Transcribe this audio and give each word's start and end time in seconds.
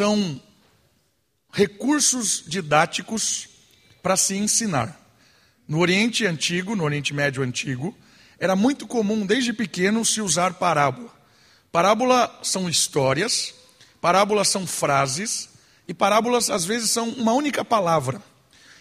são 0.00 0.40
recursos 1.52 2.42
didáticos 2.46 3.50
para 4.02 4.16
se 4.16 4.34
ensinar. 4.34 4.98
No 5.68 5.78
Oriente 5.78 6.24
Antigo, 6.24 6.74
no 6.74 6.84
Oriente 6.84 7.12
Médio 7.12 7.42
Antigo, 7.42 7.94
era 8.38 8.56
muito 8.56 8.86
comum 8.86 9.26
desde 9.26 9.52
pequeno 9.52 10.02
se 10.02 10.22
usar 10.22 10.54
parábola. 10.54 11.12
Parábola 11.70 12.34
são 12.42 12.66
histórias, 12.66 13.52
parábolas 14.00 14.48
são 14.48 14.66
frases 14.66 15.50
e 15.86 15.92
parábolas 15.92 16.48
às 16.48 16.64
vezes 16.64 16.90
são 16.90 17.10
uma 17.10 17.34
única 17.34 17.62
palavra. 17.62 18.22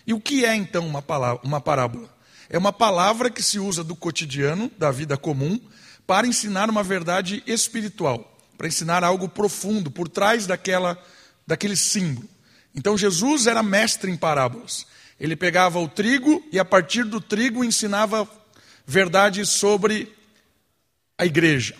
E 0.07 0.13
o 0.13 0.21
que 0.21 0.45
é 0.45 0.55
então 0.55 0.87
uma, 0.87 1.01
palavra, 1.01 1.41
uma 1.43 1.59
parábola? 1.59 2.09
É 2.49 2.57
uma 2.57 2.71
palavra 2.71 3.29
que 3.29 3.43
se 3.43 3.59
usa 3.59 3.83
do 3.83 3.93
cotidiano, 3.93 4.71
da 4.77 4.89
vida 4.89 5.17
comum, 5.17 5.59
para 6.07 6.25
ensinar 6.25 6.69
uma 6.69 6.81
verdade 6.81 7.43
espiritual, 7.45 8.38
para 8.59 8.67
ensinar 8.67 9.05
algo 9.05 9.29
profundo 9.29 9.89
por 9.89 10.09
trás 10.09 10.45
daquela, 10.45 11.01
daquele 11.47 11.77
símbolo. 11.77 12.27
Então 12.75 12.97
Jesus 12.97 13.47
era 13.47 13.63
mestre 13.63 14.11
em 14.11 14.17
parábolas. 14.17 14.85
Ele 15.17 15.33
pegava 15.33 15.79
o 15.79 15.87
trigo 15.87 16.45
e 16.51 16.59
a 16.59 16.65
partir 16.65 17.05
do 17.05 17.21
trigo 17.21 17.63
ensinava 17.63 18.29
verdades 18.85 19.47
sobre 19.47 20.13
a 21.17 21.25
igreja. 21.25 21.73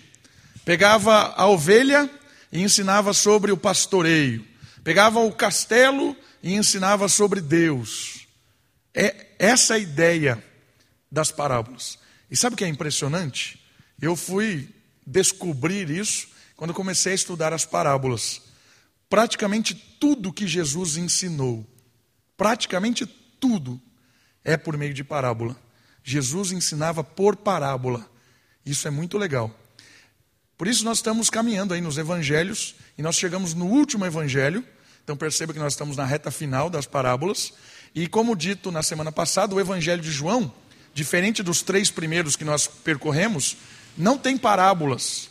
Pegava 0.64 1.34
a 1.36 1.46
ovelha 1.48 2.08
e 2.50 2.62
ensinava 2.62 3.12
sobre 3.12 3.52
o 3.52 3.58
pastoreio. 3.58 4.42
Pegava 4.82 5.20
o 5.20 5.30
castelo 5.32 6.16
e 6.42 6.54
ensinava 6.54 7.08
sobre 7.10 7.42
Deus. 7.42 8.26
É 8.94 9.26
essa 9.38 9.74
a 9.74 9.78
ideia 9.78 10.42
das 11.12 11.30
parábolas. 11.30 11.98
E 12.30 12.36
sabe 12.38 12.54
o 12.54 12.56
que 12.56 12.64
é 12.64 12.68
impressionante? 12.68 13.62
Eu 14.00 14.16
fui 14.16 14.66
descobrir 15.06 15.90
isso 15.90 16.29
quando 16.60 16.74
comecei 16.74 17.12
a 17.12 17.14
estudar 17.14 17.54
as 17.54 17.64
parábolas. 17.64 18.42
Praticamente 19.08 19.74
tudo 19.74 20.30
que 20.30 20.46
Jesus 20.46 20.98
ensinou, 20.98 21.66
praticamente 22.36 23.06
tudo, 23.06 23.80
é 24.44 24.58
por 24.58 24.76
meio 24.76 24.92
de 24.92 25.02
parábola. 25.02 25.56
Jesus 26.04 26.52
ensinava 26.52 27.02
por 27.02 27.34
parábola. 27.34 28.06
Isso 28.64 28.86
é 28.86 28.90
muito 28.90 29.16
legal. 29.16 29.50
Por 30.58 30.68
isso 30.68 30.84
nós 30.84 30.98
estamos 30.98 31.30
caminhando 31.30 31.72
aí 31.72 31.80
nos 31.80 31.96
evangelhos 31.96 32.74
e 32.98 33.00
nós 33.00 33.16
chegamos 33.16 33.54
no 33.54 33.64
último 33.64 34.04
evangelho. 34.04 34.62
Então 35.02 35.16
perceba 35.16 35.54
que 35.54 35.58
nós 35.58 35.72
estamos 35.72 35.96
na 35.96 36.04
reta 36.04 36.30
final 36.30 36.68
das 36.68 36.84
parábolas. 36.84 37.54
E 37.94 38.06
como 38.06 38.36
dito 38.36 38.70
na 38.70 38.82
semana 38.82 39.10
passada, 39.10 39.54
o 39.54 39.60
evangelho 39.60 40.02
de 40.02 40.10
João, 40.10 40.52
diferente 40.92 41.42
dos 41.42 41.62
três 41.62 41.90
primeiros 41.90 42.36
que 42.36 42.44
nós 42.44 42.66
percorremos, 42.66 43.56
não 43.96 44.18
tem 44.18 44.36
parábolas 44.36 45.29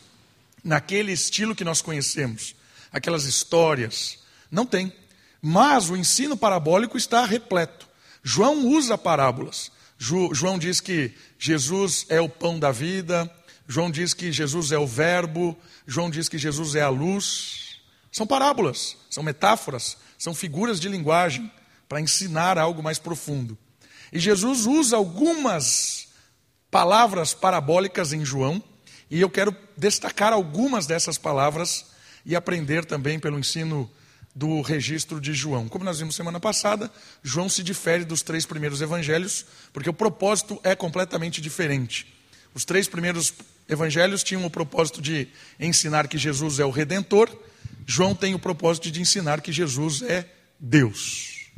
naquele 0.64 1.12
estilo 1.12 1.56
que 1.56 1.64
nós 1.64 1.82
conhecemos, 1.82 2.56
aquelas 2.92 3.26
histórias. 3.26 4.20
Não 4.52 4.66
tem. 4.66 4.94
Mas 5.42 5.90
o 5.90 5.96
ensino 5.96 6.36
parabólico 6.36 6.98
está 6.98 7.26
repleto. 7.26 7.88
João 8.24 8.68
usa 8.68 8.98
parábolas. 8.98 9.72
João 9.98 10.58
diz 10.58 10.80
que 10.80 11.14
Jesus 11.38 12.06
é 12.08 12.22
o 12.22 12.30
pão 12.30 12.58
da 12.58 12.72
vida, 12.72 13.30
João 13.68 13.92
diz 13.92 14.14
que 14.14 14.32
Jesus 14.32 14.72
é 14.72 14.78
o 14.78 14.88
Verbo, 14.88 15.58
João 15.86 16.10
diz 16.10 16.30
que 16.30 16.38
Jesus 16.38 16.74
é 16.74 16.82
a 16.82 16.90
luz. 16.90 17.80
São 18.12 18.26
parábolas, 18.26 18.98
são 19.10 19.22
metáforas, 19.22 19.98
são 20.18 20.34
figuras 20.34 20.80
de 20.80 20.88
linguagem 20.88 21.52
para 21.88 22.02
ensinar 22.02 22.58
algo 22.58 22.82
mais 22.82 22.98
profundo. 22.98 23.58
E 24.12 24.20
Jesus 24.20 24.66
usa 24.66 24.96
algumas 24.96 26.08
palavras 26.72 27.34
parabólicas 27.34 28.14
em 28.14 28.26
João, 28.26 28.64
e 29.10 29.22
eu 29.22 29.30
quero 29.30 29.56
destacar 29.76 30.34
algumas 30.34 30.86
dessas 30.86 31.18
palavras 31.18 31.86
e 32.26 32.36
aprender 32.36 32.86
também 32.86 33.20
pelo 33.20 33.40
ensino 33.40 33.90
do 34.36 34.62
registro 34.62 35.20
de 35.20 35.34
João. 35.34 35.68
Como 35.68 35.84
nós 35.84 36.00
vimos 36.00 36.16
semana 36.16 36.40
passada, 36.40 36.92
João 37.24 37.50
se 37.50 37.64
difere 37.64 38.06
dos 38.06 38.22
três 38.22 38.46
primeiros 38.46 38.82
evangelhos, 38.82 39.46
porque 39.74 39.90
o 39.90 39.94
propósito 39.94 40.60
é 40.64 40.76
completamente 40.76 41.42
diferente. 41.42 42.08
Os 42.54 42.66
três 42.66 42.88
primeiros 42.88 43.34
evangelhos 43.68 44.24
tinham 44.24 44.46
o 44.46 44.50
propósito 44.50 45.02
de 45.02 45.28
ensinar 45.60 46.08
que 46.08 46.18
Jesus 46.18 46.60
é 46.60 46.66
o 46.66 46.72
redentor, 46.72 47.30
João 47.86 48.14
tem 48.14 48.36
o 48.36 48.40
propósito 48.40 48.92
de 48.92 49.02
ensinar 49.02 49.42
que 49.42 49.52
Jesus 49.52 50.02
é 50.04 50.26
Deus. 50.60 51.50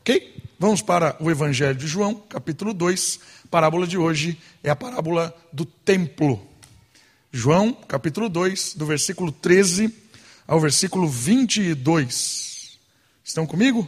Ok? 0.00 0.34
Vamos 0.58 0.80
para 0.80 1.16
o 1.20 1.30
evangelho 1.30 1.76
de 1.76 1.86
João, 1.86 2.14
capítulo 2.14 2.72
2. 2.72 3.20
A 3.44 3.48
parábola 3.48 3.86
de 3.86 3.98
hoje 3.98 4.38
é 4.64 4.70
a 4.70 4.76
parábola 4.76 5.36
do 5.52 5.66
templo. 5.66 6.46
João, 7.36 7.74
capítulo 7.74 8.30
2, 8.30 8.76
do 8.76 8.86
versículo 8.86 9.30
13 9.30 9.92
ao 10.48 10.58
versículo 10.58 11.06
22. 11.06 12.78
Estão 13.22 13.46
comigo? 13.46 13.86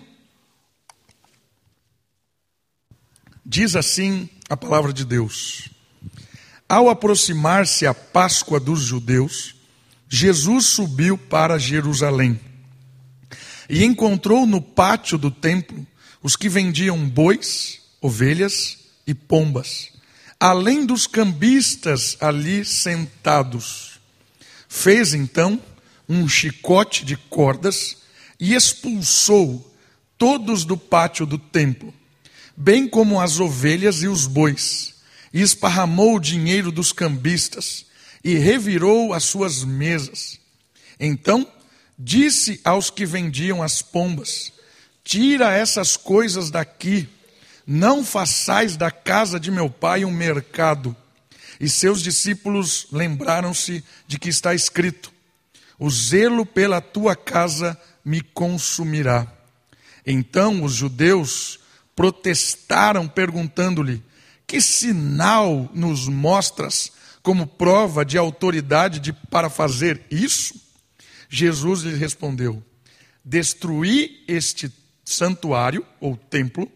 Diz 3.43 3.75
assim 3.75 4.29
a 4.51 4.57
palavra 4.57 4.93
de 4.93 5.03
Deus: 5.03 5.71
Ao 6.69 6.91
aproximar-se 6.91 7.87
a 7.87 7.95
Páscoa 7.95 8.61
dos 8.61 8.81
judeus, 8.81 9.55
Jesus 10.11 10.67
subiu 10.67 11.17
para 11.17 11.59
Jerusalém 11.59 12.39
e 13.67 13.83
encontrou 13.83 14.47
no 14.47 14.61
pátio 14.61 15.17
do 15.17 15.31
templo 15.31 15.87
os 16.23 16.37
que 16.37 16.51
vendiam 16.51 17.09
bois, 17.09 17.81
ovelhas 18.03 18.77
e 19.07 19.15
pombas, 19.15 19.98
além 20.41 20.87
dos 20.87 21.07
cambistas 21.07 22.17
ali 22.21 22.65
sentados. 22.65 23.99
Fez 24.69 25.15
então 25.15 25.61
um 26.09 26.29
chicote 26.29 27.05
de 27.05 27.17
cordas 27.17 27.99
e 28.39 28.55
expulsou 28.55 29.75
todos 30.17 30.65
do 30.65 30.77
pátio 30.77 31.27
do 31.27 31.39
templo, 31.39 31.93
bem 32.57 32.89
como 32.89 33.21
as 33.21 33.41
ovelhas 33.41 34.03
e 34.03 34.09
os 34.09 34.27
bois, 34.27 34.95
e 35.33 35.41
esparramou 35.41 36.17
o 36.17 36.21
dinheiro 36.21 36.71
dos 36.71 36.93
cambistas 36.93 37.87
e 38.25 38.35
revirou 38.35 39.13
as 39.13 39.25
suas 39.25 39.65
mesas. 39.65 40.39
Então 40.99 41.47
disse 41.99 42.61
aos 42.65 42.91
que 42.91 43.05
vendiam 43.05 43.63
as 43.63 43.83
pombas: 43.83 44.53
Tira 45.05 45.53
essas 45.53 45.97
coisas 45.97 46.51
daqui, 46.51 47.09
não 47.71 48.03
façais 48.03 48.79
da 48.79 48.91
casa 48.91 49.39
de 49.39 49.51
meu 49.51 49.69
pai 49.69 50.03
um 50.03 50.11
mercado. 50.11 50.97
E 51.61 51.69
seus 51.69 52.03
discípulos 52.03 52.87
lembraram-se 52.91 53.85
de 54.07 54.19
que 54.19 54.31
está 54.31 54.55
escrito: 54.55 55.13
o 55.79 55.91
zelo 55.91 56.47
pela 56.47 56.81
tua 56.81 57.15
casa 57.15 57.79
me 58.03 58.23
consumirá. 58.23 59.31
Então 60.07 60.65
os 60.65 60.73
judeus 60.73 61.61
protestaram, 61.95 63.07
perguntando-lhe: 63.07 64.03
Que 64.47 64.63
sinal 64.63 65.71
nos 65.75 66.09
mostras 66.09 66.91
como 67.23 67.47
prova 67.47 68.03
de 68.03 68.17
autoridade 68.17 68.99
de, 68.99 69.13
para 69.13 69.51
fazer 69.51 70.01
isso? 70.11 70.55
Jesus 71.29 71.83
lhe 71.83 71.95
respondeu: 71.95 72.63
Destruí 73.23 74.25
este 74.27 74.73
santuário 75.05 75.85
ou 76.01 76.17
templo, 76.17 76.71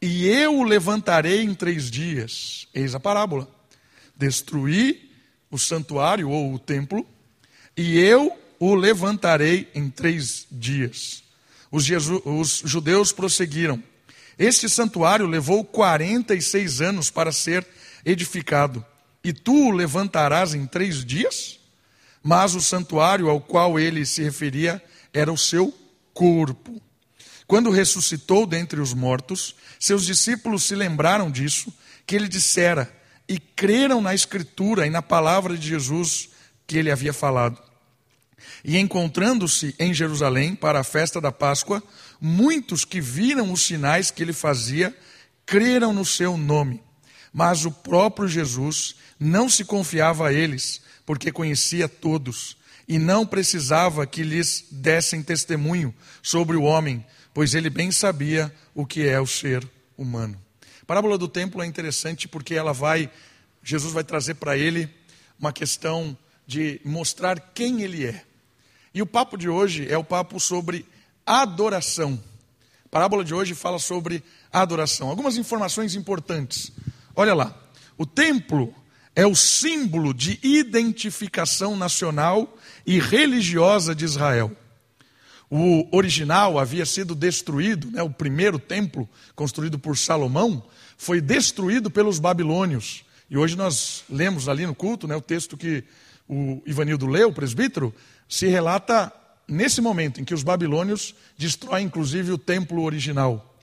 e 0.00 0.26
eu 0.28 0.58
o 0.58 0.62
levantarei 0.62 1.42
em 1.42 1.54
três 1.54 1.90
dias. 1.90 2.68
Eis 2.74 2.94
a 2.94 3.00
parábola. 3.00 3.48
Destruí 4.16 5.10
o 5.50 5.58
santuário 5.58 6.28
ou 6.30 6.52
o 6.52 6.58
templo, 6.58 7.06
e 7.76 7.98
eu 7.98 8.36
o 8.58 8.74
levantarei 8.74 9.68
em 9.74 9.88
três 9.88 10.46
dias. 10.50 11.22
Os, 11.70 11.84
Jesus, 11.84 12.20
os 12.24 12.62
judeus 12.64 13.12
prosseguiram. 13.12 13.82
Este 14.38 14.68
santuário 14.68 15.26
levou 15.26 15.64
46 15.64 16.80
anos 16.80 17.10
para 17.10 17.32
ser 17.32 17.66
edificado, 18.04 18.84
e 19.22 19.32
tu 19.32 19.68
o 19.68 19.70
levantarás 19.70 20.54
em 20.54 20.66
três 20.66 21.04
dias? 21.04 21.58
Mas 22.22 22.54
o 22.54 22.60
santuário 22.60 23.28
ao 23.28 23.40
qual 23.40 23.78
ele 23.78 24.04
se 24.06 24.22
referia 24.22 24.82
era 25.12 25.32
o 25.32 25.38
seu 25.38 25.74
corpo. 26.12 26.80
Quando 27.48 27.70
ressuscitou 27.70 28.46
dentre 28.46 28.78
os 28.78 28.92
mortos, 28.92 29.56
seus 29.80 30.04
discípulos 30.04 30.64
se 30.64 30.74
lembraram 30.74 31.30
disso, 31.30 31.72
que 32.06 32.14
ele 32.14 32.28
dissera, 32.28 32.94
e 33.26 33.38
creram 33.38 34.02
na 34.02 34.14
Escritura 34.14 34.86
e 34.86 34.90
na 34.90 35.00
palavra 35.00 35.56
de 35.56 35.66
Jesus 35.66 36.28
que 36.66 36.76
ele 36.76 36.90
havia 36.90 37.12
falado. 37.12 37.58
E 38.62 38.76
encontrando-se 38.76 39.74
em 39.78 39.94
Jerusalém 39.94 40.54
para 40.54 40.80
a 40.80 40.84
festa 40.84 41.22
da 41.22 41.32
Páscoa, 41.32 41.82
muitos 42.20 42.84
que 42.84 43.00
viram 43.00 43.50
os 43.50 43.62
sinais 43.62 44.10
que 44.10 44.22
ele 44.22 44.34
fazia 44.34 44.94
creram 45.46 45.94
no 45.94 46.04
seu 46.04 46.36
nome. 46.36 46.82
Mas 47.32 47.64
o 47.64 47.70
próprio 47.70 48.28
Jesus 48.28 48.96
não 49.18 49.48
se 49.48 49.64
confiava 49.64 50.28
a 50.28 50.32
eles, 50.34 50.82
porque 51.06 51.32
conhecia 51.32 51.88
todos, 51.88 52.58
e 52.86 52.98
não 52.98 53.24
precisava 53.24 54.06
que 54.06 54.22
lhes 54.22 54.66
dessem 54.70 55.22
testemunho 55.22 55.94
sobre 56.22 56.54
o 56.54 56.62
homem, 56.62 57.04
pois 57.32 57.54
ele 57.54 57.70
bem 57.70 57.90
sabia 57.90 58.52
o 58.74 58.86
que 58.86 59.06
é 59.06 59.20
o 59.20 59.26
ser 59.26 59.68
humano. 59.96 60.40
A 60.82 60.86
parábola 60.86 61.18
do 61.18 61.28
templo 61.28 61.62
é 61.62 61.66
interessante 61.66 62.26
porque 62.26 62.54
ela 62.54 62.72
vai, 62.72 63.10
Jesus 63.62 63.92
vai 63.92 64.04
trazer 64.04 64.34
para 64.34 64.56
ele 64.56 64.88
uma 65.38 65.52
questão 65.52 66.16
de 66.46 66.80
mostrar 66.84 67.38
quem 67.54 67.82
ele 67.82 68.06
é. 68.06 68.24
E 68.94 69.02
o 69.02 69.06
papo 69.06 69.36
de 69.36 69.48
hoje 69.48 69.86
é 69.88 69.98
o 69.98 70.04
papo 70.04 70.40
sobre 70.40 70.86
adoração. 71.26 72.18
A 72.86 72.88
parábola 72.88 73.22
de 73.22 73.34
hoje 73.34 73.54
fala 73.54 73.78
sobre 73.78 74.24
adoração. 74.50 75.08
Algumas 75.08 75.36
informações 75.36 75.94
importantes. 75.94 76.72
Olha 77.14 77.34
lá. 77.34 77.54
O 77.98 78.06
templo 78.06 78.74
é 79.14 79.26
o 79.26 79.34
símbolo 79.34 80.14
de 80.14 80.38
identificação 80.42 81.76
nacional 81.76 82.56
e 82.86 82.98
religiosa 82.98 83.94
de 83.94 84.04
Israel. 84.04 84.56
O 85.50 85.88
original 85.96 86.58
havia 86.58 86.84
sido 86.84 87.14
destruído, 87.14 87.90
né, 87.90 88.02
o 88.02 88.10
primeiro 88.10 88.58
templo 88.58 89.08
construído 89.34 89.78
por 89.78 89.96
Salomão 89.96 90.62
foi 90.96 91.20
destruído 91.20 91.90
pelos 91.90 92.18
babilônios. 92.18 93.04
E 93.30 93.36
hoje 93.36 93.56
nós 93.56 94.04
lemos 94.10 94.48
ali 94.48 94.66
no 94.66 94.74
culto 94.74 95.06
né, 95.06 95.16
o 95.16 95.22
texto 95.22 95.56
que 95.56 95.84
o 96.28 96.62
Ivanildo 96.66 97.06
leu, 97.06 97.28
o 97.28 97.32
presbítero, 97.32 97.94
se 98.28 98.46
relata 98.46 99.10
nesse 99.46 99.80
momento 99.80 100.20
em 100.20 100.24
que 100.24 100.34
os 100.34 100.42
babilônios 100.42 101.14
destroem 101.38 101.86
inclusive 101.86 102.30
o 102.32 102.38
templo 102.38 102.82
original. 102.82 103.56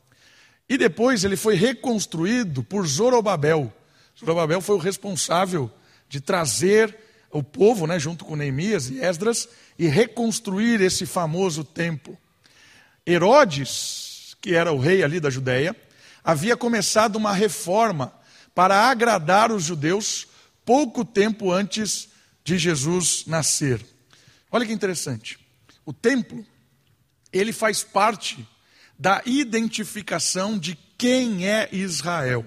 E 0.68 0.78
depois 0.78 1.24
ele 1.24 1.36
foi 1.36 1.54
reconstruído 1.54 2.64
por 2.64 2.88
Zorobabel. 2.88 3.72
Zorobabel 4.20 4.62
foi 4.62 4.76
o 4.76 4.80
responsável 4.80 5.70
de 6.10 6.20
trazer 6.20 6.98
o 7.38 7.44
povo, 7.44 7.86
né, 7.86 8.00
junto 8.00 8.24
com 8.24 8.36
Neemias 8.36 8.90
e 8.90 9.02
Esdras, 9.02 9.50
e 9.78 9.88
reconstruir 9.88 10.80
esse 10.80 11.06
famoso 11.06 11.66
templo. 11.66 12.18
Herodes, 13.06 14.38
que 14.42 14.56
era 14.56 14.72
o 14.72 14.80
rei 14.80 15.04
ali 15.04 15.20
da 15.20 15.30
Judéia, 15.30 15.76
havia 16.24 16.56
começado 16.56 17.18
uma 17.18 17.34
reforma 17.34 18.14
para 18.54 18.90
agradar 18.90 19.52
os 19.52 19.66
judeus 19.66 20.28
pouco 20.64 21.04
tempo 21.04 21.52
antes 21.52 22.08
de 22.42 22.58
Jesus 22.58 23.26
nascer. 23.28 23.86
Olha 24.50 24.66
que 24.66 24.72
interessante. 24.72 25.38
O 25.86 25.92
templo, 25.92 26.46
ele 27.34 27.52
faz 27.52 27.84
parte 27.84 28.48
da 28.98 29.22
identificação 29.26 30.58
de 30.58 30.78
quem 30.98 31.50
é 31.50 31.68
Israel. 31.74 32.46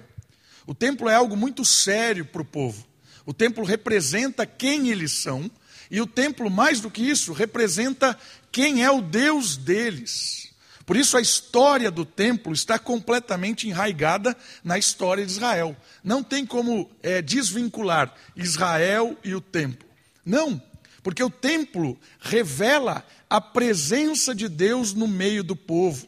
O 0.65 0.73
templo 0.73 1.07
é 1.07 1.13
algo 1.13 1.37
muito 1.37 1.63
sério 1.63 2.25
para 2.25 2.41
o 2.41 2.45
povo. 2.45 2.88
O 3.29 3.33
templo 3.33 3.63
representa 3.63 4.43
quem 4.43 4.89
eles 4.89 5.11
são, 5.11 5.51
e 5.91 6.01
o 6.01 6.07
templo, 6.07 6.49
mais 6.49 6.81
do 6.81 6.89
que 6.89 7.03
isso, 7.03 7.31
representa 7.31 8.17
quem 8.51 8.83
é 8.83 8.89
o 8.89 9.03
Deus 9.03 9.55
deles. 9.55 10.49
Por 10.83 10.97
isso, 10.97 11.15
a 11.15 11.21
história 11.21 11.91
do 11.91 12.03
templo 12.03 12.51
está 12.51 12.79
completamente 12.79 13.67
enraigada 13.67 14.35
na 14.63 14.79
história 14.79 15.23
de 15.23 15.31
Israel. 15.31 15.77
Não 16.03 16.23
tem 16.23 16.43
como 16.43 16.89
é, 17.03 17.21
desvincular 17.21 18.11
Israel 18.35 19.15
e 19.23 19.35
o 19.35 19.41
templo. 19.41 19.87
Não, 20.25 20.59
porque 21.03 21.21
o 21.23 21.29
templo 21.29 21.99
revela 22.19 23.05
a 23.29 23.39
presença 23.39 24.33
de 24.33 24.49
Deus 24.49 24.95
no 24.95 25.07
meio 25.07 25.43
do 25.43 25.55
povo. 25.55 26.07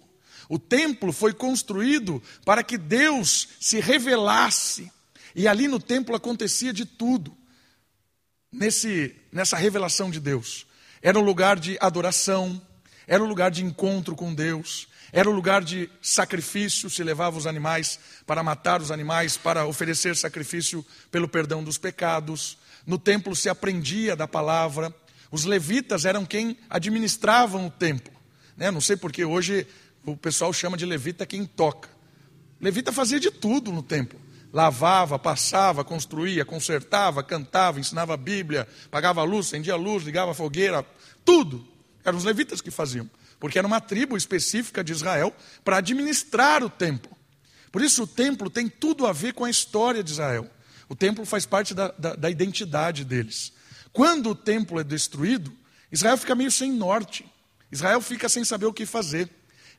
O 0.49 0.57
templo 0.57 1.13
foi 1.13 1.33
construído 1.33 2.19
para 2.43 2.63
que 2.63 2.79
Deus 2.79 3.47
se 3.59 3.79
revelasse. 3.79 4.91
E 5.35 5.47
ali 5.47 5.67
no 5.67 5.79
templo 5.79 6.15
acontecia 6.15 6.73
de 6.73 6.85
tudo. 6.85 7.35
Nesse, 8.51 9.15
nessa 9.31 9.55
revelação 9.55 10.11
de 10.11 10.19
Deus. 10.19 10.67
Era 11.01 11.17
um 11.17 11.23
lugar 11.23 11.57
de 11.57 11.77
adoração, 11.79 12.61
era 13.07 13.23
um 13.23 13.27
lugar 13.27 13.49
de 13.49 13.63
encontro 13.63 14.15
com 14.15 14.33
Deus, 14.33 14.87
era 15.11 15.29
um 15.29 15.33
lugar 15.33 15.63
de 15.63 15.89
sacrifício, 16.01 16.89
se 16.89 17.03
levava 17.03 17.37
os 17.37 17.47
animais 17.47 17.99
para 18.25 18.43
matar 18.43 18.81
os 18.81 18.91
animais, 18.91 19.35
para 19.35 19.65
oferecer 19.65 20.15
sacrifício 20.15 20.85
pelo 21.09 21.27
perdão 21.27 21.63
dos 21.63 21.77
pecados. 21.77 22.57
No 22.85 22.97
templo 22.97 23.35
se 23.35 23.49
aprendia 23.49 24.15
da 24.15 24.27
palavra. 24.27 24.93
Os 25.29 25.43
levitas 25.43 26.05
eram 26.05 26.25
quem 26.25 26.57
administravam 26.69 27.67
o 27.67 27.71
templo. 27.71 28.13
Né? 28.55 28.71
Não 28.71 28.81
sei 28.81 28.95
porque 28.95 29.25
hoje 29.25 29.67
o 30.05 30.15
pessoal 30.15 30.53
chama 30.53 30.77
de 30.77 30.85
levita 30.85 31.25
quem 31.25 31.45
toca. 31.45 31.89
Levita 32.59 32.91
fazia 32.91 33.19
de 33.19 33.31
tudo 33.31 33.71
no 33.71 33.83
templo. 33.83 34.19
Lavava, 34.53 35.17
passava, 35.17 35.83
construía, 35.83 36.43
consertava, 36.43 37.23
cantava, 37.23 37.79
ensinava 37.79 38.13
a 38.13 38.17
Bíblia, 38.17 38.67
pagava 38.89 39.21
a 39.21 39.23
luz, 39.23 39.47
acendia 39.47 39.73
a 39.73 39.77
luz, 39.77 40.03
ligava 40.03 40.31
a 40.31 40.33
fogueira, 40.33 40.85
tudo. 41.23 41.65
Eram 42.03 42.17
os 42.17 42.23
levitas 42.23 42.59
que 42.59 42.71
faziam, 42.71 43.09
porque 43.39 43.57
era 43.57 43.67
uma 43.67 43.79
tribo 43.79 44.17
específica 44.17 44.83
de 44.83 44.91
Israel 44.91 45.33
para 45.63 45.77
administrar 45.77 46.63
o 46.63 46.69
templo. 46.69 47.11
Por 47.71 47.81
isso 47.81 48.03
o 48.03 48.07
templo 48.07 48.49
tem 48.49 48.67
tudo 48.67 49.07
a 49.07 49.13
ver 49.13 49.33
com 49.33 49.45
a 49.45 49.49
história 49.49 50.03
de 50.03 50.11
Israel. 50.11 50.49
O 50.89 50.95
templo 50.95 51.25
faz 51.25 51.45
parte 51.45 51.73
da, 51.73 51.87
da, 51.91 52.15
da 52.15 52.29
identidade 52.29 53.05
deles. 53.05 53.53
Quando 53.93 54.31
o 54.31 54.35
templo 54.35 54.79
é 54.79 54.83
destruído, 54.83 55.53
Israel 55.89 56.17
fica 56.17 56.35
meio 56.35 56.51
sem 56.51 56.71
norte. 56.71 57.25
Israel 57.71 58.01
fica 58.01 58.27
sem 58.27 58.43
saber 58.43 58.65
o 58.65 58.73
que 58.73 58.85
fazer. 58.85 59.29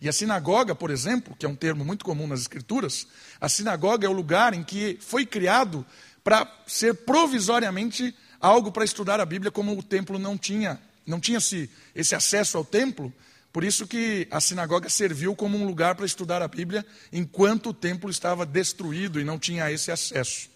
E 0.03 0.09
a 0.09 0.13
sinagoga, 0.13 0.75
por 0.75 0.91
exemplo, 0.91 1.37
que 1.39 1.47
é 1.47 1.49
um 1.49 1.55
termo 1.55 1.85
muito 1.85 2.05
comum 2.05 2.27
nas 2.27 2.41
Escrituras, 2.41 3.07
a 3.41 3.49
sinagoga 3.49 4.05
é 4.05 4.11
o 4.11 4.13
lugar 4.13 4.53
em 4.53 4.65
que 4.65 4.99
foi 5.01 5.25
criado 5.25 5.87
para 6.25 6.45
ser 6.67 6.93
provisoriamente 6.93 8.13
algo 8.41 8.73
para 8.73 8.85
estudar 8.85 9.21
a 9.21 9.25
Bíblia, 9.25 9.53
como 9.53 9.79
o 9.79 9.81
templo 9.81 10.19
não 10.19 10.37
tinha, 10.37 10.81
não 11.07 11.21
tinha 11.21 11.39
esse, 11.39 11.71
esse 11.95 12.17
acesso 12.17 12.59
ao 12.59 12.65
templo, 12.65 13.15
por 13.53 13.63
isso 13.63 13.87
que 13.87 14.27
a 14.29 14.41
sinagoga 14.41 14.89
serviu 14.89 15.37
como 15.37 15.57
um 15.57 15.65
lugar 15.65 15.95
para 15.95 16.05
estudar 16.05 16.43
a 16.43 16.49
Bíblia, 16.49 16.85
enquanto 17.13 17.69
o 17.69 17.75
templo 17.75 18.11
estava 18.11 18.45
destruído 18.45 19.21
e 19.21 19.25
não 19.25 19.39
tinha 19.39 19.71
esse 19.71 19.93
acesso. 19.93 20.51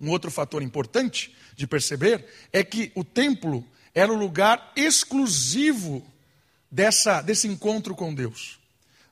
Um 0.00 0.10
outro 0.10 0.32
fator 0.32 0.64
importante 0.64 1.32
de 1.54 1.64
perceber 1.64 2.26
é 2.52 2.64
que 2.64 2.90
o 2.96 3.04
templo 3.04 3.64
era 3.94 4.12
o 4.12 4.16
lugar 4.16 4.72
exclusivo 4.74 6.04
dessa, 6.70 7.20
desse 7.22 7.46
encontro 7.48 7.94
com 7.94 8.14
Deus. 8.14 8.58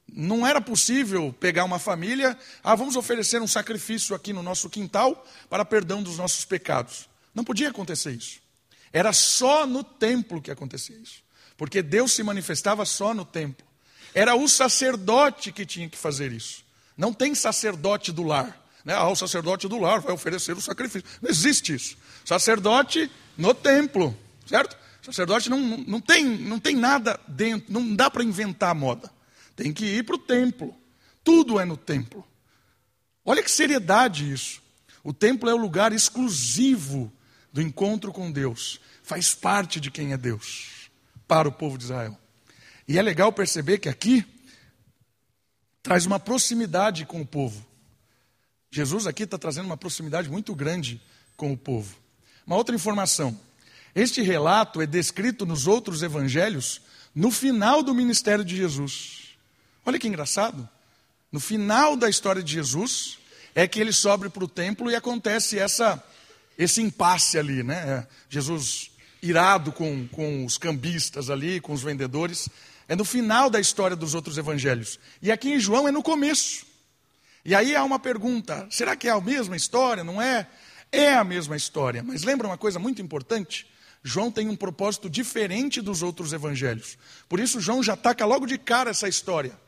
Não 0.08 0.46
era 0.46 0.60
possível 0.60 1.34
pegar 1.38 1.64
uma 1.64 1.78
família, 1.78 2.38
ah, 2.62 2.74
vamos 2.74 2.96
oferecer 2.96 3.42
um 3.42 3.46
sacrifício 3.46 4.14
aqui 4.14 4.32
no 4.32 4.42
nosso 4.42 4.70
quintal 4.70 5.26
para 5.50 5.64
perdão 5.64 6.02
dos 6.02 6.16
nossos 6.16 6.44
pecados. 6.44 7.08
Não 7.34 7.44
podia 7.44 7.70
acontecer 7.70 8.12
isso. 8.12 8.40
Era 8.92 9.12
só 9.12 9.66
no 9.66 9.82
templo 9.82 10.40
que 10.40 10.50
acontecia 10.50 10.96
isso. 10.96 11.22
Porque 11.56 11.82
Deus 11.82 12.12
se 12.12 12.22
manifestava 12.22 12.84
só 12.84 13.12
no 13.12 13.24
templo. 13.24 13.66
Era 14.14 14.34
o 14.34 14.48
sacerdote 14.48 15.52
que 15.52 15.66
tinha 15.66 15.88
que 15.88 15.98
fazer 15.98 16.32
isso. 16.32 16.64
Não 16.96 17.12
tem 17.12 17.34
sacerdote 17.34 18.12
do 18.12 18.22
lar. 18.22 18.58
Né? 18.84 18.94
Ah, 18.94 19.08
o 19.08 19.16
sacerdote 19.16 19.68
do 19.68 19.78
lar 19.78 20.00
vai 20.00 20.14
oferecer 20.14 20.56
o 20.56 20.60
sacrifício. 20.60 21.06
Não 21.20 21.28
existe 21.28 21.74
isso. 21.74 21.96
Sacerdote 22.24 23.10
no 23.36 23.52
templo, 23.52 24.16
certo? 24.46 24.76
Sacerdote 25.06 25.48
não, 25.48 25.60
não, 25.60 26.00
tem, 26.00 26.24
não 26.24 26.58
tem 26.58 26.74
nada 26.74 27.20
dentro, 27.28 27.72
não 27.72 27.94
dá 27.94 28.10
para 28.10 28.24
inventar 28.24 28.74
moda. 28.74 29.08
Tem 29.54 29.72
que 29.72 29.84
ir 29.84 30.04
para 30.04 30.16
o 30.16 30.18
templo. 30.18 30.74
Tudo 31.22 31.60
é 31.60 31.64
no 31.64 31.76
templo. 31.76 32.26
Olha 33.24 33.40
que 33.40 33.50
seriedade 33.50 34.30
isso. 34.32 34.60
O 35.04 35.12
templo 35.12 35.48
é 35.48 35.54
o 35.54 35.58
lugar 35.58 35.92
exclusivo 35.92 37.12
do 37.52 37.62
encontro 37.62 38.12
com 38.12 38.32
Deus. 38.32 38.80
Faz 39.00 39.32
parte 39.32 39.78
de 39.78 39.92
quem 39.92 40.12
é 40.12 40.16
Deus 40.16 40.90
para 41.28 41.48
o 41.48 41.52
povo 41.52 41.78
de 41.78 41.84
Israel. 41.84 42.18
E 42.88 42.98
é 42.98 43.02
legal 43.02 43.32
perceber 43.32 43.78
que 43.78 43.88
aqui 43.88 44.26
traz 45.84 46.04
uma 46.04 46.18
proximidade 46.18 47.06
com 47.06 47.20
o 47.20 47.26
povo. 47.26 47.64
Jesus 48.72 49.06
aqui 49.06 49.22
está 49.22 49.38
trazendo 49.38 49.66
uma 49.66 49.76
proximidade 49.76 50.28
muito 50.28 50.52
grande 50.52 51.00
com 51.36 51.52
o 51.52 51.56
povo. 51.56 51.96
Uma 52.44 52.56
outra 52.56 52.74
informação: 52.74 53.38
este 53.96 54.20
relato 54.20 54.82
é 54.82 54.86
descrito 54.86 55.46
nos 55.46 55.66
outros 55.66 56.02
evangelhos 56.02 56.82
no 57.14 57.30
final 57.30 57.82
do 57.82 57.94
ministério 57.94 58.44
de 58.44 58.54
Jesus. 58.54 59.30
Olha 59.86 59.98
que 59.98 60.06
engraçado. 60.06 60.68
No 61.32 61.40
final 61.40 61.96
da 61.96 62.06
história 62.06 62.42
de 62.42 62.52
Jesus, 62.52 63.18
é 63.54 63.66
que 63.66 63.80
ele 63.80 63.94
sobe 63.94 64.28
para 64.28 64.44
o 64.44 64.48
templo 64.48 64.90
e 64.90 64.94
acontece 64.94 65.58
essa, 65.58 66.04
esse 66.58 66.82
impasse 66.82 67.38
ali, 67.38 67.62
né? 67.62 67.74
É, 67.74 68.06
Jesus 68.28 68.90
irado 69.22 69.72
com, 69.72 70.06
com 70.08 70.44
os 70.44 70.58
cambistas 70.58 71.30
ali, 71.30 71.58
com 71.58 71.72
os 71.72 71.82
vendedores. 71.82 72.50
É 72.86 72.94
no 72.94 73.04
final 73.04 73.48
da 73.48 73.58
história 73.58 73.96
dos 73.96 74.14
outros 74.14 74.36
evangelhos. 74.36 75.00
E 75.22 75.32
aqui 75.32 75.50
em 75.50 75.58
João 75.58 75.88
é 75.88 75.90
no 75.90 76.02
começo. 76.02 76.66
E 77.46 77.54
aí 77.54 77.74
há 77.74 77.82
uma 77.82 77.98
pergunta: 77.98 78.66
será 78.70 78.94
que 78.94 79.08
é 79.08 79.10
a 79.10 79.20
mesma 79.22 79.56
história? 79.56 80.04
Não 80.04 80.20
é? 80.20 80.46
É 80.92 81.14
a 81.14 81.24
mesma 81.24 81.56
história. 81.56 82.02
Mas 82.02 82.24
lembra 82.24 82.46
uma 82.46 82.58
coisa 82.58 82.78
muito 82.78 83.00
importante? 83.00 83.66
João 84.02 84.30
tem 84.30 84.48
um 84.48 84.56
propósito 84.56 85.10
diferente 85.10 85.80
dos 85.80 86.02
outros 86.02 86.32
evangelhos. 86.32 86.96
Por 87.28 87.40
isso, 87.40 87.60
João 87.60 87.82
já 87.82 87.96
taca 87.96 88.24
logo 88.24 88.46
de 88.46 88.56
cara 88.56 88.90
essa 88.90 89.08
história. 89.08 89.58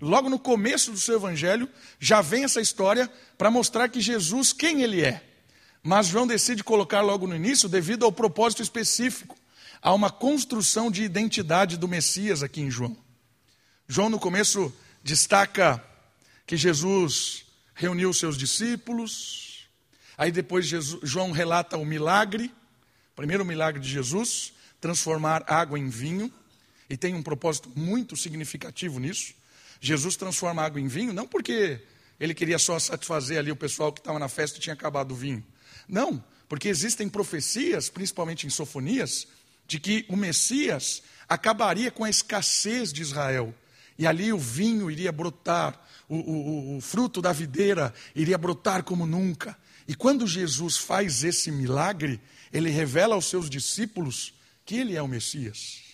Logo 0.00 0.28
no 0.28 0.38
começo 0.38 0.92
do 0.92 0.98
seu 0.98 1.16
evangelho, 1.16 1.68
já 1.98 2.20
vem 2.20 2.44
essa 2.44 2.60
história 2.60 3.10
para 3.36 3.50
mostrar 3.50 3.88
que 3.88 4.00
Jesus, 4.00 4.52
quem 4.52 4.82
ele 4.82 5.02
é. 5.02 5.24
Mas 5.82 6.06
João 6.06 6.26
decide 6.26 6.62
colocar 6.62 7.00
logo 7.00 7.26
no 7.26 7.34
início, 7.34 7.68
devido 7.68 8.04
ao 8.04 8.12
propósito 8.12 8.62
específico. 8.62 9.36
Há 9.82 9.92
uma 9.92 10.10
construção 10.10 10.90
de 10.90 11.02
identidade 11.02 11.76
do 11.76 11.88
Messias 11.88 12.42
aqui 12.42 12.60
em 12.60 12.70
João. 12.70 12.96
João, 13.88 14.08
no 14.08 14.18
começo, 14.18 14.72
destaca 15.02 15.82
que 16.46 16.56
Jesus 16.56 17.46
reuniu 17.74 18.12
seus 18.12 18.36
discípulos. 18.36 19.68
Aí 20.16 20.30
depois 20.30 20.66
Jesus, 20.66 21.00
João 21.02 21.32
relata 21.32 21.76
o 21.76 21.84
milagre 21.84 22.52
Primeiro 23.18 23.44
milagre 23.44 23.80
de 23.80 23.88
Jesus, 23.88 24.52
transformar 24.80 25.42
água 25.48 25.76
em 25.76 25.88
vinho, 25.88 26.32
e 26.88 26.96
tem 26.96 27.16
um 27.16 27.22
propósito 27.22 27.68
muito 27.74 28.16
significativo 28.16 29.00
nisso. 29.00 29.34
Jesus 29.80 30.14
transforma 30.14 30.62
água 30.62 30.80
em 30.80 30.86
vinho, 30.86 31.12
não 31.12 31.26
porque 31.26 31.80
ele 32.20 32.32
queria 32.32 32.60
só 32.60 32.78
satisfazer 32.78 33.36
ali 33.40 33.50
o 33.50 33.56
pessoal 33.56 33.92
que 33.92 33.98
estava 33.98 34.20
na 34.20 34.28
festa 34.28 34.58
e 34.58 34.60
tinha 34.60 34.72
acabado 34.72 35.10
o 35.10 35.16
vinho. 35.16 35.44
Não, 35.88 36.22
porque 36.48 36.68
existem 36.68 37.08
profecias, 37.08 37.88
principalmente 37.90 38.46
em 38.46 38.50
Sofonias, 38.50 39.26
de 39.66 39.80
que 39.80 40.06
o 40.08 40.16
Messias 40.16 41.02
acabaria 41.28 41.90
com 41.90 42.04
a 42.04 42.10
escassez 42.10 42.92
de 42.92 43.02
Israel. 43.02 43.52
E 43.98 44.06
ali 44.06 44.32
o 44.32 44.38
vinho 44.38 44.88
iria 44.88 45.10
brotar, 45.10 45.76
o, 46.08 46.14
o, 46.14 46.76
o 46.76 46.80
fruto 46.80 47.20
da 47.20 47.32
videira 47.32 47.92
iria 48.14 48.38
brotar 48.38 48.84
como 48.84 49.04
nunca. 49.04 49.58
E 49.88 49.94
quando 49.96 50.24
Jesus 50.24 50.76
faz 50.76 51.24
esse 51.24 51.50
milagre, 51.50 52.20
ele 52.52 52.70
revela 52.70 53.14
aos 53.14 53.26
seus 53.26 53.48
discípulos 53.48 54.32
que 54.64 54.76
ele 54.76 54.96
é 54.96 55.02
o 55.02 55.08
Messias. 55.08 55.88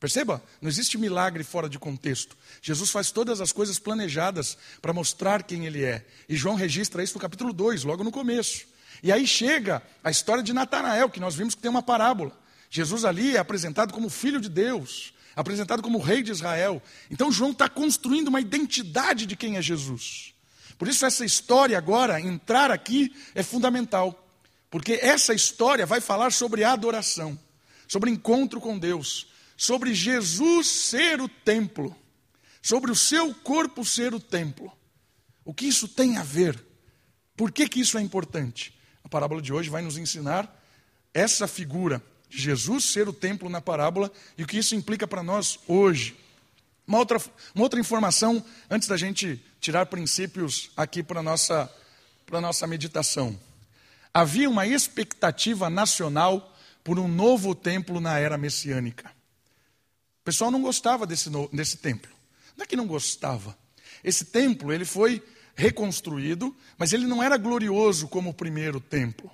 Perceba, 0.00 0.42
não 0.60 0.68
existe 0.68 0.96
milagre 0.96 1.42
fora 1.42 1.68
de 1.68 1.78
contexto. 1.78 2.36
Jesus 2.62 2.90
faz 2.90 3.10
todas 3.10 3.40
as 3.40 3.50
coisas 3.50 3.78
planejadas 3.80 4.56
para 4.80 4.92
mostrar 4.92 5.42
quem 5.42 5.66
ele 5.66 5.84
é. 5.84 6.06
E 6.28 6.36
João 6.36 6.54
registra 6.54 7.02
isso 7.02 7.14
no 7.14 7.20
capítulo 7.20 7.52
2, 7.52 7.82
logo 7.82 8.04
no 8.04 8.12
começo. 8.12 8.66
E 9.02 9.10
aí 9.10 9.26
chega 9.26 9.82
a 10.02 10.10
história 10.10 10.42
de 10.42 10.52
Natanael, 10.52 11.10
que 11.10 11.18
nós 11.18 11.34
vimos 11.34 11.54
que 11.54 11.60
tem 11.60 11.70
uma 11.70 11.82
parábola. 11.82 12.38
Jesus 12.70 13.04
ali 13.04 13.36
é 13.36 13.38
apresentado 13.38 13.92
como 13.92 14.08
filho 14.08 14.40
de 14.40 14.48
Deus, 14.48 15.12
apresentado 15.34 15.82
como 15.82 15.98
rei 15.98 16.22
de 16.22 16.30
Israel. 16.30 16.80
Então 17.10 17.32
João 17.32 17.50
está 17.50 17.68
construindo 17.68 18.28
uma 18.28 18.40
identidade 18.40 19.26
de 19.26 19.36
quem 19.36 19.56
é 19.56 19.62
Jesus. 19.62 20.32
Por 20.78 20.86
isso, 20.86 21.04
essa 21.04 21.24
história 21.24 21.76
agora, 21.76 22.20
entrar 22.20 22.70
aqui, 22.70 23.12
é 23.34 23.42
fundamental. 23.42 24.27
Porque 24.70 24.94
essa 24.94 25.32
história 25.32 25.86
vai 25.86 26.00
falar 26.00 26.32
sobre 26.32 26.64
adoração, 26.64 27.38
sobre 27.86 28.10
encontro 28.10 28.60
com 28.60 28.78
Deus, 28.78 29.28
sobre 29.56 29.94
Jesus 29.94 30.66
ser 30.66 31.20
o 31.20 31.28
templo, 31.28 31.96
sobre 32.62 32.90
o 32.90 32.96
seu 32.96 33.34
corpo 33.34 33.84
ser 33.84 34.14
o 34.14 34.20
templo. 34.20 34.70
O 35.44 35.54
que 35.54 35.66
isso 35.66 35.88
tem 35.88 36.18
a 36.18 36.22
ver? 36.22 36.62
Por 37.36 37.50
que, 37.50 37.68
que 37.68 37.80
isso 37.80 37.96
é 37.96 38.02
importante? 38.02 38.78
A 39.02 39.08
parábola 39.08 39.40
de 39.40 39.52
hoje 39.52 39.70
vai 39.70 39.80
nos 39.80 39.96
ensinar 39.96 40.54
essa 41.14 41.48
figura 41.48 42.02
de 42.28 42.38
Jesus 42.38 42.84
ser 42.84 43.08
o 43.08 43.12
templo 43.12 43.48
na 43.48 43.60
parábola 43.60 44.12
e 44.36 44.42
o 44.42 44.46
que 44.46 44.58
isso 44.58 44.74
implica 44.74 45.06
para 45.06 45.22
nós 45.22 45.58
hoje. 45.66 46.16
Uma 46.86 46.98
outra, 46.98 47.18
uma 47.54 47.64
outra 47.64 47.80
informação, 47.80 48.44
antes 48.70 48.86
da 48.86 48.96
gente 48.96 49.42
tirar 49.60 49.86
princípios 49.86 50.70
aqui 50.76 51.02
para 51.02 51.20
a 51.20 51.22
nossa, 51.22 51.72
nossa 52.30 52.66
meditação. 52.66 53.38
Havia 54.18 54.50
uma 54.50 54.66
expectativa 54.66 55.70
nacional 55.70 56.52
por 56.82 56.98
um 56.98 57.06
novo 57.06 57.54
templo 57.54 58.00
na 58.00 58.18
era 58.18 58.36
messiânica. 58.36 59.12
O 60.20 60.24
pessoal 60.24 60.50
não 60.50 60.60
gostava 60.60 61.06
desse, 61.06 61.30
desse 61.52 61.76
templo. 61.76 62.10
Não 62.56 62.64
é 62.64 62.66
que 62.66 62.74
não 62.74 62.88
gostava. 62.88 63.56
Esse 64.02 64.24
templo 64.24 64.72
ele 64.72 64.84
foi 64.84 65.22
reconstruído, 65.54 66.52
mas 66.76 66.92
ele 66.92 67.06
não 67.06 67.22
era 67.22 67.36
glorioso 67.36 68.08
como 68.08 68.30
o 68.30 68.34
primeiro 68.34 68.80
templo. 68.80 69.30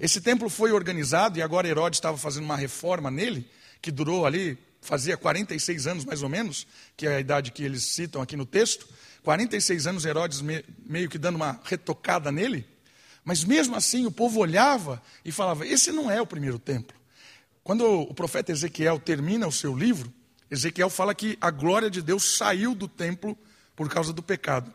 Esse 0.00 0.20
templo 0.20 0.48
foi 0.48 0.72
organizado 0.72 1.38
e 1.38 1.42
agora 1.42 1.68
Herodes 1.68 1.98
estava 1.98 2.18
fazendo 2.18 2.42
uma 2.42 2.56
reforma 2.56 3.12
nele, 3.12 3.48
que 3.80 3.92
durou 3.92 4.26
ali, 4.26 4.58
fazia 4.80 5.16
46 5.16 5.86
anos 5.86 6.04
mais 6.04 6.24
ou 6.24 6.28
menos, 6.28 6.66
que 6.96 7.06
é 7.06 7.14
a 7.14 7.20
idade 7.20 7.52
que 7.52 7.62
eles 7.62 7.84
citam 7.84 8.20
aqui 8.20 8.36
no 8.36 8.44
texto. 8.44 8.88
46 9.22 9.86
anos 9.86 10.04
Herodes 10.04 10.42
meio 10.84 11.08
que 11.08 11.18
dando 11.18 11.36
uma 11.36 11.60
retocada 11.64 12.32
nele. 12.32 12.73
Mas 13.24 13.42
mesmo 13.42 13.74
assim 13.74 14.04
o 14.06 14.10
povo 14.12 14.40
olhava 14.40 15.02
e 15.24 15.32
falava: 15.32 15.66
esse 15.66 15.90
não 15.90 16.10
é 16.10 16.20
o 16.20 16.26
primeiro 16.26 16.58
templo. 16.58 16.96
Quando 17.62 17.84
o 17.86 18.12
profeta 18.12 18.52
Ezequiel 18.52 18.98
termina 18.98 19.46
o 19.46 19.52
seu 19.52 19.74
livro, 19.74 20.12
Ezequiel 20.50 20.90
fala 20.90 21.14
que 21.14 21.38
a 21.40 21.50
glória 21.50 21.90
de 21.90 22.02
Deus 22.02 22.36
saiu 22.36 22.74
do 22.74 22.86
templo 22.86 23.36
por 23.74 23.88
causa 23.88 24.12
do 24.12 24.22
pecado. 24.22 24.72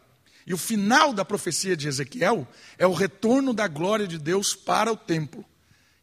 E 0.48 0.54
o 0.54 0.58
final 0.58 1.14
da 1.14 1.24
profecia 1.24 1.78
de 1.78 1.88
Ezequiel 1.88 2.48
é 2.78 2.88
o 2.88 2.94
retorno 2.94 3.54
da 3.54 3.68
glória 3.68 4.08
de 4.08 4.18
Deus 4.18 4.56
para 4.56 4.92
o 4.92 4.98
templo. 4.98 5.46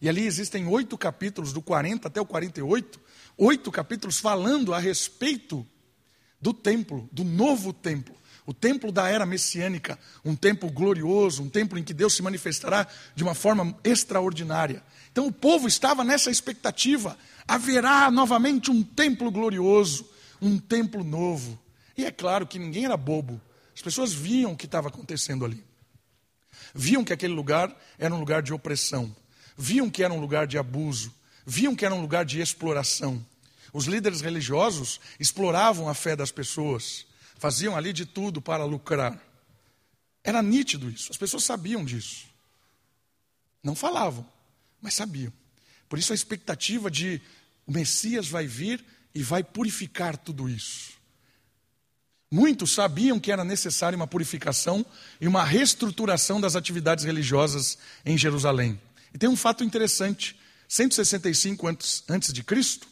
E 0.00 0.08
ali 0.08 0.24
existem 0.24 0.68
oito 0.68 0.96
capítulos, 0.96 1.52
do 1.52 1.60
40 1.60 2.06
até 2.06 2.20
o 2.20 2.26
48, 2.26 3.00
oito 3.36 3.72
capítulos 3.72 4.18
falando 4.18 4.72
a 4.72 4.78
respeito 4.78 5.66
do 6.40 6.54
templo, 6.54 7.08
do 7.10 7.24
novo 7.24 7.72
templo. 7.72 8.14
O 8.46 8.54
templo 8.54 8.92
da 8.92 9.08
era 9.08 9.26
messiânica, 9.26 9.98
um 10.24 10.36
templo 10.36 10.70
glorioso, 10.70 11.42
um 11.42 11.48
templo 11.48 11.76
em 11.78 11.82
que 11.82 11.92
Deus 11.92 12.14
se 12.14 12.22
manifestará 12.22 12.86
de 13.14 13.24
uma 13.24 13.34
forma 13.34 13.76
extraordinária. 13.82 14.84
Então 15.10 15.26
o 15.26 15.32
povo 15.32 15.66
estava 15.66 16.04
nessa 16.04 16.30
expectativa: 16.30 17.18
haverá 17.46 18.08
novamente 18.08 18.70
um 18.70 18.84
templo 18.84 19.32
glorioso, 19.32 20.08
um 20.40 20.58
templo 20.58 21.02
novo. 21.02 21.58
E 21.96 22.04
é 22.04 22.12
claro 22.12 22.46
que 22.46 22.58
ninguém 22.58 22.84
era 22.84 22.96
bobo. 22.96 23.40
As 23.74 23.82
pessoas 23.82 24.12
viam 24.12 24.52
o 24.52 24.56
que 24.56 24.66
estava 24.66 24.88
acontecendo 24.88 25.44
ali. 25.44 25.64
Viam 26.72 27.02
que 27.02 27.12
aquele 27.12 27.34
lugar 27.34 27.74
era 27.98 28.14
um 28.14 28.20
lugar 28.20 28.42
de 28.42 28.52
opressão. 28.52 29.14
Viam 29.56 29.90
que 29.90 30.04
era 30.04 30.12
um 30.12 30.20
lugar 30.20 30.46
de 30.46 30.56
abuso. 30.56 31.12
Viam 31.44 31.74
que 31.74 31.84
era 31.84 31.94
um 31.94 32.00
lugar 32.00 32.24
de 32.24 32.40
exploração. 32.40 33.24
Os 33.72 33.86
líderes 33.86 34.20
religiosos 34.20 35.00
exploravam 35.18 35.88
a 35.88 35.94
fé 35.94 36.14
das 36.14 36.30
pessoas. 36.30 37.06
Faziam 37.38 37.76
ali 37.76 37.93
de 37.93 38.07
tudo 38.07 38.40
para 38.40 38.64
lucrar. 38.64 39.21
Era 40.25 40.43
nítido 40.43 40.90
isso. 40.90 41.11
As 41.11 41.16
pessoas 41.16 41.45
sabiam 41.45 41.85
disso. 41.85 42.26
Não 43.62 43.75
falavam, 43.75 44.26
mas 44.81 44.95
sabiam. 44.95 45.33
Por 45.88 45.99
isso 45.99 46.12
a 46.12 46.14
expectativa 46.14 46.90
de 46.90 47.21
o 47.66 47.73
Messias 47.73 48.28
vai 48.28 48.47
vir 48.47 48.85
e 49.14 49.23
vai 49.23 49.43
purificar 49.43 50.16
tudo 50.16 50.49
isso. 50.49 50.95
Muitos 52.31 52.73
sabiam 52.73 53.21
que 53.21 53.31
era 53.31 53.45
necessária 53.45 53.97
uma 53.97 54.07
purificação 54.07 54.85
e 55.21 55.28
uma 55.28 55.45
reestruturação 55.45 56.40
das 56.40 56.57
atividades 56.57 57.05
religiosas 57.05 57.78
em 58.05 58.19
Jerusalém. 58.19 58.81
E 59.14 59.19
tem 59.19 59.28
um 59.28 59.37
fato 59.37 59.62
interessante: 59.62 60.38
165 60.69 61.66
antes, 61.66 62.05
antes 62.09 62.33
de 62.33 62.43
Cristo, 62.43 62.88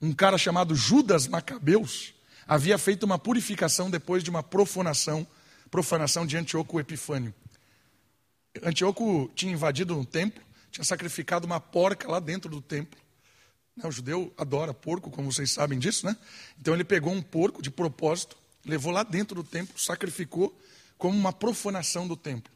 um 0.00 0.12
cara 0.12 0.36
chamado 0.36 0.74
Judas 0.74 1.26
Macabeus 1.26 2.13
havia 2.46 2.78
feito 2.78 3.04
uma 3.04 3.18
purificação 3.18 3.90
depois 3.90 4.22
de 4.22 4.30
uma 4.30 4.42
profanação, 4.42 5.26
profanação 5.70 6.26
de 6.26 6.36
Antíoco 6.36 6.78
Epifânio. 6.78 7.34
Antíoco 8.62 9.30
tinha 9.34 9.52
invadido 9.52 9.98
um 9.98 10.04
templo, 10.04 10.42
tinha 10.70 10.84
sacrificado 10.84 11.46
uma 11.46 11.60
porca 11.60 12.10
lá 12.10 12.20
dentro 12.20 12.50
do 12.50 12.60
templo. 12.60 12.98
O 13.82 13.90
judeu 13.90 14.32
adora 14.36 14.72
porco, 14.72 15.10
como 15.10 15.32
vocês 15.32 15.50
sabem 15.50 15.78
disso, 15.78 16.06
né? 16.06 16.16
Então 16.60 16.74
ele 16.74 16.84
pegou 16.84 17.12
um 17.12 17.20
porco 17.20 17.60
de 17.60 17.70
propósito, 17.70 18.36
levou 18.64 18.92
lá 18.92 19.02
dentro 19.02 19.34
do 19.34 19.42
templo, 19.42 19.78
sacrificou 19.78 20.56
como 20.96 21.18
uma 21.18 21.32
profanação 21.32 22.06
do 22.06 22.16
templo. 22.16 22.52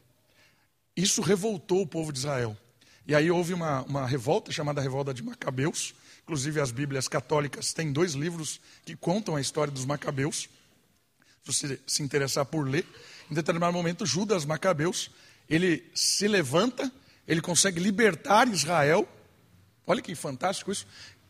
Isso 0.95 1.21
revoltou 1.21 1.81
o 1.81 1.87
povo 1.87 2.11
de 2.13 2.19
Israel. 2.19 2.57
E 3.05 3.15
aí 3.15 3.29
houve 3.29 3.53
uma, 3.53 3.81
uma 3.83 4.05
revolta 4.05 4.51
chamada 4.51 4.81
Revolta 4.81 5.13
de 5.13 5.23
Macabeus. 5.23 5.93
Inclusive, 6.29 6.61
as 6.61 6.69
Bíblias 6.69 7.07
católicas 7.07 7.73
têm 7.73 7.91
dois 7.91 8.13
livros 8.13 8.61
que 8.85 8.95
contam 8.95 9.35
a 9.35 9.41
história 9.41 9.73
dos 9.73 9.83
Macabeus. 9.83 10.47
Se 11.43 11.51
você 11.51 11.79
se 11.87 12.03
interessar 12.03 12.45
por 12.45 12.69
ler, 12.69 12.85
em 13.31 13.33
determinado 13.33 13.73
momento, 13.73 14.05
Judas 14.05 14.45
Macabeus, 14.45 15.09
ele 15.49 15.83
se 15.95 16.27
levanta, 16.27 16.91
ele 17.27 17.41
consegue 17.41 17.79
libertar 17.79 18.47
Israel. 18.47 19.09
Olha 19.87 20.03
que 20.03 20.13
fantástico 20.13 20.71
isso. 20.71 20.85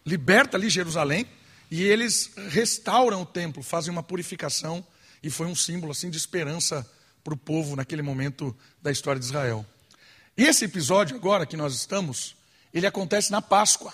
Liberta 0.06 0.58
ali 0.58 0.70
Jerusalém, 0.70 1.25
e 1.72 1.82
eles 1.82 2.32
restauram 2.50 3.22
o 3.22 3.25
templo, 3.25 3.63
fazem 3.63 3.94
uma 3.94 4.03
purificação, 4.03 4.86
e 5.24 5.29
foi 5.29 5.48
um 5.48 5.56
símbolo 5.56 5.94
assim 5.94 6.10
de 6.10 6.18
esperança 6.18 6.86
para 7.24 7.34
o 7.34 7.38
povo 7.38 7.77
naquele 7.77 8.01
momento 8.01 8.53
da 8.82 8.91
história 8.91 9.18
de 9.18 9.27
Israel. 9.27 9.65
Esse 10.36 10.65
episódio 10.65 11.15
agora 11.15 11.46
que 11.46 11.56
nós 11.56 11.74
estamos, 11.74 12.36
ele 12.74 12.86
acontece 12.86 13.32
na 13.32 13.41
Páscoa. 13.41 13.94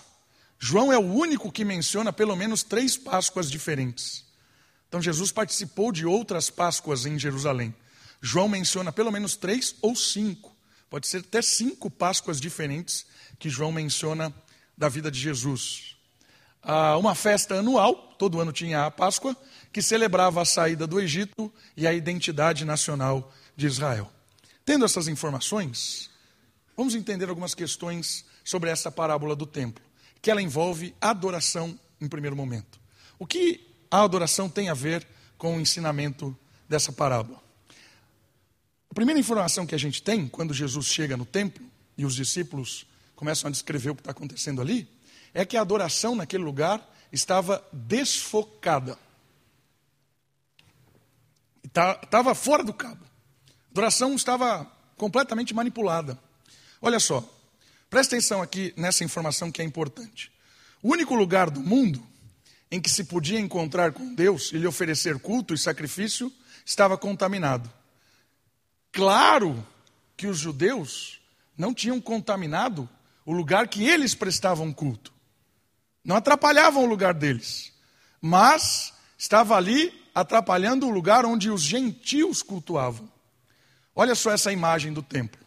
João 0.60 0.92
é 0.92 0.98
o 0.98 1.14
único 1.14 1.52
que 1.52 1.66
menciona 1.66 2.12
pelo 2.14 2.36
menos 2.36 2.64
três 2.64 2.98
Páscoas 2.98 3.50
diferentes. 3.50 4.26
Então 4.88 5.02
Jesus 5.02 5.32
participou 5.32 5.92
de 5.92 6.06
outras 6.06 6.50
Páscoas 6.50 7.06
em 7.06 7.20
Jerusalém. 7.20 7.76
João 8.22 8.48
menciona 8.48 8.92
pelo 8.92 9.12
menos 9.12 9.36
três 9.36 9.76
ou 9.82 9.96
cinco, 9.96 10.56
pode 10.90 11.08
ser 11.08 11.20
até 11.20 11.42
cinco 11.42 11.92
Páscoas 11.92 12.40
diferentes 12.40 13.06
que 13.38 13.50
João 13.50 13.72
menciona 13.72 14.34
da 14.78 14.90
vida 14.90 15.12
de 15.12 15.20
Jesus 15.20 15.96
uma 16.98 17.14
festa 17.14 17.56
anual, 17.56 18.16
todo 18.18 18.42
ano 18.42 18.52
tinha 18.52 18.86
a 18.86 18.92
Páscoa, 18.92 19.36
que 19.72 19.82
celebrava 19.82 20.42
a 20.42 20.46
saída 20.46 20.88
do 20.88 21.00
Egito 21.00 21.52
e 21.78 21.86
a 21.86 21.94
identidade 21.94 22.66
nacional 22.66 23.32
de 23.56 23.68
Israel. 23.68 24.12
Tendo 24.66 24.84
essas 24.84 25.08
informações, 25.08 26.10
vamos 26.76 26.96
entender 26.96 27.30
algumas 27.30 27.54
questões 27.54 28.26
sobre 28.44 28.70
essa 28.70 28.92
parábola 28.92 29.36
do 29.36 29.46
templo, 29.46 29.84
que 30.26 30.32
ela 30.32 30.42
envolve 30.42 30.96
adoração 31.00 31.80
em 32.02 32.08
primeiro 32.08 32.36
momento. 32.36 32.80
O 33.20 33.28
que 33.28 33.64
a 33.92 34.02
adoração 34.02 34.50
tem 34.50 34.70
a 34.70 34.74
ver 34.74 35.06
com 35.38 35.56
o 35.56 35.62
ensinamento 35.62 36.36
dessa 36.68 36.92
parábola? 36.92 37.40
A 38.90 38.94
primeira 38.96 39.20
informação 39.20 39.68
que 39.68 39.76
a 39.76 39.78
gente 39.78 40.02
tem 40.02 40.28
quando 40.28 40.52
Jesus 40.52 40.88
chega 40.88 41.16
no 41.16 41.28
templo 41.28 41.64
e 41.96 42.08
os 42.08 42.16
discípulos 42.16 42.88
começam 43.16 43.48
a 43.48 43.52
descrever 43.52 43.92
o 43.92 43.96
que 43.96 44.02
está 44.02 44.10
acontecendo 44.10 44.64
ali, 44.64 44.90
é 45.32 45.46
que 45.46 45.58
a 45.58 45.62
adoração 45.62 46.16
naquele 46.16 46.44
lugar 46.44 46.84
estava 47.12 47.64
desfocada. 47.72 48.98
Estava 51.64 52.34
fora 52.34 52.64
do 52.64 52.74
cabo. 52.74 53.06
A 53.46 53.72
adoração 53.74 54.16
estava 54.16 54.66
completamente 54.98 55.54
manipulada. 55.54 56.18
Olha 56.82 57.00
só, 57.00 57.24
presta 57.90 58.16
atenção 58.16 58.42
aqui 58.42 58.74
nessa 58.76 59.04
informação 59.04 59.52
que 59.52 59.62
é 59.62 59.66
importante. 59.66 60.32
O 60.82 60.92
único 60.92 61.16
lugar 61.16 61.50
do 61.50 61.60
mundo 61.60 62.06
em 62.72 62.82
que 62.82 62.90
se 62.90 63.04
podia 63.06 63.40
encontrar 63.40 63.92
com 63.92 64.14
Deus 64.14 64.52
e 64.52 64.58
lhe 64.58 64.68
oferecer 64.68 65.20
culto 65.20 65.54
e 65.54 65.58
sacrifício 65.58 66.32
estava 66.66 66.98
contaminado. 66.98 67.72
Claro 68.92 69.66
que 70.18 70.28
os 70.28 70.38
judeus 70.38 71.22
não 71.58 71.74
tinham 71.74 72.02
contaminado 72.02 72.90
o 73.26 73.32
lugar 73.32 73.68
que 73.68 73.86
eles 73.86 74.16
prestavam 74.16 74.72
culto. 74.74 75.14
Não 76.04 76.16
atrapalhavam 76.16 76.84
o 76.84 76.88
lugar 76.88 77.14
deles, 77.14 77.74
mas 78.22 78.94
estava 79.18 79.56
ali 79.56 80.06
atrapalhando 80.14 80.88
o 80.88 80.92
lugar 80.92 81.26
onde 81.26 81.50
os 81.50 81.62
gentios 81.62 82.42
cultuavam. 82.42 83.12
Olha 83.96 84.16
só 84.16 84.32
essa 84.32 84.52
imagem 84.52 84.94
do 84.94 85.02
templo. 85.02 85.45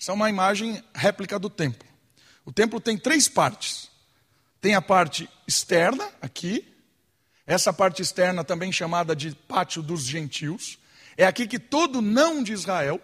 Essa 0.00 0.12
é 0.12 0.14
uma 0.14 0.30
imagem 0.30 0.82
réplica 0.94 1.38
do 1.38 1.50
templo. 1.50 1.88
O 2.44 2.52
templo 2.52 2.80
tem 2.80 2.96
três 2.96 3.28
partes. 3.28 3.90
Tem 4.60 4.74
a 4.74 4.82
parte 4.82 5.28
externa, 5.46 6.08
aqui. 6.22 6.66
Essa 7.46 7.72
parte 7.72 8.02
externa, 8.02 8.44
também 8.44 8.70
chamada 8.70 9.14
de 9.14 9.34
pátio 9.34 9.82
dos 9.82 10.04
gentios. 10.04 10.78
É 11.16 11.26
aqui 11.26 11.46
que 11.46 11.58
todo 11.58 12.00
não 12.00 12.42
de 12.42 12.52
Israel 12.52 13.00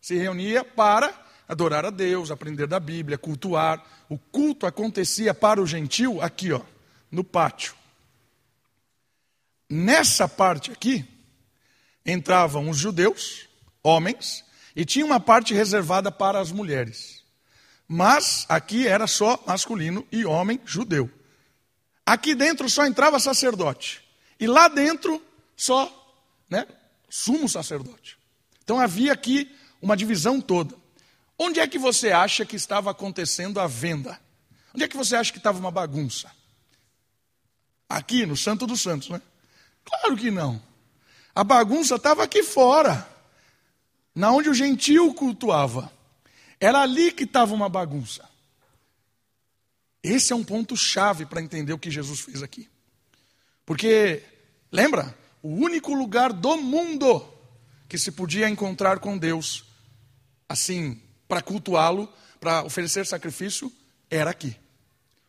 se 0.00 0.16
reunia 0.16 0.64
para 0.64 1.12
adorar 1.46 1.84
a 1.84 1.90
Deus, 1.90 2.30
aprender 2.30 2.66
da 2.66 2.80
Bíblia, 2.80 3.18
cultuar. 3.18 3.84
O 4.08 4.16
culto 4.16 4.66
acontecia 4.66 5.34
para 5.34 5.60
o 5.60 5.66
gentil 5.66 6.22
aqui, 6.22 6.52
ó, 6.52 6.62
no 7.10 7.22
pátio. 7.22 7.74
Nessa 9.68 10.28
parte 10.28 10.72
aqui 10.72 11.04
entravam 12.04 12.70
os 12.70 12.78
judeus, 12.78 13.48
homens, 13.82 14.44
e 14.80 14.84
tinha 14.86 15.04
uma 15.04 15.20
parte 15.20 15.52
reservada 15.52 16.10
para 16.10 16.40
as 16.40 16.50
mulheres. 16.50 17.22
Mas 17.86 18.46
aqui 18.48 18.88
era 18.88 19.06
só 19.06 19.38
masculino 19.46 20.06
e 20.10 20.24
homem 20.24 20.58
judeu. 20.64 21.10
Aqui 22.06 22.34
dentro 22.34 22.66
só 22.66 22.86
entrava 22.86 23.20
sacerdote. 23.20 24.02
E 24.40 24.46
lá 24.46 24.68
dentro 24.68 25.22
só, 25.54 25.86
né, 26.48 26.66
sumo 27.10 27.46
sacerdote. 27.46 28.16
Então 28.64 28.80
havia 28.80 29.12
aqui 29.12 29.54
uma 29.82 29.94
divisão 29.94 30.40
toda. 30.40 30.74
Onde 31.38 31.60
é 31.60 31.66
que 31.66 31.78
você 31.78 32.10
acha 32.10 32.46
que 32.46 32.56
estava 32.56 32.90
acontecendo 32.90 33.60
a 33.60 33.66
venda? 33.66 34.18
Onde 34.74 34.84
é 34.84 34.88
que 34.88 34.96
você 34.96 35.14
acha 35.14 35.30
que 35.30 35.36
estava 35.36 35.58
uma 35.58 35.70
bagunça? 35.70 36.32
Aqui, 37.86 38.24
no 38.24 38.34
Santo 38.34 38.66
dos 38.66 38.80
Santos, 38.80 39.10
né? 39.10 39.20
Claro 39.84 40.16
que 40.16 40.30
não. 40.30 40.62
A 41.34 41.44
bagunça 41.44 41.96
estava 41.96 42.22
aqui 42.22 42.42
fora 42.42 43.19
na 44.14 44.32
onde 44.32 44.48
o 44.48 44.54
gentio 44.54 45.12
cultuava. 45.14 45.90
Era 46.58 46.82
ali 46.82 47.12
que 47.12 47.24
estava 47.24 47.54
uma 47.54 47.68
bagunça. 47.68 48.28
Esse 50.02 50.32
é 50.32 50.36
um 50.36 50.44
ponto 50.44 50.76
chave 50.76 51.26
para 51.26 51.42
entender 51.42 51.72
o 51.72 51.78
que 51.78 51.90
Jesus 51.90 52.20
fez 52.20 52.42
aqui. 52.42 52.68
Porque, 53.64 54.22
lembra? 54.70 55.16
O 55.42 55.48
único 55.48 55.94
lugar 55.94 56.32
do 56.32 56.56
mundo 56.56 57.26
que 57.88 57.98
se 57.98 58.12
podia 58.12 58.48
encontrar 58.48 58.98
com 58.98 59.16
Deus, 59.16 59.64
assim, 60.48 61.00
para 61.26 61.42
cultuá-lo, 61.42 62.12
para 62.38 62.62
oferecer 62.62 63.06
sacrifício, 63.06 63.72
era 64.10 64.30
aqui. 64.30 64.56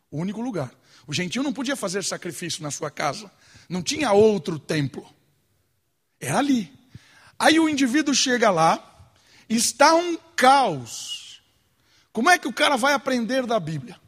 O 0.09 0.17
único 0.17 0.41
lugar. 0.41 0.73
O 1.07 1.13
gentio 1.13 1.43
não 1.43 1.53
podia 1.53 1.75
fazer 1.75 2.03
sacrifício 2.03 2.63
na 2.63 2.71
sua 2.71 2.91
casa. 2.91 3.31
Não 3.67 3.81
tinha 3.81 4.11
outro 4.11 4.59
templo. 4.59 5.07
Era 6.19 6.39
ali. 6.39 6.71
Aí 7.41 7.59
o 7.59 7.67
indivíduo 7.67 8.13
chega 8.13 8.51
lá, 8.51 8.79
está 9.49 9.95
um 9.95 10.15
caos. 10.35 11.41
Como 12.13 12.29
é 12.29 12.37
que 12.37 12.47
o 12.47 12.53
cara 12.53 12.77
vai 12.77 12.93
aprender 12.93 13.47
da 13.47 13.59
Bíblia? 13.59 13.99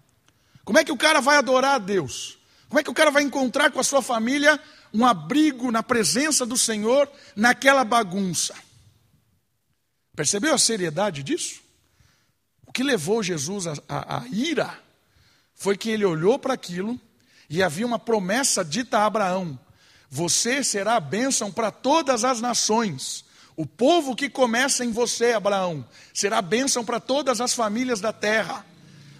Como 0.63 0.77
é 0.77 0.83
que 0.83 0.91
o 0.91 0.97
cara 0.97 1.19
vai 1.19 1.37
adorar 1.37 1.73
a 1.73 1.77
Deus? 1.79 2.37
Como 2.69 2.79
é 2.79 2.83
que 2.83 2.91
o 2.91 2.93
cara 2.93 3.09
vai 3.09 3.23
encontrar 3.23 3.71
com 3.71 3.79
a 3.79 3.83
sua 3.83 4.03
família 4.03 4.59
um 4.93 5.03
abrigo 5.03 5.71
na 5.71 5.81
presença 5.81 6.45
do 6.45 6.55
Senhor 6.55 7.11
naquela 7.35 7.83
bagunça? 7.83 8.53
Percebeu 10.15 10.53
a 10.53 10.59
seriedade 10.59 11.23
disso? 11.23 11.59
O 12.67 12.71
que 12.71 12.83
levou 12.83 13.23
Jesus 13.23 13.65
a 13.89 14.25
ira 14.31 14.79
foi 15.55 15.75
que 15.75 15.89
ele 15.89 16.05
olhou 16.05 16.37
para 16.37 16.53
aquilo 16.53 17.01
e 17.49 17.63
havia 17.63 17.87
uma 17.87 17.97
promessa 17.97 18.63
dita 18.63 18.99
a 18.99 19.07
Abraão: 19.07 19.59
você 20.15 20.63
será 20.63 20.97
a 20.97 20.99
bênção 20.99 21.51
para 21.51 21.71
todas 21.71 22.23
as 22.23 22.39
nações. 22.39 23.25
O 23.55 23.65
povo 23.65 24.15
que 24.15 24.29
começa 24.29 24.83
em 24.83 24.91
você, 24.91 25.33
Abraão, 25.33 25.87
será 26.13 26.41
bênção 26.41 26.83
para 26.83 26.99
todas 26.99 27.39
as 27.39 27.53
famílias 27.53 28.01
da 28.01 28.11
terra. 28.11 28.65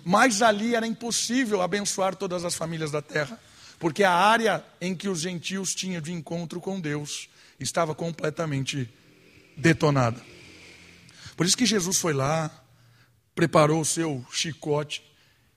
Mas 0.04 0.42
ali 0.42 0.76
era 0.76 0.86
impossível 0.86 1.62
abençoar 1.62 2.16
todas 2.16 2.44
as 2.44 2.56
famílias 2.56 2.92
da 2.92 3.02
terra, 3.02 3.40
porque 3.80 4.04
a 4.04 4.12
área 4.12 4.64
em 4.82 4.94
que 4.96 5.08
os 5.08 5.22
gentios 5.22 5.74
tinham 5.74 6.02
de 6.02 6.12
encontro 6.12 6.60
com 6.60 6.80
Deus 6.80 7.30
estava 7.60 7.96
completamente 7.96 8.90
detonada. 9.56 10.22
Por 11.38 11.46
isso 11.46 11.58
que 11.58 11.66
Jesus 11.66 11.98
foi 12.00 12.14
lá, 12.14 12.52
preparou 13.34 13.82
o 13.82 13.86
seu 13.86 14.26
chicote 14.32 15.04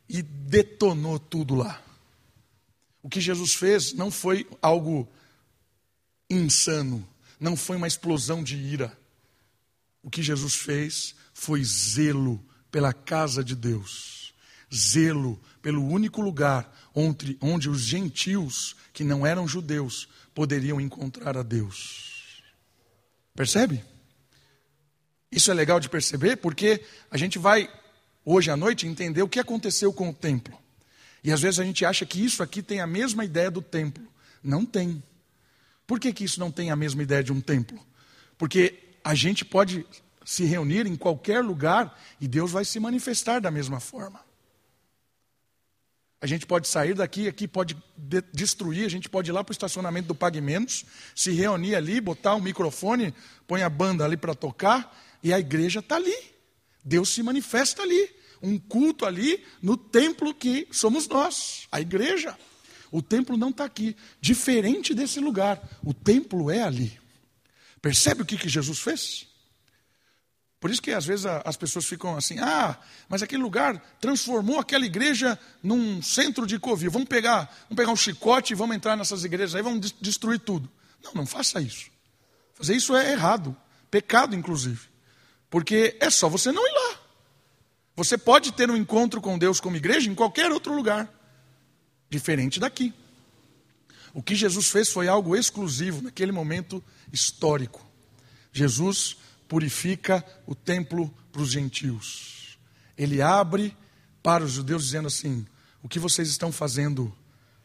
e 0.08 0.22
detonou 0.22 1.18
tudo 1.18 1.54
lá. 1.54 1.82
O 3.02 3.08
que 3.08 3.20
Jesus 3.20 3.54
fez 3.54 3.92
não 3.92 4.10
foi 4.10 4.46
algo 4.62 5.08
insano, 6.30 7.06
não 7.38 7.56
foi 7.56 7.76
uma 7.76 7.86
explosão 7.86 8.42
de 8.42 8.56
ira. 8.56 8.96
O 10.02 10.10
que 10.10 10.22
Jesus 10.22 10.54
fez 10.54 11.14
foi 11.34 11.62
zelo 11.64 12.44
pela 12.70 12.92
casa 12.92 13.42
de 13.42 13.54
Deus, 13.54 14.34
zelo 14.72 15.40
pelo 15.60 15.84
único 15.84 16.20
lugar 16.20 16.72
onde, 16.94 17.36
onde 17.40 17.68
os 17.68 17.80
gentios, 17.80 18.74
que 18.92 19.04
não 19.04 19.26
eram 19.26 19.46
judeus, 19.46 20.08
poderiam 20.34 20.80
encontrar 20.80 21.36
a 21.36 21.42
Deus. 21.42 22.42
Percebe? 23.34 23.84
Isso 25.30 25.50
é 25.50 25.54
legal 25.54 25.78
de 25.78 25.88
perceber 25.88 26.36
porque 26.36 26.82
a 27.10 27.18
gente 27.18 27.38
vai, 27.38 27.68
hoje 28.24 28.50
à 28.50 28.56
noite, 28.56 28.86
entender 28.86 29.22
o 29.22 29.28
que 29.28 29.38
aconteceu 29.38 29.92
com 29.92 30.08
o 30.08 30.14
templo. 30.14 30.56
E 31.22 31.32
às 31.32 31.40
vezes 31.40 31.60
a 31.60 31.64
gente 31.64 31.84
acha 31.84 32.06
que 32.06 32.24
isso 32.24 32.42
aqui 32.42 32.62
tem 32.62 32.80
a 32.80 32.86
mesma 32.86 33.24
ideia 33.24 33.50
do 33.50 33.60
templo. 33.60 34.06
Não 34.42 34.64
tem. 34.64 35.02
Por 35.86 36.00
que, 36.00 36.12
que 36.12 36.24
isso 36.24 36.40
não 36.40 36.50
tem 36.50 36.70
a 36.70 36.76
mesma 36.76 37.02
ideia 37.02 37.22
de 37.22 37.32
um 37.32 37.40
templo? 37.40 37.78
Porque 38.36 38.96
a 39.04 39.14
gente 39.14 39.44
pode 39.44 39.86
se 40.24 40.44
reunir 40.44 40.86
em 40.86 40.96
qualquer 40.96 41.42
lugar 41.42 41.96
e 42.20 42.26
Deus 42.26 42.50
vai 42.50 42.64
se 42.64 42.80
manifestar 42.80 43.40
da 43.40 43.50
mesma 43.50 43.78
forma. 43.78 44.20
A 46.20 46.26
gente 46.26 46.46
pode 46.46 46.66
sair 46.66 46.94
daqui, 46.94 47.28
aqui 47.28 47.46
pode 47.46 47.76
de 47.96 48.22
destruir, 48.32 48.84
a 48.84 48.90
gente 48.90 49.08
pode 49.08 49.30
ir 49.30 49.32
lá 49.32 49.44
para 49.44 49.52
o 49.52 49.54
estacionamento 49.54 50.08
do 50.08 50.14
Pague 50.14 50.40
Menos, 50.40 50.84
se 51.14 51.30
reunir 51.30 51.74
ali, 51.74 52.00
botar 52.00 52.34
um 52.34 52.40
microfone, 52.40 53.14
põe 53.46 53.62
a 53.62 53.68
banda 53.68 54.04
ali 54.04 54.16
para 54.16 54.34
tocar, 54.34 54.98
e 55.22 55.32
a 55.32 55.38
igreja 55.38 55.80
está 55.80 55.96
ali. 55.96 56.16
Deus 56.84 57.10
se 57.10 57.22
manifesta 57.22 57.82
ali. 57.82 58.10
Um 58.42 58.58
culto 58.58 59.04
ali 59.04 59.44
no 59.62 59.76
templo 59.76 60.34
que 60.34 60.68
somos 60.70 61.06
nós, 61.06 61.66
a 61.70 61.80
igreja. 61.80 62.36
O 62.90 63.02
templo 63.02 63.36
não 63.36 63.50
está 63.50 63.64
aqui. 63.64 63.96
Diferente 64.20 64.94
desse 64.94 65.20
lugar, 65.20 65.62
o 65.82 65.92
templo 65.92 66.50
é 66.50 66.62
ali. 66.62 66.98
Percebe 67.80 68.22
o 68.22 68.26
que, 68.26 68.36
que 68.36 68.48
Jesus 68.48 68.78
fez? 68.78 69.26
Por 70.58 70.70
isso 70.70 70.82
que 70.82 70.90
às 70.90 71.04
vezes 71.04 71.26
as 71.26 71.56
pessoas 71.56 71.84
ficam 71.84 72.16
assim: 72.16 72.38
ah, 72.38 72.76
mas 73.08 73.22
aquele 73.22 73.42
lugar 73.42 73.78
transformou 74.00 74.58
aquela 74.58 74.86
igreja 74.86 75.38
num 75.62 76.00
centro 76.00 76.46
de 76.46 76.58
covil. 76.58 76.90
Vamos 76.90 77.08
pegar, 77.08 77.44
vamos 77.68 77.76
pegar 77.76 77.92
um 77.92 77.96
chicote 77.96 78.52
e 78.52 78.56
vamos 78.56 78.74
entrar 78.74 78.96
nessas 78.96 79.22
igrejas 79.22 79.54
aí, 79.54 79.62
vamos 79.62 79.92
destruir 80.00 80.40
tudo. 80.40 80.68
Não, 81.04 81.12
não 81.14 81.26
faça 81.26 81.60
isso. 81.60 81.90
Fazer 82.54 82.74
isso 82.74 82.96
é 82.96 83.12
errado, 83.12 83.54
pecado 83.90 84.34
inclusive. 84.34 84.88
Porque 85.50 85.96
é 86.00 86.10
só 86.10 86.28
você 86.28 86.50
não 86.50 86.66
ir 86.66 86.72
lá. 86.72 87.00
Você 87.94 88.18
pode 88.18 88.52
ter 88.52 88.70
um 88.70 88.76
encontro 88.76 89.20
com 89.20 89.38
Deus 89.38 89.60
como 89.60 89.76
igreja 89.76 90.10
em 90.10 90.14
qualquer 90.14 90.50
outro 90.50 90.74
lugar 90.74 91.08
diferente 92.08 92.60
daqui. 92.60 92.94
O 94.14 94.22
que 94.22 94.34
Jesus 94.34 94.68
fez 94.68 94.88
foi 94.88 95.08
algo 95.08 95.36
exclusivo 95.36 96.02
naquele 96.02 96.32
momento 96.32 96.82
histórico. 97.12 97.86
Jesus 98.52 99.18
purifica 99.46 100.24
o 100.46 100.54
templo 100.54 101.12
para 101.30 101.42
os 101.42 101.50
gentios. 101.50 102.58
Ele 102.96 103.20
abre 103.20 103.76
para 104.22 104.42
os 104.42 104.52
judeus, 104.52 104.84
dizendo 104.84 105.08
assim: 105.08 105.46
o 105.82 105.88
que 105.88 105.98
vocês 105.98 106.28
estão 106.28 106.50
fazendo 106.50 107.14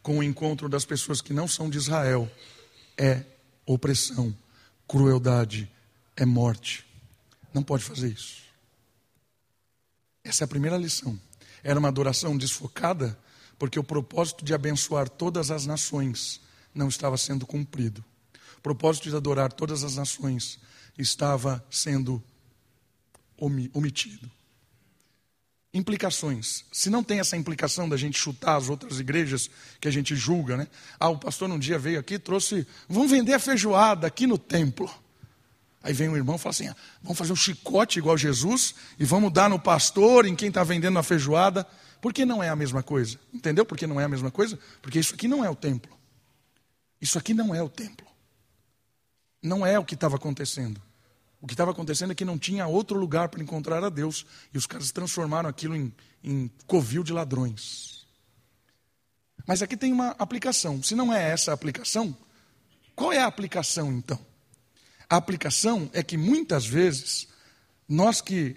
com 0.02 0.20
o 0.20 0.24
encontro 0.24 0.68
das 0.68 0.84
pessoas 0.84 1.22
que 1.22 1.34
não 1.34 1.48
são 1.48 1.70
de 1.70 1.78
Israel 1.78 2.30
é 2.98 3.24
opressão, 3.66 4.36
crueldade, 4.88 5.72
é 6.16 6.26
morte. 6.26 6.86
Não 7.54 7.64
pode 7.64 7.84
fazer 7.84 8.10
isso. 8.10 8.42
Essa 10.24 10.44
é 10.44 10.46
a 10.46 10.48
primeira 10.48 10.78
lição. 10.78 11.20
Era 11.64 11.80
uma 11.80 11.88
adoração 11.88 12.38
desfocada 12.38 13.18
porque 13.62 13.78
o 13.78 13.84
propósito 13.84 14.44
de 14.44 14.56
abençoar 14.56 15.08
todas 15.08 15.52
as 15.52 15.68
nações 15.68 16.42
não 16.74 16.88
estava 16.88 17.16
sendo 17.16 17.46
cumprido. 17.46 18.04
O 18.58 18.62
propósito 18.62 19.08
de 19.08 19.16
adorar 19.16 19.54
todas 19.54 19.84
as 19.84 19.98
nações 19.98 20.58
estava 20.98 21.64
sendo 21.70 22.24
omitido. 23.38 24.32
Implicações. 25.72 26.66
Se 26.72 26.90
não 26.90 27.04
tem 27.04 27.20
essa 27.20 27.38
implicação 27.38 27.88
da 27.88 27.96
gente 27.98 28.18
chutar 28.18 28.56
as 28.56 28.68
outras 28.68 29.00
igrejas 29.00 29.48
que 29.80 29.88
a 29.88 29.92
gente 29.92 30.16
julga, 30.16 30.58
né? 30.58 30.68
Ah, 31.00 31.10
o 31.10 31.20
pastor 31.20 31.48
um 31.48 31.60
dia 31.60 31.78
veio 31.78 32.00
aqui 32.00 32.16
e 32.16 32.20
trouxe, 32.20 32.66
vamos 32.90 33.12
vender 33.12 33.36
a 33.36 33.40
feijoada 33.40 34.08
aqui 34.08 34.26
no 34.26 34.40
templo. 34.40 34.90
Aí 35.84 35.94
vem 35.94 36.10
um 36.10 36.18
irmão 36.18 36.36
e 36.36 36.40
fala 36.40 36.50
assim: 36.50 36.68
ah, 36.68 36.76
vamos 37.04 37.16
fazer 37.20 37.32
um 37.32 37.36
chicote 37.36 38.00
igual 38.00 38.18
Jesus 38.18 38.74
e 38.98 39.06
vamos 39.06 39.32
dar 39.32 39.52
no 39.52 39.60
pastor, 39.60 40.26
em 40.26 40.36
quem 40.36 40.48
está 40.48 40.64
vendendo 40.64 40.98
a 40.98 41.04
feijoada. 41.04 41.68
Por 42.02 42.12
que 42.12 42.26
não 42.26 42.42
é 42.42 42.50
a 42.50 42.56
mesma 42.56 42.82
coisa? 42.82 43.20
Entendeu 43.32 43.64
por 43.64 43.78
que 43.78 43.86
não 43.86 44.02
é 44.02 44.04
a 44.04 44.10
mesma 44.10 44.32
coisa? 44.32 44.60
Porque 44.82 45.00
isso 45.00 45.14
aqui 45.14 45.28
não 45.28 45.46
é 45.46 45.50
o 45.50 45.56
templo. 45.56 45.96
Isso 47.00 47.18
aqui 47.18 47.34
não 47.34 47.54
é 47.54 47.62
o 47.62 47.70
templo. 47.70 48.08
Não 49.42 49.66
é 49.66 49.78
o 49.78 49.86
que 49.86 49.94
estava 49.94 50.16
acontecendo. 50.16 50.82
O 51.40 51.48
que 51.48 51.54
estava 51.54 51.72
acontecendo 51.72 52.12
é 52.12 52.16
que 52.16 52.26
não 52.26 52.38
tinha 52.38 52.68
outro 52.68 52.98
lugar 52.98 53.30
para 53.30 53.42
encontrar 53.42 53.84
a 53.84 53.90
Deus. 53.90 54.26
E 54.52 54.58
os 54.58 54.66
caras 54.66 54.92
transformaram 54.92 55.48
aquilo 55.48 55.76
em, 55.76 55.94
em 56.24 56.50
covil 56.66 57.04
de 57.04 57.14
ladrões. 57.14 58.06
Mas 59.46 59.62
aqui 59.62 59.78
tem 59.78 59.94
uma 59.94 60.10
aplicação. 60.20 60.82
Se 60.82 60.96
não 60.96 61.14
é 61.14 61.30
essa 61.30 61.52
a 61.52 61.54
aplicação, 61.54 62.16
qual 62.96 63.12
é 63.12 63.20
a 63.20 63.28
aplicação 63.28 63.92
então? 63.92 64.20
A 65.10 65.18
aplicação 65.18 65.90
é 65.94 66.02
que 66.02 66.18
muitas 66.18 66.66
vezes, 66.66 67.28
nós 67.88 68.22
que 68.22 68.56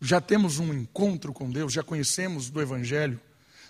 já 0.00 0.20
temos 0.20 0.58
um 0.58 0.72
encontro 0.72 1.32
com 1.32 1.50
Deus, 1.50 1.72
já 1.72 1.82
conhecemos 1.82 2.50
do 2.50 2.60
Evangelho, 2.60 3.20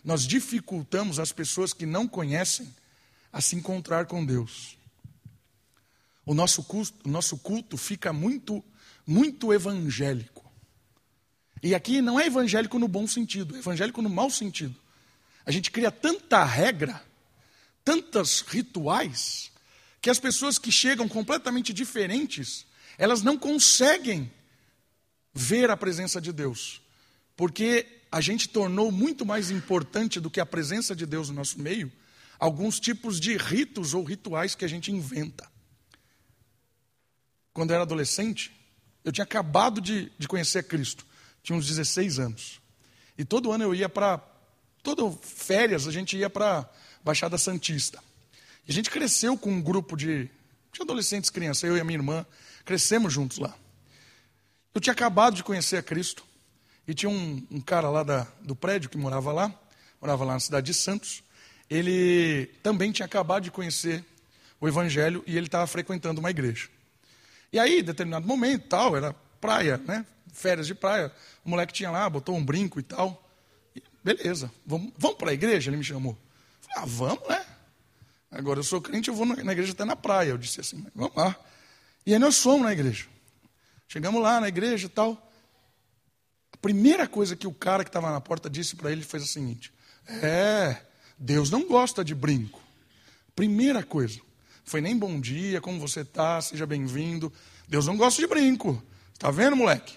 nós 0.04 0.26
dificultamos 0.26 1.18
as 1.18 1.32
pessoas 1.32 1.72
que 1.72 1.86
não 1.86 2.06
conhecem 2.06 2.72
a 3.32 3.40
se 3.40 3.56
encontrar 3.56 4.06
com 4.06 4.24
Deus 4.24 4.78
o 6.28 6.34
nosso 6.34 6.62
culto, 6.62 6.92
o 7.06 7.08
nosso 7.08 7.38
culto 7.38 7.78
fica 7.78 8.12
muito, 8.12 8.62
muito 9.06 9.50
evangélico. 9.50 10.44
E 11.62 11.74
aqui 11.74 12.02
não 12.02 12.20
é 12.20 12.26
evangélico 12.26 12.78
no 12.78 12.86
bom 12.86 13.06
sentido, 13.06 13.56
é 13.56 13.60
evangélico 13.60 14.02
no 14.02 14.10
mau 14.10 14.28
sentido. 14.28 14.76
A 15.46 15.50
gente 15.50 15.70
cria 15.70 15.90
tanta 15.90 16.44
regra, 16.44 17.02
tantos 17.82 18.42
rituais, 18.42 19.50
que 20.02 20.10
as 20.10 20.18
pessoas 20.18 20.58
que 20.58 20.70
chegam 20.70 21.08
completamente 21.08 21.72
diferentes, 21.72 22.66
elas 22.98 23.22
não 23.22 23.38
conseguem 23.38 24.30
ver 25.34 25.70
a 25.70 25.76
presença 25.76 26.20
de 26.20 26.32
Deus. 26.32 26.80
Porque 27.36 27.86
a 28.10 28.20
gente 28.20 28.48
tornou 28.48 28.90
muito 28.90 29.24
mais 29.24 29.50
importante 29.50 30.18
do 30.20 30.30
que 30.30 30.40
a 30.40 30.46
presença 30.46 30.94
de 30.94 31.06
Deus 31.06 31.28
no 31.28 31.36
nosso 31.36 31.60
meio 31.60 31.90
alguns 32.38 32.78
tipos 32.78 33.18
de 33.18 33.36
ritos 33.36 33.94
ou 33.94 34.04
rituais 34.04 34.54
que 34.54 34.64
a 34.64 34.68
gente 34.68 34.92
inventa 34.92 35.48
quando 37.58 37.70
eu 37.70 37.74
era 37.74 37.82
adolescente, 37.82 38.52
eu 39.04 39.10
tinha 39.10 39.24
acabado 39.24 39.80
de, 39.80 40.12
de 40.16 40.28
conhecer 40.28 40.62
Cristo, 40.62 41.04
tinha 41.42 41.58
uns 41.58 41.66
16 41.66 42.20
anos. 42.20 42.60
E 43.18 43.24
todo 43.24 43.50
ano 43.50 43.64
eu 43.64 43.74
ia 43.74 43.88
para. 43.88 44.24
Todas 44.80 45.12
férias 45.22 45.88
a 45.88 45.90
gente 45.90 46.16
ia 46.16 46.30
para 46.30 46.70
Baixada 47.02 47.36
Santista. 47.36 48.00
E 48.64 48.70
a 48.70 48.72
gente 48.72 48.88
cresceu 48.88 49.36
com 49.36 49.50
um 49.50 49.60
grupo 49.60 49.96
de, 49.96 50.30
de 50.72 50.82
adolescentes, 50.82 51.30
crianças, 51.30 51.64
eu 51.64 51.76
e 51.76 51.80
a 51.80 51.84
minha 51.84 51.98
irmã, 51.98 52.24
crescemos 52.64 53.12
juntos 53.12 53.38
lá. 53.38 53.52
Eu 54.78 54.80
tinha 54.80 54.92
acabado 54.92 55.34
de 55.34 55.42
conhecer 55.42 55.76
a 55.76 55.82
Cristo. 55.82 56.24
E 56.86 56.94
tinha 56.94 57.10
um, 57.10 57.44
um 57.50 57.60
cara 57.60 57.90
lá 57.90 58.04
da, 58.04 58.28
do 58.40 58.54
prédio 58.54 58.88
que 58.88 58.96
morava 58.96 59.32
lá, 59.32 59.52
morava 60.00 60.24
lá 60.24 60.34
na 60.34 60.38
cidade 60.38 60.66
de 60.66 60.74
Santos. 60.74 61.20
Ele 61.68 62.46
também 62.62 62.92
tinha 62.92 63.04
acabado 63.04 63.42
de 63.42 63.50
conhecer 63.50 64.04
o 64.60 64.68
Evangelho 64.68 65.24
e 65.26 65.36
ele 65.36 65.46
estava 65.46 65.66
frequentando 65.66 66.20
uma 66.20 66.30
igreja. 66.30 66.68
E 67.52 67.58
aí, 67.58 67.80
em 67.80 67.82
determinado 67.82 68.24
momento, 68.24 68.68
tal, 68.68 68.96
era 68.96 69.12
praia, 69.40 69.78
né? 69.78 70.06
Férias 70.32 70.68
de 70.68 70.76
praia. 70.76 71.12
O 71.44 71.50
moleque 71.50 71.72
tinha 71.72 71.90
lá, 71.90 72.08
botou 72.08 72.36
um 72.36 72.44
brinco 72.44 72.78
e 72.78 72.84
tal. 72.84 73.28
E, 73.74 73.82
beleza, 74.04 74.48
vamos, 74.64 74.92
vamos 74.96 75.18
para 75.18 75.32
a 75.32 75.34
igreja? 75.34 75.70
Ele 75.70 75.78
me 75.78 75.84
chamou. 75.84 76.16
Falei, 76.60 76.84
ah, 76.84 76.86
vamos, 76.86 77.28
né? 77.28 77.44
Agora 78.30 78.60
eu 78.60 78.64
sou 78.64 78.80
crente, 78.80 79.08
eu 79.08 79.14
vou 79.16 79.26
na 79.26 79.52
igreja 79.52 79.72
até 79.72 79.84
na 79.84 79.96
praia. 79.96 80.28
Eu 80.28 80.38
disse 80.38 80.60
assim, 80.60 80.86
vamos 80.94 81.16
lá. 81.16 81.34
E 82.06 82.12
aí 82.12 82.18
nós 82.20 82.38
fomos 82.38 82.62
na 82.62 82.72
igreja. 82.72 83.06
Chegamos 83.88 84.22
lá 84.22 84.38
na 84.40 84.48
igreja 84.48 84.86
e 84.86 84.90
tal. 84.90 85.30
A 86.52 86.56
primeira 86.58 87.08
coisa 87.08 87.34
que 87.34 87.46
o 87.46 87.52
cara 87.52 87.82
que 87.82 87.88
estava 87.88 88.10
na 88.10 88.20
porta 88.20 88.50
disse 88.50 88.76
para 88.76 88.92
ele 88.92 89.02
foi 89.02 89.18
a 89.18 89.22
seguinte: 89.24 89.72
É, 90.06 90.76
Deus 91.18 91.50
não 91.50 91.66
gosta 91.66 92.04
de 92.04 92.14
brinco. 92.14 92.60
Primeira 93.34 93.82
coisa. 93.82 94.20
Foi 94.64 94.82
nem 94.82 94.96
bom 94.96 95.18
dia, 95.18 95.60
como 95.62 95.80
você 95.80 96.00
está, 96.00 96.40
seja 96.42 96.66
bem-vindo. 96.66 97.32
Deus 97.66 97.86
não 97.86 97.96
gosta 97.96 98.20
de 98.20 98.26
brinco. 98.26 98.82
Está 99.14 99.30
vendo, 99.30 99.56
moleque? 99.56 99.96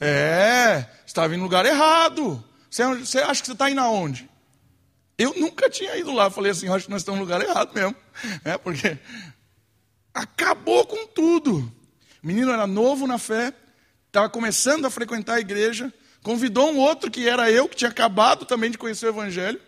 É, 0.00 0.86
está 1.04 1.26
vindo 1.26 1.38
no 1.38 1.44
lugar 1.44 1.66
errado. 1.66 2.42
Você, 2.70 2.86
você 2.94 3.18
acha 3.18 3.40
que 3.40 3.46
você 3.46 3.52
está 3.52 3.68
indo 3.68 3.80
aonde? 3.80 4.30
Eu 5.18 5.34
nunca 5.34 5.68
tinha 5.68 5.96
ido 5.96 6.12
lá. 6.12 6.30
Falei 6.30 6.52
assim, 6.52 6.68
acho 6.68 6.84
que 6.84 6.90
nós 6.90 7.02
estamos 7.02 7.18
no 7.18 7.24
lugar 7.24 7.40
errado 7.40 7.72
mesmo. 7.74 7.96
É, 8.44 8.56
porque 8.56 8.98
acabou 10.14 10.86
com 10.86 11.06
tudo. 11.06 11.72
O 12.22 12.26
menino 12.26 12.52
era 12.52 12.66
novo 12.66 13.06
na 13.06 13.18
fé, 13.18 13.52
estava 14.06 14.28
começando 14.28 14.86
a 14.86 14.90
frequentar 14.90 15.34
a 15.34 15.40
igreja, 15.40 15.92
convidou 16.22 16.70
um 16.70 16.78
outro 16.78 17.10
que 17.10 17.28
era 17.28 17.50
eu, 17.50 17.68
que 17.68 17.76
tinha 17.76 17.90
acabado 17.90 18.44
também 18.44 18.70
de 18.70 18.78
conhecer 18.78 19.06
o 19.06 19.08
Evangelho. 19.08 19.60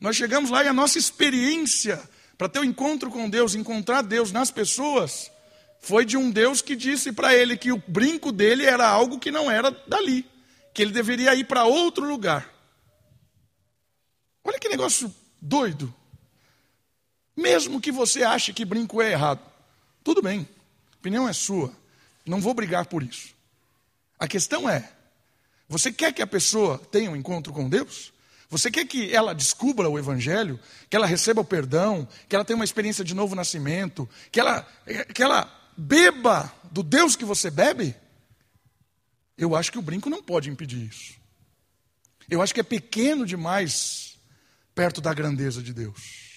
Nós 0.00 0.16
chegamos 0.16 0.50
lá 0.50 0.64
e 0.64 0.68
a 0.68 0.72
nossa 0.72 0.98
experiência 0.98 2.00
para 2.36 2.48
ter 2.48 2.58
o 2.58 2.62
um 2.62 2.64
encontro 2.64 3.10
com 3.10 3.28
Deus, 3.28 3.54
encontrar 3.54 4.02
Deus 4.02 4.32
nas 4.32 4.50
pessoas, 4.50 5.30
foi 5.80 6.04
de 6.04 6.16
um 6.16 6.30
Deus 6.30 6.60
que 6.62 6.74
disse 6.74 7.12
para 7.12 7.34
ele 7.34 7.56
que 7.56 7.70
o 7.70 7.82
brinco 7.86 8.32
dele 8.32 8.64
era 8.64 8.88
algo 8.88 9.18
que 9.18 9.30
não 9.30 9.50
era 9.50 9.70
dali, 9.70 10.26
que 10.74 10.82
ele 10.82 10.90
deveria 10.90 11.34
ir 11.34 11.44
para 11.44 11.64
outro 11.64 12.06
lugar. 12.06 12.50
Olha 14.44 14.58
que 14.58 14.68
negócio 14.68 15.14
doido. 15.40 15.94
Mesmo 17.36 17.80
que 17.80 17.92
você 17.92 18.22
ache 18.22 18.52
que 18.52 18.64
brinco 18.64 19.00
é 19.00 19.12
errado, 19.12 19.40
tudo 20.02 20.20
bem, 20.20 20.48
a 20.92 20.96
opinião 20.96 21.28
é 21.28 21.32
sua, 21.32 21.74
não 22.26 22.40
vou 22.40 22.54
brigar 22.54 22.86
por 22.86 23.02
isso. 23.02 23.34
A 24.18 24.28
questão 24.28 24.68
é: 24.68 24.90
você 25.68 25.92
quer 25.92 26.12
que 26.12 26.22
a 26.22 26.26
pessoa 26.26 26.78
tenha 26.78 27.10
um 27.10 27.16
encontro 27.16 27.52
com 27.52 27.68
Deus? 27.68 28.12
Você 28.48 28.70
quer 28.70 28.84
que 28.84 29.14
ela 29.14 29.32
descubra 29.32 29.88
o 29.88 29.96
Evangelho, 29.96 30.58
que 30.88 30.96
ela 30.96 31.06
receba 31.06 31.40
o 31.40 31.44
perdão, 31.44 32.06
que 32.28 32.34
ela 32.34 32.44
tenha 32.44 32.56
uma 32.56 32.64
experiência 32.64 33.04
de 33.04 33.14
novo 33.14 33.36
nascimento, 33.36 34.08
que 34.32 34.40
ela, 34.40 34.66
que 35.14 35.22
ela 35.22 35.48
beba 35.76 36.52
do 36.72 36.82
Deus 36.82 37.14
que 37.14 37.24
você 37.24 37.48
bebe? 37.48 37.94
Eu 39.38 39.54
acho 39.54 39.70
que 39.70 39.78
o 39.78 39.82
brinco 39.82 40.10
não 40.10 40.20
pode 40.20 40.50
impedir 40.50 40.88
isso. 40.88 41.14
Eu 42.28 42.42
acho 42.42 42.52
que 42.52 42.60
é 42.60 42.64
pequeno 42.64 43.24
demais 43.24 44.18
perto 44.74 45.00
da 45.00 45.14
grandeza 45.14 45.62
de 45.62 45.72
Deus. 45.72 46.30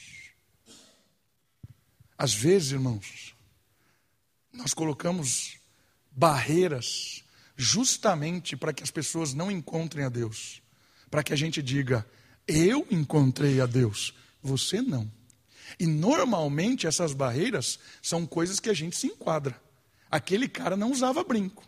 Às 2.15 2.33
vezes, 2.33 2.71
irmãos, 2.71 3.35
nós 4.53 4.73
colocamos 4.73 5.57
barreiras 6.15 7.23
justamente 7.55 8.55
para 8.55 8.73
que 8.73 8.83
as 8.83 8.91
pessoas 8.91 9.33
não 9.33 9.51
encontrem 9.51 10.05
a 10.05 10.09
Deus 10.09 10.63
para 11.13 11.21
que 11.21 11.31
a 11.31 11.35
gente 11.35 11.61
diga: 11.61 12.03
eu 12.47 12.87
encontrei 12.89 13.61
a 13.61 13.67
Deus, 13.67 14.15
você 14.41 14.81
não. 14.81 15.07
E 15.79 15.85
normalmente 15.85 16.87
essas 16.87 17.13
barreiras 17.13 17.77
são 18.01 18.25
coisas 18.25 18.59
que 18.59 18.67
a 18.67 18.73
gente 18.73 18.95
se 18.95 19.05
enquadra. 19.05 19.61
Aquele 20.09 20.47
cara 20.47 20.75
não 20.75 20.91
usava 20.91 21.23
brinco. 21.23 21.63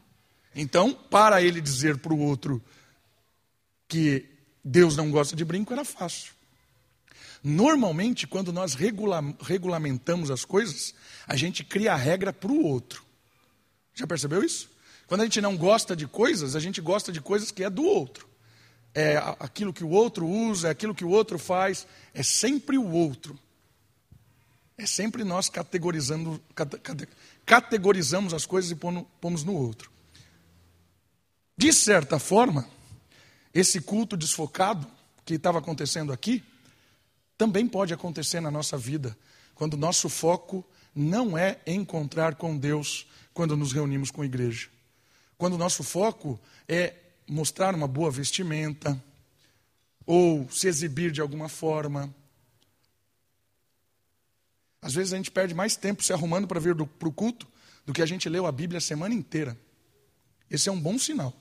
Então, 0.55 0.91
para 0.91 1.43
ele 1.43 1.62
dizer 1.62 1.99
para 1.99 2.12
o 2.12 2.19
outro 2.19 2.60
que 3.88 4.25
Deus 4.63 4.97
não 4.97 5.12
gosta 5.12 5.36
de 5.36 5.45
brinco, 5.45 5.71
era 5.71 5.86
fácil. 5.86 6.34
Normalmente, 7.43 8.25
quando 8.25 8.51
nós 8.51 8.73
regula 8.73 9.23
regulamentamos 9.41 10.31
as 10.31 10.43
coisas, 10.43 10.95
a 11.27 11.36
gente 11.36 11.63
cria 11.63 11.93
a 11.93 11.97
regra 11.97 12.34
para 12.34 12.51
o 12.51 12.63
outro. 12.63 13.05
Já 13.95 14.05
percebeu 14.05 14.43
isso? 14.43 14.69
Quando 15.08 15.21
a 15.21 15.23
gente 15.23 15.41
não 15.41 15.58
gosta 15.58 15.95
de 15.95 16.05
coisas, 16.05 16.55
a 16.55 16.60
gente 16.60 16.79
gosta 16.81 17.12
de 17.12 17.19
coisas 17.19 17.49
que 17.49 17.63
é 17.63 17.69
do 17.69 17.84
outro 17.84 18.27
é 18.95 19.17
aquilo 19.41 19.73
que 19.73 19.84
o 19.84 19.89
outro 19.89 20.25
usa, 20.25 20.69
é 20.69 20.71
aquilo 20.71 20.95
que 20.95 21.03
o 21.03 21.10
outro 21.10 21.38
faz, 21.38 21.86
é 22.13 22.23
sempre 22.23 22.77
o 22.77 22.89
outro. 22.89 23.38
É 24.77 24.86
sempre 24.86 25.23
nós 25.25 25.49
categorizando, 25.49 26.41
categorizamos 27.45 28.34
as 28.34 28.45
coisas 28.45 28.71
e 28.71 28.75
pomos 28.75 29.43
no 29.43 29.53
outro. 29.53 29.91
De 31.58 31.71
certa 31.73 32.19
forma, 32.19 32.67
esse 33.53 33.81
culto 33.81 34.15
desfocado 34.15 34.88
que 35.25 35.36
estava 35.36 35.60
acontecendo 35.60 36.13
aqui, 36.13 36.43
também 37.38 37.67
pode 37.67 37.93
acontecer 37.93 38.39
na 38.39 38.51
nossa 38.51 38.77
vida, 38.77 39.17
quando 39.55 39.75
nosso 39.75 40.08
foco 40.08 40.65
não 40.93 41.38
é 41.38 41.60
encontrar 41.67 42.36
com 42.36 42.58
Deus 42.58 43.08
quando 43.36 43.56
nos 43.56 43.71
reunimos 43.71 44.10
com 44.10 44.24
a 44.24 44.26
igreja. 44.26 44.67
Quando 45.38 45.54
o 45.54 45.60
nosso 45.60 45.84
foco 45.84 46.39
é 46.67 46.95
mostrar 47.28 47.76
uma 47.76 47.88
boa 47.88 48.10
vestimenta, 48.10 49.00
ou 50.06 50.50
se 50.50 50.67
exibir 50.67 51.12
de 51.12 51.19
alguma 51.21 51.50
forma. 51.50 52.13
Às 54.82 54.93
vezes 54.93 55.13
a 55.13 55.17
gente 55.17 55.32
perde 55.32 55.54
mais 55.54 55.76
tempo 55.76 56.04
se 56.04 56.13
arrumando 56.13 56.48
para 56.48 56.60
vir 56.60 56.76
para 56.76 57.10
o 57.10 57.12
culto 57.12 57.48
do 57.86 57.93
que 57.93 58.02
a 58.02 58.06
gente 58.06 58.30
leu 58.30 58.45
a 58.45 58.52
Bíblia 58.52 58.78
a 58.78 58.82
semana 58.82 59.13
inteira. 59.15 59.58
Esse 60.50 60.69
é 60.69 60.71
um 60.71 60.80
bom 60.80 60.98
sinal 61.00 61.34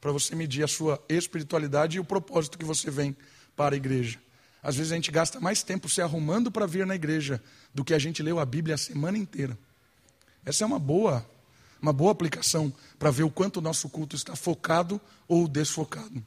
para 0.00 0.12
você 0.12 0.34
medir 0.34 0.62
a 0.62 0.68
sua 0.68 1.02
espiritualidade 1.08 1.96
e 1.96 2.00
o 2.00 2.04
propósito 2.04 2.58
que 2.58 2.64
você 2.64 2.90
vem 2.90 3.16
para 3.56 3.74
a 3.74 3.76
igreja. 3.76 4.18
Às 4.62 4.76
vezes 4.76 4.92
a 4.92 4.94
gente 4.94 5.10
gasta 5.10 5.40
mais 5.40 5.62
tempo 5.62 5.88
se 5.88 6.02
arrumando 6.02 6.50
para 6.50 6.66
vir 6.66 6.86
na 6.86 6.94
igreja 6.94 7.42
do 7.74 7.84
que 7.84 7.94
a 7.94 7.98
gente 7.98 8.22
leu 8.22 8.38
a 8.38 8.44
Bíblia 8.44 8.74
a 8.74 8.78
semana 8.78 9.16
inteira. 9.16 9.58
Essa 10.44 10.64
é 10.64 10.66
uma 10.66 10.78
boa, 10.78 11.26
uma 11.80 11.92
boa 11.92 12.12
aplicação 12.12 12.72
para 12.98 13.10
ver 13.10 13.22
o 13.22 13.30
quanto 13.30 13.58
o 13.58 13.62
nosso 13.62 13.88
culto 13.88 14.16
está 14.16 14.36
focado 14.36 15.00
ou 15.26 15.48
desfocado. 15.48 16.24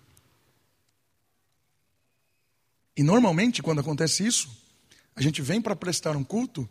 E 2.95 3.03
normalmente, 3.03 3.61
quando 3.61 3.79
acontece 3.79 4.25
isso, 4.25 4.49
a 5.15 5.21
gente 5.21 5.41
vem 5.41 5.61
para 5.61 5.75
prestar 5.75 6.15
um 6.15 6.23
culto 6.23 6.67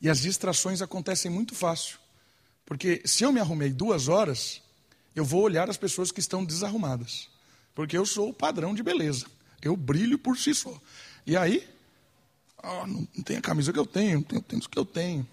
e 0.00 0.08
as 0.08 0.20
distrações 0.20 0.82
acontecem 0.82 1.30
muito 1.30 1.54
fácil. 1.54 1.98
Porque 2.64 3.02
se 3.04 3.24
eu 3.24 3.32
me 3.32 3.40
arrumei 3.40 3.70
duas 3.70 4.08
horas, 4.08 4.62
eu 5.14 5.24
vou 5.24 5.42
olhar 5.42 5.70
as 5.70 5.76
pessoas 5.76 6.10
que 6.10 6.20
estão 6.20 6.44
desarrumadas. 6.44 7.28
Porque 7.74 7.96
eu 7.96 8.04
sou 8.04 8.30
o 8.30 8.34
padrão 8.34 8.74
de 8.74 8.82
beleza. 8.82 9.26
Eu 9.62 9.76
brilho 9.76 10.18
por 10.18 10.36
si 10.38 10.54
só. 10.54 10.78
E 11.26 11.36
aí, 11.36 11.66
oh, 12.62 12.86
não, 12.86 13.06
tem 13.24 13.36
a 13.36 13.42
camisa 13.42 13.72
que 13.72 13.78
eu 13.78 13.86
tenho, 13.86 14.16
não 14.16 14.22
tem 14.22 14.38
o 14.38 14.42
tênis 14.42 14.66
que 14.66 14.78
eu 14.78 14.84
tenho. 14.84 15.26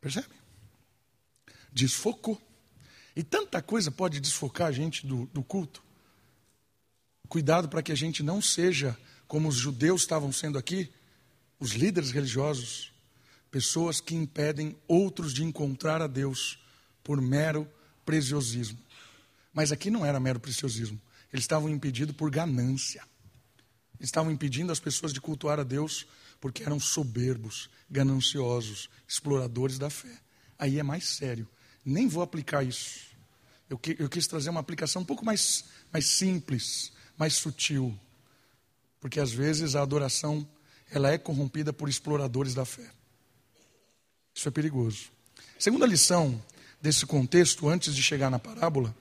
Percebe? 0.00 0.28
Desfocou. 1.74 2.40
E 3.14 3.22
tanta 3.22 3.60
coisa 3.60 3.90
pode 3.90 4.20
desfocar 4.20 4.68
a 4.68 4.72
gente 4.72 5.06
do, 5.06 5.26
do 5.26 5.42
culto. 5.42 5.82
Cuidado 7.28 7.68
para 7.68 7.82
que 7.82 7.92
a 7.92 7.94
gente 7.94 8.22
não 8.22 8.40
seja 8.40 8.96
como 9.26 9.48
os 9.48 9.56
judeus 9.56 10.02
estavam 10.02 10.32
sendo 10.32 10.56
aqui, 10.56 10.90
os 11.58 11.72
líderes 11.72 12.10
religiosos, 12.10 12.92
pessoas 13.50 14.00
que 14.00 14.14
impedem 14.14 14.76
outros 14.86 15.32
de 15.32 15.42
encontrar 15.42 16.00
a 16.00 16.06
Deus 16.06 16.58
por 17.02 17.20
mero 17.20 17.68
preciosismo. 18.04 18.78
Mas 19.52 19.72
aqui 19.72 19.90
não 19.90 20.04
era 20.04 20.20
mero 20.20 20.40
preciosismo, 20.40 21.00
eles 21.32 21.44
estavam 21.44 21.68
impedidos 21.68 22.14
por 22.14 22.30
ganância. 22.30 23.02
Eles 23.98 24.08
estavam 24.08 24.30
impedindo 24.30 24.72
as 24.72 24.80
pessoas 24.80 25.12
de 25.12 25.20
cultuar 25.20 25.58
a 25.58 25.64
Deus 25.64 26.06
porque 26.40 26.62
eram 26.62 26.78
soberbos, 26.78 27.70
gananciosos, 27.90 28.90
exploradores 29.08 29.78
da 29.78 29.88
fé. 29.88 30.20
Aí 30.58 30.78
é 30.78 30.82
mais 30.82 31.04
sério. 31.04 31.48
Nem 31.84 32.08
vou 32.08 32.22
aplicar 32.22 32.62
isso. 32.62 33.00
Eu, 33.68 33.78
que, 33.78 33.96
eu 33.98 34.08
quis 34.08 34.26
trazer 34.26 34.50
uma 34.50 34.60
aplicação 34.60 35.02
um 35.02 35.04
pouco 35.04 35.24
mais, 35.24 35.64
mais 35.92 36.06
simples, 36.06 36.92
mais 37.16 37.34
sutil. 37.34 37.98
Porque 39.00 39.20
às 39.20 39.32
vezes 39.32 39.74
a 39.74 39.82
adoração 39.82 40.46
ela 40.90 41.10
é 41.10 41.18
corrompida 41.18 41.72
por 41.72 41.88
exploradores 41.88 42.54
da 42.54 42.64
fé. 42.64 42.88
Isso 44.34 44.48
é 44.48 44.50
perigoso. 44.50 45.10
Segunda 45.58 45.86
lição 45.86 46.42
desse 46.80 47.06
contexto, 47.06 47.68
antes 47.68 47.94
de 47.94 48.02
chegar 48.02 48.30
na 48.30 48.38
parábola, 48.38 48.94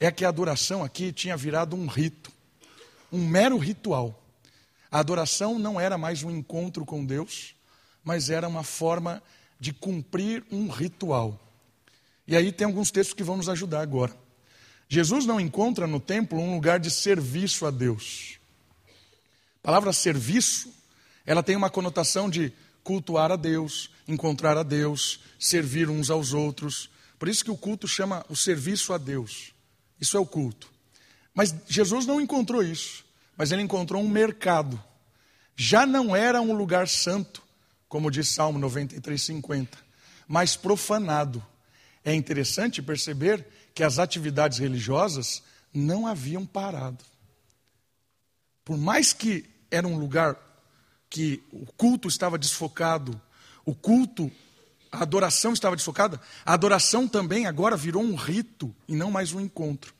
é 0.00 0.10
que 0.10 0.24
a 0.24 0.28
adoração 0.28 0.82
aqui 0.82 1.12
tinha 1.12 1.36
virado 1.36 1.74
um 1.74 1.86
rito, 1.86 2.32
um 3.12 3.26
mero 3.26 3.58
ritual. 3.58 4.22
A 4.90 5.00
adoração 5.00 5.58
não 5.58 5.80
era 5.80 5.98
mais 5.98 6.22
um 6.22 6.30
encontro 6.30 6.84
com 6.84 7.04
Deus, 7.04 7.54
mas 8.02 8.30
era 8.30 8.48
uma 8.48 8.62
forma 8.62 9.22
de 9.60 9.72
cumprir 9.72 10.44
um 10.50 10.68
ritual. 10.68 11.47
E 12.28 12.36
aí 12.36 12.52
tem 12.52 12.66
alguns 12.66 12.90
textos 12.90 13.14
que 13.14 13.24
vão 13.24 13.38
nos 13.38 13.48
ajudar 13.48 13.80
agora. 13.80 14.14
Jesus 14.86 15.24
não 15.24 15.40
encontra 15.40 15.86
no 15.86 15.98
templo 15.98 16.38
um 16.38 16.54
lugar 16.54 16.78
de 16.78 16.90
serviço 16.90 17.64
a 17.64 17.70
Deus. 17.70 18.38
A 19.62 19.66
palavra 19.66 19.94
serviço, 19.94 20.70
ela 21.24 21.42
tem 21.42 21.56
uma 21.56 21.70
conotação 21.70 22.28
de 22.28 22.52
cultuar 22.84 23.32
a 23.32 23.36
Deus, 23.36 23.90
encontrar 24.06 24.58
a 24.58 24.62
Deus, 24.62 25.20
servir 25.38 25.88
uns 25.88 26.10
aos 26.10 26.34
outros. 26.34 26.90
Por 27.18 27.28
isso 27.28 27.42
que 27.42 27.50
o 27.50 27.56
culto 27.56 27.88
chama 27.88 28.24
o 28.28 28.36
serviço 28.36 28.92
a 28.92 28.98
Deus. 28.98 29.54
Isso 29.98 30.14
é 30.14 30.20
o 30.20 30.26
culto. 30.26 30.70
Mas 31.34 31.54
Jesus 31.66 32.04
não 32.04 32.20
encontrou 32.20 32.62
isso, 32.62 33.06
mas 33.38 33.52
ele 33.52 33.62
encontrou 33.62 34.02
um 34.02 34.08
mercado. 34.08 34.82
Já 35.56 35.86
não 35.86 36.14
era 36.14 36.42
um 36.42 36.52
lugar 36.52 36.88
santo, 36.88 37.42
como 37.88 38.10
diz 38.10 38.28
Salmo 38.28 38.58
93, 38.58 39.20
50, 39.20 39.78
mas 40.26 40.56
profanado. 40.56 41.42
É 42.08 42.14
interessante 42.14 42.80
perceber 42.80 43.46
que 43.74 43.84
as 43.84 43.98
atividades 43.98 44.56
religiosas 44.56 45.42
não 45.74 46.06
haviam 46.06 46.46
parado. 46.46 47.04
Por 48.64 48.78
mais 48.78 49.12
que 49.12 49.44
era 49.70 49.86
um 49.86 49.98
lugar 49.98 50.34
que 51.10 51.42
o 51.52 51.66
culto 51.76 52.08
estava 52.08 52.38
desfocado, 52.38 53.20
o 53.62 53.74
culto, 53.74 54.32
a 54.90 55.02
adoração 55.02 55.52
estava 55.52 55.76
desfocada, 55.76 56.18
a 56.46 56.54
adoração 56.54 57.06
também 57.06 57.44
agora 57.44 57.76
virou 57.76 58.02
um 58.02 58.14
rito 58.14 58.74
e 58.88 58.96
não 58.96 59.10
mais 59.10 59.34
um 59.34 59.40
encontro. 59.40 59.92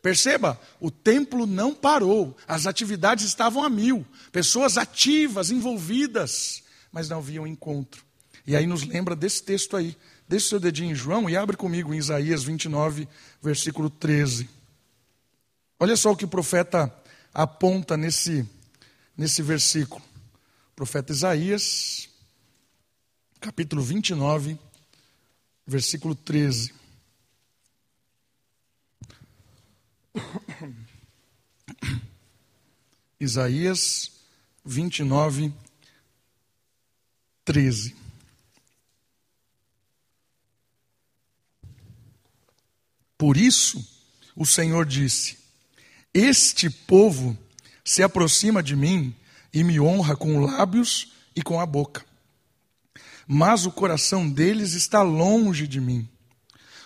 Perceba, 0.00 0.58
o 0.80 0.90
templo 0.90 1.46
não 1.46 1.74
parou, 1.74 2.34
as 2.48 2.66
atividades 2.66 3.26
estavam 3.26 3.62
a 3.62 3.68
mil, 3.68 4.06
pessoas 4.32 4.78
ativas, 4.78 5.50
envolvidas, 5.50 6.62
mas 6.90 7.10
não 7.10 7.18
havia 7.18 7.42
um 7.42 7.46
encontro. 7.46 8.02
E 8.46 8.56
aí 8.56 8.66
nos 8.66 8.82
lembra 8.82 9.14
desse 9.14 9.42
texto 9.42 9.76
aí. 9.76 9.94
Deixe 10.30 10.48
seu 10.48 10.60
dedinho 10.60 10.92
em 10.92 10.94
João 10.94 11.28
e 11.28 11.36
abre 11.36 11.56
comigo 11.56 11.92
em 11.92 11.98
Isaías 11.98 12.44
29, 12.44 13.08
versículo 13.42 13.90
13. 13.90 14.48
Olha 15.76 15.96
só 15.96 16.12
o 16.12 16.16
que 16.16 16.24
o 16.24 16.28
profeta 16.28 16.94
aponta 17.34 17.96
nesse, 17.96 18.48
nesse 19.16 19.42
versículo. 19.42 20.00
O 20.70 20.76
profeta 20.76 21.10
Isaías, 21.10 22.08
capítulo 23.40 23.82
29, 23.82 24.56
versículo 25.66 26.14
13. 26.14 26.72
Isaías 33.18 34.12
29, 34.64 35.52
13. 37.44 37.99
Por 43.20 43.36
isso, 43.36 43.86
o 44.34 44.46
Senhor 44.46 44.86
disse: 44.86 45.36
este 46.14 46.70
povo 46.70 47.36
se 47.84 48.02
aproxima 48.02 48.62
de 48.62 48.74
mim 48.74 49.14
e 49.52 49.62
me 49.62 49.78
honra 49.78 50.16
com 50.16 50.40
lábios 50.40 51.12
e 51.36 51.42
com 51.42 51.60
a 51.60 51.66
boca. 51.66 52.02
Mas 53.28 53.66
o 53.66 53.70
coração 53.70 54.26
deles 54.26 54.72
está 54.72 55.02
longe 55.02 55.66
de 55.66 55.82
mim. 55.82 56.08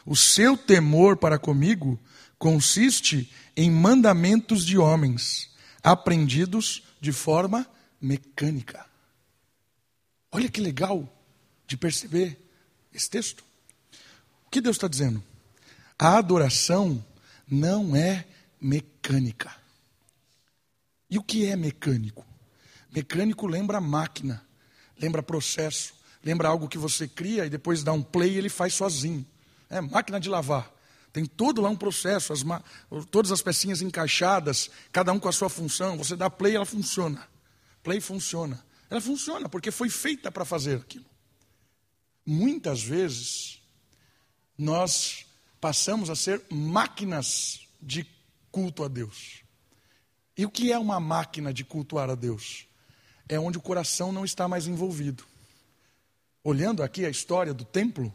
O 0.05 0.16
seu 0.16 0.57
temor 0.57 1.16
para 1.18 1.38
comigo 1.38 2.01
consiste 2.37 3.33
em 3.57 3.70
mandamentos 3.70 4.66
de 4.66 4.77
homens, 4.77 5.51
aprendidos 5.85 6.83
de 7.01 7.12
forma 7.12 7.64
mecânica. 8.01 8.85
Olha 10.33 10.49
que 10.49 10.61
legal 10.61 11.09
de 11.64 11.77
perceber 11.77 12.37
esse 12.92 13.09
texto. 13.09 13.44
O 14.44 14.51
que 14.51 14.61
Deus 14.61 14.75
está 14.75 14.88
dizendo? 14.88 15.23
A 16.05 16.19
adoração 16.19 17.03
não 17.51 17.97
é 17.97 18.27
mecânica. 18.61 19.57
E 21.09 21.17
o 21.17 21.23
que 21.23 21.47
é 21.47 21.57
mecânico? 21.57 22.27
Mecânico 22.95 23.47
lembra 23.47 23.81
máquina, 23.81 24.47
lembra 25.01 25.23
processo, 25.23 25.95
lembra 26.23 26.47
algo 26.47 26.69
que 26.69 26.77
você 26.77 27.09
cria 27.09 27.47
e 27.47 27.49
depois 27.49 27.83
dá 27.83 27.95
um 27.95 28.03
play 28.03 28.35
e 28.35 28.37
ele 28.37 28.51
faz 28.51 28.75
sozinho. 28.75 29.25
É 29.71 29.81
máquina 29.81 30.21
de 30.21 30.29
lavar. 30.29 30.71
Tem 31.11 31.25
todo 31.25 31.62
lá 31.62 31.71
um 31.71 31.77
processo, 31.77 32.35
as 32.35 32.45
todas 33.11 33.33
as 33.33 33.40
pecinhas 33.40 33.81
encaixadas, 33.81 34.71
cada 34.93 35.11
um 35.11 35.19
com 35.19 35.31
a 35.31 35.33
sua 35.33 35.49
função. 35.49 35.97
Você 35.97 36.14
dá 36.14 36.29
play, 36.29 36.55
ela 36.55 36.67
funciona. 36.67 37.27
Play 37.83 38.03
funciona. 38.03 38.62
Ela 38.90 39.01
funciona 39.01 39.49
porque 39.49 39.71
foi 39.71 39.88
feita 39.88 40.31
para 40.31 40.45
fazer 40.45 40.77
aquilo. 40.77 41.07
Muitas 42.27 42.83
vezes 42.83 43.62
nós 44.59 45.25
passamos 45.64 46.11
a 46.11 46.14
ser 46.14 46.42
máquinas 46.50 47.61
de 47.81 48.07
culto 48.53 48.85
a 48.85 48.88
Deus. 48.88 49.42
E 50.37 50.44
o 50.44 50.50
que 50.50 50.70
é 50.70 50.79
uma 50.79 51.00
máquina 51.00 51.55
de 51.55 51.64
cultuar 51.64 52.11
a 52.11 52.14
Deus? 52.14 52.66
É 53.27 53.40
onde 53.40 53.57
o 53.57 53.62
coração 53.62 54.12
não 54.12 54.27
está 54.27 54.46
mais 54.46 54.66
envolvido. 54.66 55.24
Olhando 56.42 56.83
aqui 56.83 57.07
a 57.07 57.09
história 57.09 57.55
do 57.55 57.64
templo, 57.64 58.12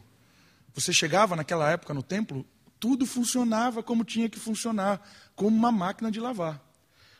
você 0.72 0.92
chegava 0.92 1.34
naquela 1.34 1.68
época 1.68 1.92
no 1.92 2.04
templo, 2.04 2.46
tudo 2.78 3.04
funcionava 3.04 3.82
como 3.82 4.04
tinha 4.04 4.28
que 4.28 4.38
funcionar, 4.38 5.04
como 5.34 5.56
uma 5.56 5.72
máquina 5.72 6.08
de 6.08 6.20
lavar. 6.20 6.64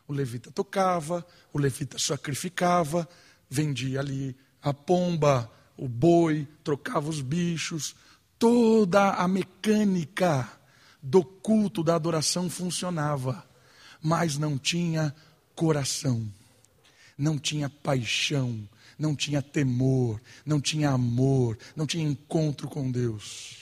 O 0.07 0.13
levita 0.13 0.49
tocava, 0.53 1.27
o 1.53 1.59
levita 1.59 1.99
sacrificava, 1.99 3.09
vendia 3.49 3.99
ali 3.99 4.37
a 4.63 4.73
pomba, 4.73 5.51
o 5.77 5.89
boi, 5.89 6.47
trocava 6.63 7.11
os 7.11 7.21
bichos, 7.21 7.97
toda 8.41 9.11
a 9.11 9.29
mecânica 9.29 10.51
do 11.03 11.23
culto, 11.23 11.85
da 11.85 11.95
adoração 11.95 12.49
funcionava, 12.49 13.47
mas 14.03 14.39
não 14.39 14.57
tinha 14.57 15.15
coração, 15.55 16.27
não 17.19 17.39
tinha 17.39 17.69
paixão, 17.69 18.67
não 18.99 19.15
tinha 19.15 19.43
temor, 19.43 20.21
não 20.45 20.59
tinha 20.59 20.91
amor, 20.91 21.59
não 21.77 21.87
tinha 21.87 22.03
encontro 22.03 22.67
com 22.67 22.91
Deus. 22.91 23.59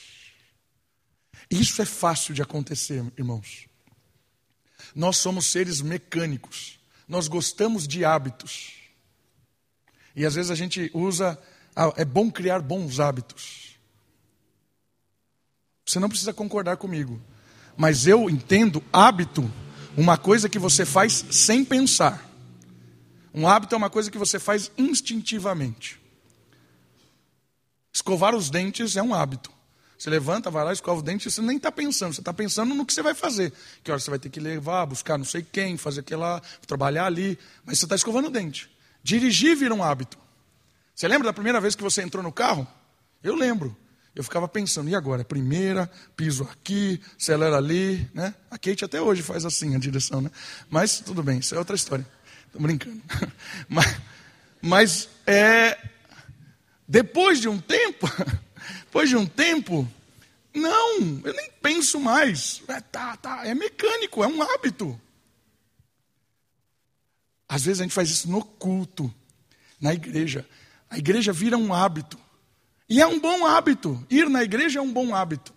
Isso 1.51 1.83
é 1.83 1.85
fácil 1.85 2.33
de 2.33 2.41
acontecer, 2.41 3.05
irmãos. 3.19 3.67
Nós 4.95 5.17
somos 5.17 5.47
seres 5.47 5.81
mecânicos, 5.81 6.79
nós 7.09 7.27
gostamos 7.27 7.89
de 7.89 8.05
hábitos. 8.05 8.75
E 10.15 10.25
às 10.25 10.37
vezes 10.37 10.53
a 10.53 10.55
gente 10.55 10.89
usa, 10.95 11.37
ah, 11.75 11.93
é 11.97 12.05
bom 12.05 12.31
criar 12.31 12.61
bons 12.61 13.01
hábitos. 13.01 13.78
Você 15.89 15.99
não 15.99 16.09
precisa 16.11 16.35
concordar 16.35 16.77
comigo, 16.77 17.19
mas 17.75 18.07
eu 18.07 18.29
entendo 18.29 18.85
hábito 18.93 19.51
uma 19.97 20.19
coisa 20.19 20.47
que 20.47 20.59
você 20.59 20.85
faz 20.85 21.25
sem 21.31 21.65
pensar. 21.65 22.29
Um 23.33 23.49
hábito 23.49 23.75
é 23.75 23.79
uma 23.79 23.89
coisa 23.89 24.11
que 24.11 24.19
você 24.19 24.39
faz 24.39 24.71
instintivamente. 24.77 25.99
Escovar 27.91 28.35
os 28.35 28.51
dentes 28.51 28.99
é 28.99 29.03
um 29.03 29.15
hábito. 29.15 29.51
Você 29.99 30.11
levanta, 30.11 30.51
vai 30.51 30.63
lá, 30.63 30.75
escova 30.75 31.01
o 31.01 31.03
dente, 31.03 31.31
você 31.31 31.41
nem 31.41 31.57
está 31.57 31.73
pensando, 31.73 32.13
você 32.13 32.21
está 32.21 32.35
pensando 32.35 32.75
no 32.75 32.85
que 32.85 32.93
você 32.93 33.03
vai 33.03 33.15
fazer. 33.15 33.51
Que 33.83 33.91
hora 33.91 33.99
você 33.99 34.11
vai 34.11 34.19
ter 34.19 34.29
que 34.29 34.39
levar, 34.39 34.85
buscar 34.85 35.17
não 35.17 35.25
sei 35.25 35.43
quem, 35.43 35.79
fazer 35.79 36.01
aquilo 36.01 36.21
lá, 36.21 36.43
trabalhar 36.67 37.07
ali. 37.07 37.39
Mas 37.65 37.79
você 37.79 37.87
está 37.87 37.97
escovando 37.97 38.27
o 38.27 38.31
dente. 38.31 38.71
Dirigir 39.03 39.57
vira 39.57 39.75
um 39.75 39.83
hábito. 39.83 40.19
Você 40.95 41.09
lembra 41.09 41.29
da 41.29 41.33
primeira 41.33 41.63
vez 41.63 41.75
que 41.75 41.83
você 41.83 42.03
entrou 42.03 42.23
no 42.23 42.31
carro? 42.31 42.69
Eu 43.23 43.35
lembro. 43.35 43.75
Eu 44.19 44.25
ficava 44.25 44.49
pensando, 44.49 44.91
e 44.91 44.97
agora? 44.97 45.25
Primeira, 45.25 45.89
piso 46.17 46.43
aqui, 46.43 47.01
acelera 47.17 47.57
ali, 47.57 48.11
né? 48.13 48.35
A 48.51 48.59
Kate 48.59 48.85
até 48.85 49.01
hoje 49.01 49.23
faz 49.23 49.45
assim 49.45 49.77
a 49.77 49.79
direção, 49.79 50.21
né? 50.21 50.29
Mas 50.69 50.99
tudo 50.99 51.23
bem, 51.23 51.39
isso 51.39 51.55
é 51.55 51.59
outra 51.59 51.77
história. 51.77 52.05
Estou 52.45 52.61
brincando. 52.61 53.01
Mas, 53.69 53.97
mas 54.61 55.09
é, 55.25 55.79
depois 56.89 57.41
de 57.41 57.49
um 57.49 57.61
tempo, 57.61 58.11
depois 58.87 59.09
de 59.09 59.15
um 59.15 59.25
tempo, 59.25 59.89
não, 60.53 60.99
eu 61.01 61.33
nem 61.33 61.53
penso 61.63 62.01
mais. 62.01 62.61
É, 62.67 62.81
tá, 62.81 63.17
tá, 63.19 63.47
é 63.47 63.55
mecânico, 63.55 64.25
é 64.25 64.27
um 64.27 64.43
hábito. 64.43 65.01
Às 67.49 67.67
vezes 67.67 67.81
a 67.81 67.85
gente 67.85 67.95
faz 67.95 68.11
isso 68.11 68.29
no 68.29 68.43
culto, 68.43 69.15
na 69.81 69.95
igreja. 69.95 70.45
A 70.91 70.99
igreja 70.99 71.33
vira 71.33 71.57
um 71.57 71.73
hábito. 71.73 72.19
E 72.89 73.01
é 73.01 73.07
um 73.07 73.21
bom 73.21 73.47
hábito. 73.47 74.05
Ir 74.09 74.29
na 74.29 74.43
igreja 74.43 74.79
é 74.79 74.83
um 74.83 74.93
bom 74.93 75.15
hábito. 75.15 75.53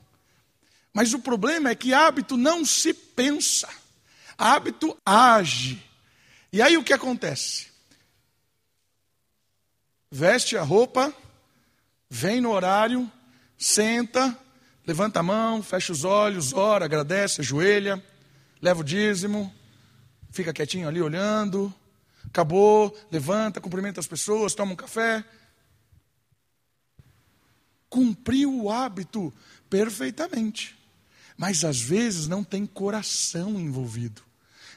Mas 0.93 1.13
o 1.13 1.19
problema 1.19 1.69
é 1.69 1.75
que 1.75 1.93
hábito 1.93 2.35
não 2.35 2.65
se 2.65 2.93
pensa. 2.93 3.69
Hábito 4.37 4.97
age. 5.05 5.81
E 6.51 6.61
aí 6.61 6.75
o 6.77 6.83
que 6.83 6.91
acontece? 6.91 7.67
Veste 10.11 10.57
a 10.57 10.63
roupa, 10.63 11.13
vem 12.09 12.41
no 12.41 12.51
horário, 12.51 13.09
senta, 13.57 14.37
levanta 14.85 15.21
a 15.21 15.23
mão, 15.23 15.63
fecha 15.63 15.93
os 15.93 16.03
olhos, 16.03 16.51
ora, 16.51 16.83
agradece, 16.83 17.39
ajoelha, 17.39 18.03
leva 18.61 18.81
o 18.81 18.83
dízimo, 18.83 19.53
fica 20.29 20.51
quietinho 20.51 20.89
ali 20.89 21.01
olhando, 21.01 21.73
acabou, 22.27 22.93
levanta, 23.09 23.61
cumprimenta 23.61 24.01
as 24.01 24.07
pessoas, 24.07 24.53
toma 24.53 24.73
um 24.73 24.75
café. 24.75 25.23
Cumpriu 27.91 28.63
o 28.63 28.71
hábito 28.71 29.31
perfeitamente, 29.69 30.75
mas 31.37 31.63
às 31.63 31.79
vezes 31.79 32.27
não 32.27 32.43
tem 32.43 32.65
coração 32.65 33.59
envolvido 33.59 34.23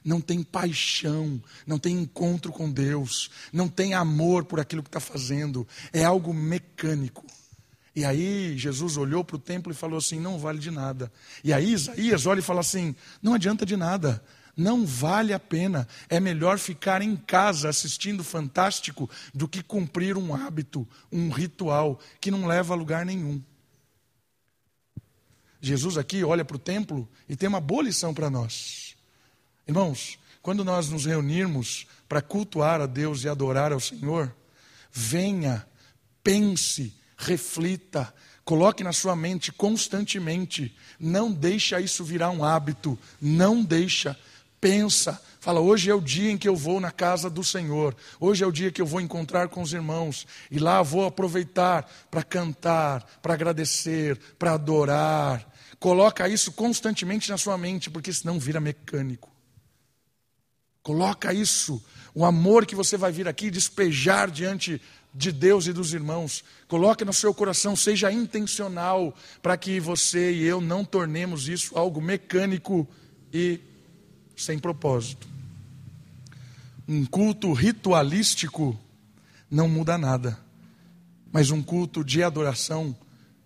não 0.05 0.21
tem 0.21 0.43
paixão, 0.43 1.43
não 1.67 1.79
tem 1.79 1.99
encontro 1.99 2.53
com 2.53 2.71
Deus, 2.71 3.31
não 3.51 3.69
tem 3.69 3.95
amor 3.95 4.45
por 4.45 4.61
aquilo 4.61 4.83
que 4.83 4.89
está 4.91 5.01
fazendo, 5.01 5.67
é 5.95 6.05
algo 6.05 6.35
mecânico. 6.35 7.25
E 7.97 8.05
aí 8.05 8.59
Jesus 8.59 8.97
olhou 8.97 9.25
para 9.25 9.37
o 9.37 9.39
templo 9.39 9.73
e 9.73 9.75
falou 9.75 9.99
assim: 9.99 10.19
não 10.21 10.39
vale 10.39 10.59
de 10.59 10.71
nada. 10.71 11.13
E 11.43 11.53
aí 11.53 11.73
Isaías 11.73 12.27
olha 12.27 12.41
e 12.41 12.43
fala 12.43 12.61
assim: 12.61 12.95
não 13.23 13.35
adianta 13.35 13.65
de 13.65 13.77
nada, 13.77 14.23
não 14.57 14.87
vale 14.87 15.33
a 15.33 15.39
pena. 15.39 15.87
É 16.09 16.21
melhor 16.21 16.59
ficar 16.59 17.03
em 17.03 17.17
casa 17.17 17.69
assistindo 17.69 18.25
Fantástico 18.25 19.09
do 19.33 19.49
que 19.49 19.63
cumprir 19.63 20.17
um 20.17 20.35
hábito, 20.35 20.87
um 21.11 21.31
ritual 21.31 21.99
que 22.21 22.31
não 22.31 22.47
leva 22.47 22.75
a 22.75 22.77
lugar 22.77 23.05
nenhum. 23.05 23.43
Jesus 25.61 25.97
aqui 25.97 26.23
olha 26.23 26.45
para 26.45 26.57
o 26.57 26.61
templo 26.61 27.09
e 27.29 27.35
tem 27.35 27.49
uma 27.49 27.61
boa 27.61 27.83
lição 27.83 28.13
para 28.13 28.29
nós. 28.29 28.95
Irmãos, 29.67 30.19
quando 30.43 30.63
nós 30.63 30.91
nos 30.91 31.07
reunirmos 31.07 31.87
para 32.07 32.21
cultuar 32.21 32.81
a 32.83 32.87
Deus 32.87 33.25
e 33.25 33.29
adorar 33.31 33.73
ao 33.73 33.81
Senhor, 33.81 34.35
venha, 34.93 35.67
pense, 36.23 36.95
reflita, 37.17 38.13
coloque 38.45 38.85
na 38.85 38.93
sua 38.93 39.17
mente 39.17 39.51
constantemente, 39.51 40.77
não 41.01 41.33
deixa 41.33 41.81
isso 41.81 42.05
virar 42.05 42.31
um 42.31 42.45
hábito, 42.45 42.99
não 43.19 43.65
deixa, 43.65 44.19
pensa, 44.65 45.21
fala, 45.41 45.61
hoje 45.61 45.91
é 45.91 45.95
o 45.95 46.01
dia 46.01 46.31
em 46.31 46.39
que 46.39 46.49
eu 46.49 46.57
vou 46.57 46.81
na 46.81 46.91
casa 46.91 47.29
do 47.29 47.45
Senhor, 47.45 47.95
hoje 48.19 48.43
é 48.43 48.47
o 48.47 48.51
dia 48.51 48.73
que 48.73 48.81
eu 48.81 48.87
vou 48.87 48.99
encontrar 48.99 49.49
com 49.49 49.61
os 49.61 49.75
irmãos, 49.75 50.27
e 50.51 50.59
lá 50.59 50.81
vou 50.81 51.05
aproveitar 51.05 51.87
para 52.11 52.23
cantar, 52.23 53.05
para 53.21 53.35
agradecer, 53.35 54.19
para 54.39 54.55
adorar, 54.55 55.47
coloca 55.79 56.27
isso 56.31 56.51
constantemente 56.51 57.29
na 57.29 57.37
sua 57.37 57.59
mente, 57.59 57.91
porque 57.91 58.11
senão 58.11 58.39
vira 58.39 58.59
mecânico. 58.59 59.31
Coloca 60.83 61.35
isso, 61.35 61.85
o 62.15 62.25
amor 62.25 62.65
que 62.65 62.75
você 62.75 62.97
vai 62.97 63.13
vir 63.13 63.29
aqui 63.29 63.51
despejar 63.51 64.31
diante 64.31 64.81
de 65.15 65.31
Deus 65.31 65.67
e 65.67 65.75
dos 65.75 65.93
irmãos. 65.93 66.43
Coloque 66.67 67.05
no 67.05 67.13
seu 67.13 67.35
coração, 67.35 67.77
seja 67.77 68.11
intencional, 68.11 69.15
para 69.43 69.59
que 69.59 69.79
você 69.79 70.33
e 70.33 70.43
eu 70.43 70.59
não 70.59 70.87
tornemos 70.87 71.49
isso 71.49 71.77
algo 71.77 72.01
mecânico 72.01 72.89
e 73.31 73.61
sem 74.37 74.59
propósito. 74.59 75.29
Um 76.87 77.05
culto 77.05 77.53
ritualístico 77.53 78.79
não 79.51 79.69
muda 79.69 79.97
nada, 79.97 80.39
mas 81.33 81.51
um 81.51 81.63
culto 81.63 82.05
de 82.05 82.23
adoração 82.23 82.97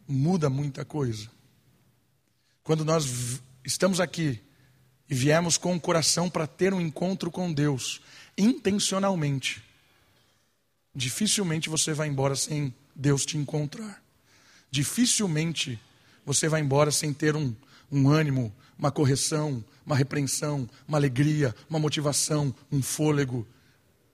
muda 0.06 0.50
muita 0.50 0.84
coisa. 0.84 1.28
Quando 2.62 2.84
nós 2.84 3.40
estamos 3.64 4.00
aqui 4.00 4.40
e 5.08 5.14
viemos 5.14 5.56
com 5.56 5.74
o 5.74 5.80
coração 5.80 6.28
para 6.28 6.46
ter 6.46 6.74
um 6.74 6.80
encontro 6.80 7.30
com 7.30 7.52
Deus, 7.52 8.00
intencionalmente, 8.36 9.62
dificilmente 10.94 11.68
você 11.68 11.92
vai 11.92 12.08
embora 12.08 12.34
sem 12.34 12.74
Deus 12.94 13.24
te 13.24 13.36
encontrar. 13.38 14.02
Dificilmente 14.70 15.80
você 16.26 16.48
vai 16.48 16.60
embora 16.60 16.90
sem 16.90 17.12
ter 17.12 17.36
um, 17.36 17.54
um 17.90 18.08
ânimo, 18.08 18.52
uma 18.78 18.90
correção, 18.90 19.64
uma 19.88 19.96
repreensão, 19.96 20.68
uma 20.86 20.98
alegria, 20.98 21.54
uma 21.68 21.78
motivação, 21.78 22.54
um 22.70 22.82
fôlego. 22.82 23.48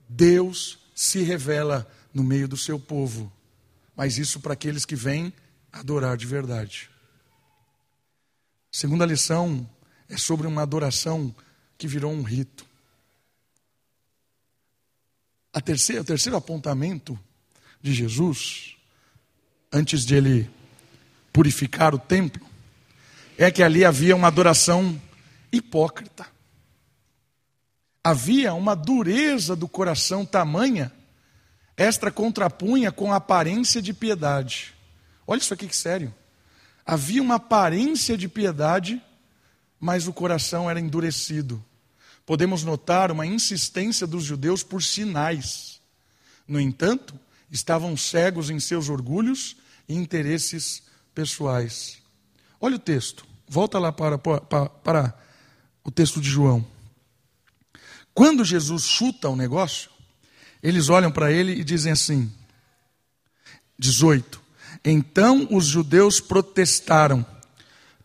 Deus 0.07 0.79
se 0.95 1.21
revela 1.21 1.85
no 2.13 2.23
meio 2.23 2.47
do 2.47 2.55
seu 2.55 2.79
povo, 2.79 3.29
mas 3.93 4.17
isso 4.17 4.39
para 4.39 4.53
aqueles 4.53 4.85
que 4.85 4.95
vêm 4.95 5.33
adorar 5.73 6.15
de 6.15 6.25
verdade. 6.25 6.89
Segunda 8.71 9.05
lição 9.05 9.69
é 10.07 10.15
sobre 10.15 10.47
uma 10.47 10.61
adoração 10.61 11.35
que 11.77 11.89
virou 11.89 12.13
um 12.13 12.23
rito. 12.23 12.65
A 15.51 15.59
terceira, 15.59 16.01
o 16.01 16.05
terceiro 16.05 16.37
apontamento 16.37 17.19
de 17.81 17.93
Jesus, 17.93 18.77
antes 19.69 20.05
de 20.05 20.15
ele 20.15 20.49
purificar 21.33 21.93
o 21.93 21.99
templo, 21.99 22.45
é 23.37 23.51
que 23.51 23.61
ali 23.61 23.83
havia 23.83 24.15
uma 24.15 24.27
adoração 24.27 25.01
hipócrita. 25.57 26.25
Havia 28.03 28.53
uma 28.53 28.75
dureza 28.75 29.55
do 29.55 29.67
coração 29.67 30.25
tamanha, 30.25 30.91
esta 31.75 32.11
contrapunha 32.11 32.91
com 32.91 33.11
a 33.11 33.17
aparência 33.17 33.81
de 33.81 33.93
piedade. 33.93 34.73
Olha 35.27 35.39
isso 35.39 35.53
aqui 35.53 35.67
que 35.67 35.75
sério. 35.75 36.13
Havia 36.85 37.21
uma 37.21 37.35
aparência 37.35 38.17
de 38.17 38.29
piedade 38.29 39.01
mas 39.79 40.07
o 40.07 40.13
coração 40.13 40.67
era 40.67 40.79
endurecido. 40.79 41.63
Podemos 42.25 42.63
notar 42.63 43.11
uma 43.11 43.25
insistência 43.25 44.07
dos 44.07 44.23
judeus 44.23 44.63
por 44.63 44.81
sinais. 44.81 45.79
No 46.47 46.59
entanto, 46.59 47.13
estavam 47.51 47.95
cegos 47.95 48.49
em 48.49 48.59
seus 48.59 48.89
orgulhos 48.89 49.55
e 49.87 49.93
interesses 49.93 50.83
pessoais. 51.13 51.99
Olha 52.59 52.77
o 52.77 52.79
texto, 52.79 53.27
volta 53.47 53.77
lá 53.77 53.91
para, 53.91 54.17
para, 54.17 54.69
para 54.69 55.13
o 55.85 55.91
texto 55.91 56.19
de 56.19 56.27
João. 56.27 56.65
Quando 58.13 58.43
Jesus 58.43 58.83
chuta 58.83 59.29
o 59.29 59.35
negócio, 59.35 59.91
eles 60.63 60.89
olham 60.89 61.11
para 61.11 61.31
ele 61.31 61.53
e 61.53 61.63
dizem 61.63 61.91
assim: 61.91 62.33
18. 63.77 64.41
Então 64.83 65.47
os 65.51 65.65
judeus 65.65 66.19
protestaram, 66.19 67.23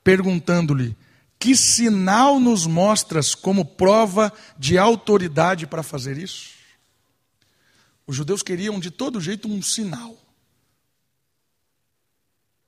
perguntando-lhe: 0.04 0.94
Que 1.38 1.56
sinal 1.56 2.38
nos 2.38 2.66
mostras 2.66 3.34
como 3.34 3.64
prova 3.64 4.32
de 4.58 4.76
autoridade 4.76 5.66
para 5.66 5.82
fazer 5.82 6.18
isso? 6.18 6.50
Os 8.06 8.14
judeus 8.14 8.42
queriam 8.42 8.78
de 8.78 8.90
todo 8.90 9.20
jeito 9.20 9.48
um 9.48 9.62
sinal. 9.62 10.16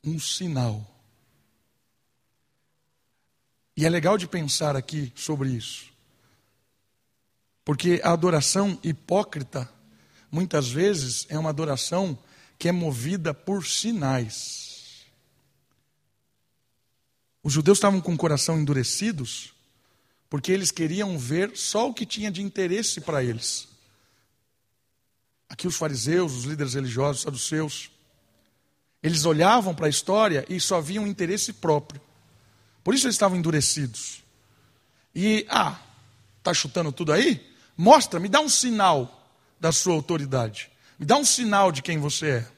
Um 0.04 0.18
sinal. 0.18 0.91
E 3.76 3.86
é 3.86 3.88
legal 3.88 4.18
de 4.18 4.26
pensar 4.26 4.76
aqui 4.76 5.12
sobre 5.14 5.50
isso. 5.50 5.90
Porque 7.64 8.00
a 8.02 8.12
adoração 8.12 8.78
hipócrita, 8.82 9.70
muitas 10.30 10.68
vezes, 10.68 11.26
é 11.28 11.38
uma 11.38 11.50
adoração 11.50 12.18
que 12.58 12.68
é 12.68 12.72
movida 12.72 13.32
por 13.32 13.66
sinais. 13.66 15.06
Os 17.42 17.52
judeus 17.52 17.78
estavam 17.78 18.00
com 18.00 18.14
o 18.14 18.18
coração 18.18 18.58
endurecidos, 18.58 19.52
porque 20.28 20.52
eles 20.52 20.70
queriam 20.70 21.18
ver 21.18 21.56
só 21.56 21.88
o 21.88 21.94
que 21.94 22.06
tinha 22.06 22.30
de 22.30 22.42
interesse 22.42 23.00
para 23.00 23.22
eles. 23.22 23.68
Aqui 25.48 25.66
os 25.66 25.76
fariseus, 25.76 26.32
os 26.34 26.44
líderes 26.44 26.74
religiosos, 26.74 27.18
os 27.18 27.22
saduceus, 27.24 27.90
eles 29.02 29.24
olhavam 29.24 29.74
para 29.74 29.86
a 29.86 29.90
história 29.90 30.44
e 30.48 30.60
só 30.60 30.80
viam 30.80 31.06
interesse 31.06 31.52
próprio. 31.52 32.00
Por 32.82 32.94
isso 32.94 33.06
eles 33.06 33.14
estavam 33.14 33.38
endurecidos. 33.38 34.22
E, 35.14 35.46
ah, 35.48 35.80
tá 36.42 36.52
chutando 36.52 36.92
tudo 36.92 37.12
aí? 37.12 37.54
Mostra, 37.76 38.18
me 38.18 38.28
dá 38.28 38.40
um 38.40 38.48
sinal 38.48 39.30
da 39.60 39.70
sua 39.72 39.94
autoridade. 39.94 40.70
Me 40.98 41.06
dá 41.06 41.16
um 41.16 41.24
sinal 41.24 41.70
de 41.70 41.82
quem 41.82 41.98
você 41.98 42.30
é. 42.30 42.52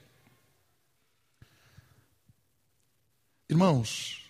Irmãos, 3.49 4.23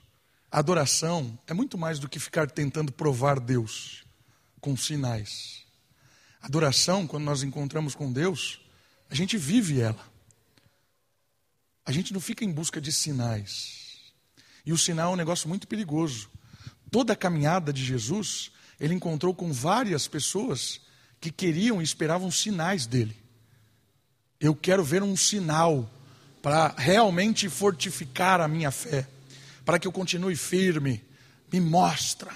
a 0.50 0.58
adoração 0.58 1.38
é 1.46 1.54
muito 1.54 1.78
mais 1.78 1.98
do 1.98 2.08
que 2.08 2.18
ficar 2.18 2.50
tentando 2.50 2.92
provar 2.92 3.38
Deus 3.38 4.04
com 4.60 4.76
sinais. 4.76 5.64
Adoração, 6.40 7.06
quando 7.06 7.24
nós 7.24 7.42
encontramos 7.42 7.94
com 7.94 8.12
Deus, 8.12 8.60
a 9.08 9.14
gente 9.14 9.36
vive 9.36 9.80
ela. 9.80 10.12
A 11.86 11.92
gente 11.92 12.12
não 12.12 12.20
fica 12.20 12.44
em 12.44 12.52
busca 12.52 12.80
de 12.80 12.92
sinais. 12.92 13.83
E 14.64 14.72
o 14.72 14.78
sinal 14.78 15.10
é 15.10 15.14
um 15.14 15.16
negócio 15.16 15.48
muito 15.48 15.68
perigoso. 15.68 16.30
Toda 16.90 17.12
a 17.12 17.16
caminhada 17.16 17.72
de 17.72 17.84
Jesus, 17.84 18.50
ele 18.80 18.94
encontrou 18.94 19.34
com 19.34 19.52
várias 19.52 20.08
pessoas 20.08 20.80
que 21.20 21.30
queriam 21.30 21.80
e 21.80 21.84
esperavam 21.84 22.30
sinais 22.30 22.86
dele. 22.86 23.16
Eu 24.40 24.54
quero 24.54 24.84
ver 24.84 25.02
um 25.02 25.16
sinal 25.16 25.90
para 26.42 26.74
realmente 26.76 27.48
fortificar 27.48 28.40
a 28.40 28.48
minha 28.48 28.70
fé, 28.70 29.08
para 29.64 29.78
que 29.78 29.86
eu 29.86 29.92
continue 29.92 30.36
firme. 30.36 31.02
Me 31.52 31.60
mostra. 31.60 32.30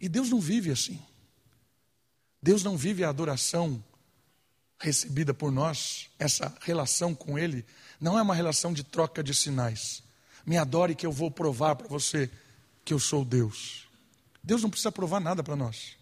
E 0.00 0.08
Deus 0.08 0.30
não 0.30 0.40
vive 0.40 0.70
assim. 0.70 1.00
Deus 2.42 2.64
não 2.64 2.76
vive 2.76 3.04
a 3.04 3.08
adoração 3.08 3.82
recebida 4.80 5.32
por 5.32 5.52
nós, 5.52 6.08
essa 6.18 6.52
relação 6.62 7.14
com 7.14 7.38
Ele, 7.38 7.64
não 8.02 8.18
é 8.18 8.22
uma 8.22 8.34
relação 8.34 8.72
de 8.72 8.82
troca 8.82 9.22
de 9.22 9.32
sinais. 9.32 10.02
Me 10.44 10.58
adore 10.58 10.96
que 10.96 11.06
eu 11.06 11.12
vou 11.12 11.30
provar 11.30 11.76
para 11.76 11.86
você 11.86 12.28
que 12.84 12.92
eu 12.92 12.98
sou 12.98 13.24
Deus. 13.24 13.86
Deus 14.42 14.60
não 14.60 14.68
precisa 14.68 14.90
provar 14.90 15.20
nada 15.20 15.40
para 15.40 15.54
nós. 15.54 15.96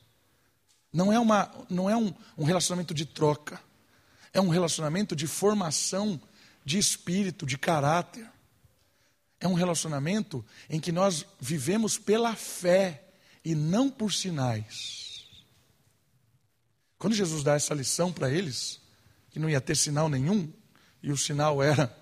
Não 0.90 1.12
é, 1.12 1.20
uma, 1.20 1.52
não 1.68 1.90
é 1.90 1.96
um, 1.96 2.10
um 2.38 2.44
relacionamento 2.44 2.94
de 2.94 3.04
troca. 3.04 3.60
É 4.32 4.40
um 4.40 4.48
relacionamento 4.48 5.14
de 5.14 5.26
formação 5.26 6.18
de 6.64 6.78
espírito, 6.78 7.44
de 7.44 7.58
caráter. 7.58 8.26
É 9.38 9.46
um 9.46 9.52
relacionamento 9.52 10.42
em 10.70 10.80
que 10.80 10.90
nós 10.90 11.26
vivemos 11.38 11.98
pela 11.98 12.34
fé 12.34 13.04
e 13.44 13.54
não 13.54 13.90
por 13.90 14.10
sinais. 14.10 15.26
Quando 16.98 17.14
Jesus 17.14 17.42
dá 17.44 17.56
essa 17.56 17.74
lição 17.74 18.10
para 18.10 18.30
eles, 18.30 18.80
que 19.30 19.38
não 19.38 19.50
ia 19.50 19.60
ter 19.60 19.76
sinal 19.76 20.08
nenhum, 20.08 20.50
e 21.02 21.10
o 21.10 21.16
sinal 21.16 21.62
era 21.62 21.94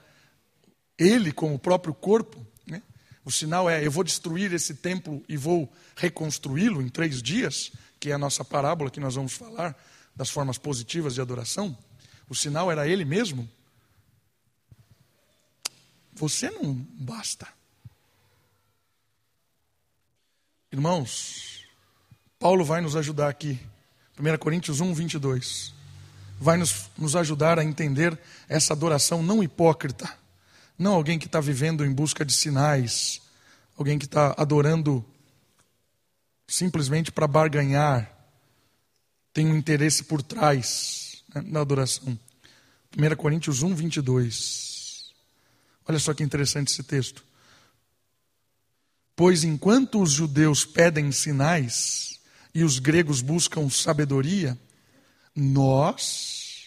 ele 0.99 1.33
com 1.33 1.55
o 1.55 1.59
próprio 1.59 1.95
corpo, 1.95 2.45
né? 2.67 2.83
o 3.25 3.31
sinal 3.31 3.69
é: 3.71 3.85
eu 3.85 3.91
vou 3.91 4.05
destruir 4.05 4.53
esse 4.53 4.75
templo 4.75 5.23
e 5.29 5.37
vou 5.37 5.73
reconstruí-lo 5.97 6.83
em 6.83 6.89
três 6.89 7.23
dias, 7.23 7.73
que 8.01 8.11
é 8.11 8.15
a 8.15 8.19
nossa 8.19 8.45
parábola 8.45 8.91
que 8.91 9.01
nós 9.01 9.15
vamos 9.15 9.33
falar 9.33 9.77
das 10.15 10.31
formas 10.31 10.59
positivas 10.59 11.15
de 11.15 11.21
adoração. 11.21 11.77
O 12.29 12.35
sinal 12.35 12.71
era 12.71 12.87
ele 12.89 13.05
mesmo. 13.05 13.49
Você 16.13 16.51
não 16.51 16.75
basta. 16.75 17.47
Irmãos, 20.73 21.65
Paulo 22.39 22.65
vai 22.65 22.81
nos 22.81 22.97
ajudar 22.97 23.29
aqui 23.29 23.59
1 24.19 24.37
Coríntios 24.39 24.81
1, 24.81 24.93
22. 24.93 25.78
Vai 26.41 26.57
nos, 26.57 26.91
nos 26.97 27.17
ajudar 27.17 27.59
a 27.59 27.65
entender 27.65 28.19
essa 28.49 28.73
adoração 28.73 29.23
não 29.23 29.43
hipócrita. 29.43 30.13
Não 30.79 30.95
alguém 30.95 31.19
que 31.19 31.27
está 31.27 31.41
vivendo 31.41 31.85
em 31.85 31.93
busca 31.93 32.25
de 32.25 32.33
sinais. 32.33 33.21
Alguém 33.77 33.99
que 33.99 34.05
está 34.05 34.35
adorando 34.37 35.05
simplesmente 36.47 37.11
para 37.11 37.27
barganhar. 37.27 38.11
Tem 39.33 39.47
um 39.47 39.57
interesse 39.57 40.05
por 40.05 40.23
trás 40.23 41.23
né, 41.35 41.43
na 41.45 41.61
adoração. 41.61 42.19
1 42.97 43.17
Coríntios 43.17 43.63
1, 43.63 43.75
22. 43.75 45.13
Olha 45.87 45.99
só 45.99 46.15
que 46.15 46.23
interessante 46.23 46.73
esse 46.73 46.83
texto. 46.83 47.25
Pois 49.15 49.45
enquanto 49.45 50.01
os 50.01 50.13
judeus 50.13 50.65
pedem 50.65 51.11
sinais, 51.11 52.09
e 52.55 52.65
os 52.65 52.79
gregos 52.79 53.21
buscam 53.21 53.69
sabedoria, 53.71 54.59
nós, 55.35 56.65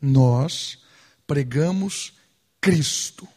nós 0.00 0.78
pregamos 1.26 2.12
Cristo 2.60 3.28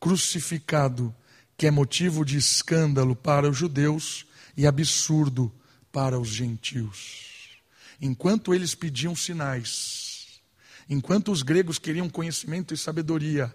crucificado, 0.00 1.14
que 1.56 1.66
é 1.66 1.70
motivo 1.70 2.24
de 2.24 2.36
escândalo 2.36 3.14
para 3.14 3.48
os 3.48 3.56
judeus 3.56 4.26
e 4.56 4.66
absurdo 4.66 5.52
para 5.92 6.18
os 6.18 6.28
gentios. 6.28 7.60
Enquanto 8.00 8.52
eles 8.52 8.74
pediam 8.74 9.14
sinais, 9.14 10.40
enquanto 10.88 11.30
os 11.30 11.42
gregos 11.42 11.78
queriam 11.78 12.10
conhecimento 12.10 12.74
e 12.74 12.76
sabedoria, 12.76 13.54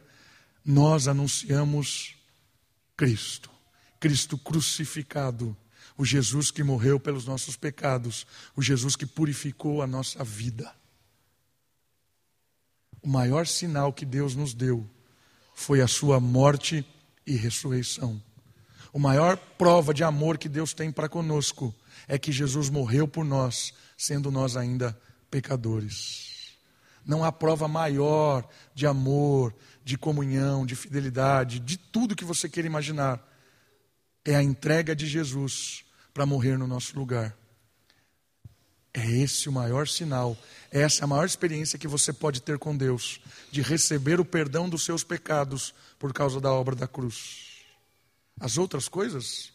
nós 0.64 1.08
anunciamos 1.08 2.16
Cristo, 2.95 3.50
Cristo 4.00 4.38
crucificado 4.38 5.56
o 5.98 6.06
Jesus 6.06 6.52
que 6.52 6.64
morreu 6.64 7.00
pelos 7.00 7.26
nossos 7.26 7.58
pecados, 7.58 8.28
o 8.56 8.62
Jesus 8.62 8.95
que 8.95 9.06
purificou 9.06 9.82
a 9.82 9.88
nossa 9.88 10.24
vida. 10.24 10.72
O 13.02 13.10
maior 13.10 13.48
sinal 13.48 13.91
que 13.91 14.06
Deus 14.06 14.36
nos 14.36 14.54
deu 14.54 14.88
foi 15.56 15.82
a 15.82 15.88
sua 15.88 16.20
morte 16.20 16.86
e 17.26 17.36
ressurreição. 17.36 18.22
O 18.93 19.00
maior 19.00 19.38
prova 19.38 19.93
de 19.93 20.04
amor 20.04 20.38
que 20.38 20.48
Deus 20.48 20.74
tem 20.74 20.91
para 20.91 21.10
conosco 21.10 21.74
é 22.08 22.18
que 22.18 22.32
Jesus 22.32 22.70
morreu 22.70 23.08
por 23.08 23.26
nós, 23.26 23.74
sendo 23.98 24.30
nós 24.30 24.56
ainda 24.56 24.98
pecadores. 25.32 26.58
Não 27.06 27.24
há 27.24 27.32
prova 27.32 27.68
maior 27.68 28.48
de 28.76 28.86
amor, 28.86 29.56
de 29.84 29.98
comunhão, 29.98 30.66
de 30.66 30.76
fidelidade, 30.76 31.60
de 31.60 31.78
tudo 31.78 32.16
que 32.16 32.26
você 32.26 32.48
queira 32.48 32.68
imaginar. 32.68 33.26
É 34.24 34.36
a 34.36 34.43
entrega 34.43 34.95
de 34.95 35.08
Jesus 35.08 35.86
para 36.18 36.26
morrer 36.26 36.57
no 36.57 36.65
nosso 36.65 36.97
lugar. 36.97 37.38
É 38.91 39.07
esse 39.07 39.47
o 39.47 39.51
maior 39.51 39.88
sinal, 39.88 40.36
é 40.72 40.82
essa 40.82 41.03
a 41.03 41.07
maior 41.07 41.26
experiência 41.26 41.78
que 41.78 41.88
você 41.88 42.11
pode 42.11 42.41
ter 42.41 42.57
com 42.57 42.76
Deus, 42.76 43.22
de 43.51 43.61
receber 43.61 44.20
o 44.20 44.26
perdão 44.26 44.68
dos 44.68 44.84
seus 44.84 45.03
pecados 45.03 45.76
por 45.99 46.11
causa 46.11 46.41
da 46.41 46.51
obra 46.51 46.76
da 46.76 46.88
cruz. 46.88 47.61
As 48.39 48.57
outras 48.57 48.88
coisas 48.88 49.53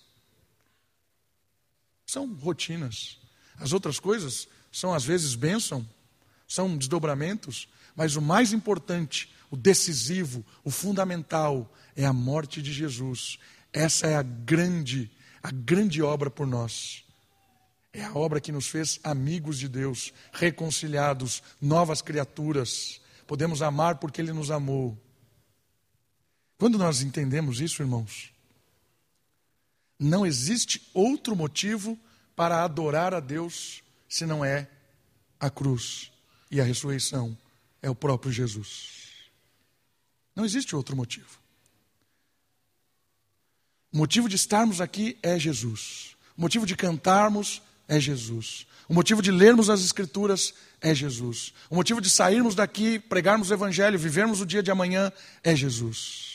são 2.07 2.33
rotinas. 2.33 3.19
As 3.57 3.73
outras 3.73 3.99
coisas 3.99 4.47
são 4.71 4.95
às 4.95 5.03
vezes 5.03 5.35
bênção, 5.35 5.85
são 6.47 6.79
desdobramentos, 6.79 7.67
mas 7.97 8.15
o 8.15 8.23
mais 8.23 8.53
importante, 8.53 9.35
o 9.51 9.57
decisivo, 9.57 10.47
o 10.63 10.71
fundamental 10.71 11.75
é 11.97 12.05
a 12.05 12.13
morte 12.13 12.63
de 12.63 12.73
Jesus. 12.73 13.37
Essa 13.73 14.07
é 14.07 14.15
a 14.15 14.23
grande 14.23 15.11
a 15.43 15.51
grande 15.51 16.01
obra 16.03 16.31
por 16.31 16.47
nós. 16.47 17.05
É 17.93 18.05
a 18.05 18.15
obra 18.15 18.41
que 18.41 18.53
nos 18.53 18.69
fez 18.69 18.99
amigos 19.05 19.59
de 19.59 19.69
Deus, 19.69 20.13
reconciliados, 20.33 21.43
novas 21.61 22.01
criaturas. 22.01 23.01
Podemos 23.27 23.61
amar 23.61 23.97
porque 23.97 24.21
Ele 24.21 24.33
nos 24.33 24.51
amou. 24.51 24.97
Quando 26.57 26.79
nós 26.79 27.03
entendemos 27.03 27.61
isso, 27.61 27.83
irmãos, 27.83 28.33
não 29.99 30.25
existe 30.25 30.89
outro 30.95 31.37
motivo 31.37 31.99
para 32.35 32.65
adorar 32.65 33.13
a 33.13 33.21
Deus 33.21 33.83
se 34.09 34.25
não 34.25 34.45
é 34.45 34.69
a 35.39 35.51
cruz 35.51 36.13
e 36.51 36.61
a 36.61 36.65
ressurreição, 36.65 37.37
é 37.81 37.91
o 37.91 37.95
próprio 37.95 38.33
Jesus. 38.33 39.03
Não 40.35 40.45
existe 40.45 40.75
outro 40.77 40.97
motivo. 40.97 41.42
O 43.93 43.99
motivo 43.99 44.29
de 44.29 44.37
estarmos 44.37 44.81
aqui 44.81 45.19
é 45.23 45.39
Jesus. 45.39 46.17
O 46.37 46.41
motivo 46.41 46.65
de 46.65 46.75
cantarmos 46.75 47.61
é 47.87 48.01
Jesus. 48.01 48.67
O 48.89 48.95
motivo 48.95 49.21
de 49.21 49.31
lermos 49.31 49.69
as 49.69 49.85
Escrituras 49.85 50.55
é 50.81 50.95
Jesus. 50.95 51.53
O 51.69 51.75
motivo 51.75 52.01
de 52.01 52.09
sairmos 52.09 52.55
daqui, 52.55 52.99
pregarmos 52.99 53.51
o 53.51 53.55
Evangelho, 53.55 53.99
vivermos 53.99 54.41
o 54.41 54.47
dia 54.47 54.63
de 54.63 54.71
amanhã 54.71 55.13
é 55.45 55.55
Jesus. 55.55 56.33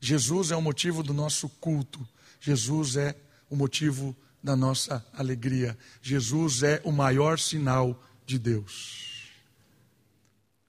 Jesus 0.00 0.50
é 0.50 0.56
o 0.56 0.62
motivo 0.62 1.02
do 1.02 1.14
nosso 1.14 1.48
culto. 1.48 2.06
Jesus 2.40 2.96
é 2.96 3.16
o 3.48 3.56
motivo 3.56 4.16
da 4.42 4.54
nossa 4.56 5.04
alegria. 5.12 5.76
Jesus 6.02 6.62
é 6.62 6.80
o 6.84 6.92
maior 6.92 7.38
sinal 7.38 8.00
de 8.26 8.38
Deus. 8.38 9.32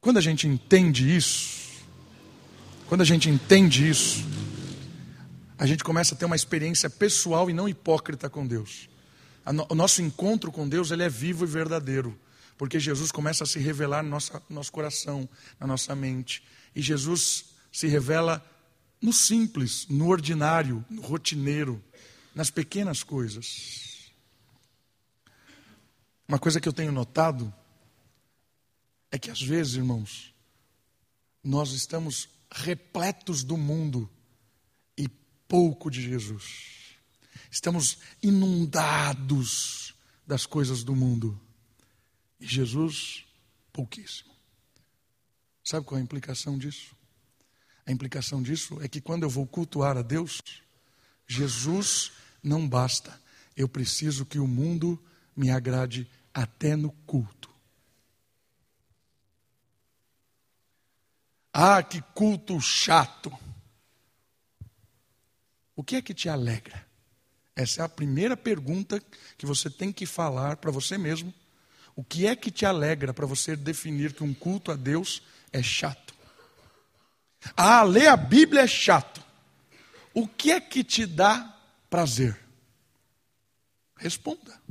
Quando 0.02 0.18
a 0.18 0.22
gente 0.22 0.48
entende 0.48 1.16
isso, 1.16 1.84
quando 2.88 3.02
a 3.02 3.06
gente 3.06 3.30
entende 3.30 3.88
isso, 3.88 4.24
a 5.60 5.66
gente 5.66 5.84
começa 5.84 6.16
a 6.16 6.18
ter 6.18 6.24
uma 6.24 6.38
experiência 6.38 6.90
pessoal 6.90 7.50
e 7.50 7.54
não 7.54 7.68
hipócrita 7.68 8.30
com 8.30 8.48
Deus. 8.48 8.88
O 9.68 9.76
nosso 9.76 10.02
encontro 10.02 10.54
com 10.54 10.68
Deus 10.68 10.90
ele 10.90 11.04
é 11.04 11.10
vivo 11.10 11.44
e 11.44 11.48
verdadeiro, 11.48 12.18
porque 12.58 12.80
Jesus 12.80 13.12
começa 13.12 13.44
a 13.44 13.48
se 13.48 13.60
revelar 13.60 14.02
no 14.02 14.10
nosso, 14.10 14.32
no 14.50 14.56
nosso 14.56 14.72
coração, 14.72 15.28
na 15.60 15.68
nossa 15.68 15.94
mente. 15.94 16.42
E 16.74 16.82
Jesus 16.82 17.48
se 17.74 17.88
revela 17.88 18.44
no 19.02 19.12
simples, 19.12 19.86
no 19.90 20.08
ordinário, 20.08 20.84
no 20.90 21.02
rotineiro, 21.02 21.84
nas 22.34 22.50
pequenas 22.50 23.04
coisas. 23.04 24.14
Uma 26.26 26.40
coisa 26.40 26.62
que 26.62 26.70
eu 26.70 26.74
tenho 26.74 26.94
notado 26.94 27.54
é 29.12 29.20
que 29.20 29.30
às 29.30 29.42
vezes, 29.42 29.74
irmãos, 29.74 30.34
nós 31.44 31.74
estamos 31.74 32.30
repletos 32.50 33.44
do 33.44 33.58
mundo 33.58 34.10
pouco 35.50 35.90
de 35.90 36.02
Jesus. 36.02 36.96
Estamos 37.52 37.98
inundados 38.22 39.96
das 40.26 40.46
coisas 40.46 40.84
do 40.84 40.96
mundo. 40.96 41.42
E 42.40 42.46
Jesus, 42.46 43.26
pouquíssimo. 43.74 44.30
Sabe 45.64 45.86
qual 45.86 45.98
é 45.98 46.02
a 46.02 46.04
implicação 46.04 46.58
disso? 46.58 46.96
A 47.86 47.92
implicação 47.92 48.42
disso 48.42 48.80
é 48.82 48.88
que 48.88 49.02
quando 49.02 49.24
eu 49.24 49.30
vou 49.30 49.48
cultuar 49.48 49.98
a 49.98 50.04
Deus, 50.04 50.40
Jesus 51.28 52.12
não 52.44 52.70
basta. 52.70 53.20
Eu 53.58 53.68
preciso 53.68 54.26
que 54.26 54.38
o 54.38 54.48
mundo 54.48 55.04
me 55.36 55.50
agrade 55.50 56.08
até 56.32 56.76
no 56.76 56.92
culto. 57.08 57.50
Ah, 61.52 61.82
que 61.82 62.02
culto 62.14 62.62
chato! 62.62 63.36
O 65.80 65.84
que 65.84 65.96
é 65.96 66.02
que 66.02 66.14
te 66.14 66.28
alegra? 66.28 66.86
Essa 67.56 67.84
é 67.84 67.86
a 67.86 67.88
primeira 67.88 68.36
pergunta 68.36 69.02
que 69.38 69.46
você 69.46 69.70
tem 69.70 69.94
que 69.94 70.06
falar 70.06 70.58
para 70.58 70.72
você 70.72 70.98
mesmo. 70.98 71.34
O 71.96 72.04
que 72.04 72.28
é 72.28 72.36
que 72.36 72.52
te 72.52 72.66
alegra 72.66 73.14
para 73.14 73.26
você 73.26 73.56
definir 73.56 74.12
que 74.12 74.22
um 74.22 74.34
culto 74.34 74.74
a 74.74 74.76
Deus 74.76 75.24
é 75.54 75.64
chato? 75.64 76.14
Ah, 77.56 77.82
ler 77.84 78.10
a 78.10 78.18
Bíblia 78.18 78.64
é 78.64 78.68
chato. 78.68 79.24
O 80.14 80.28
que 80.28 80.52
é 80.52 80.60
que 80.60 80.84
te 80.84 81.06
dá 81.06 81.58
prazer? 81.90 82.38
Responda. 83.96 84.62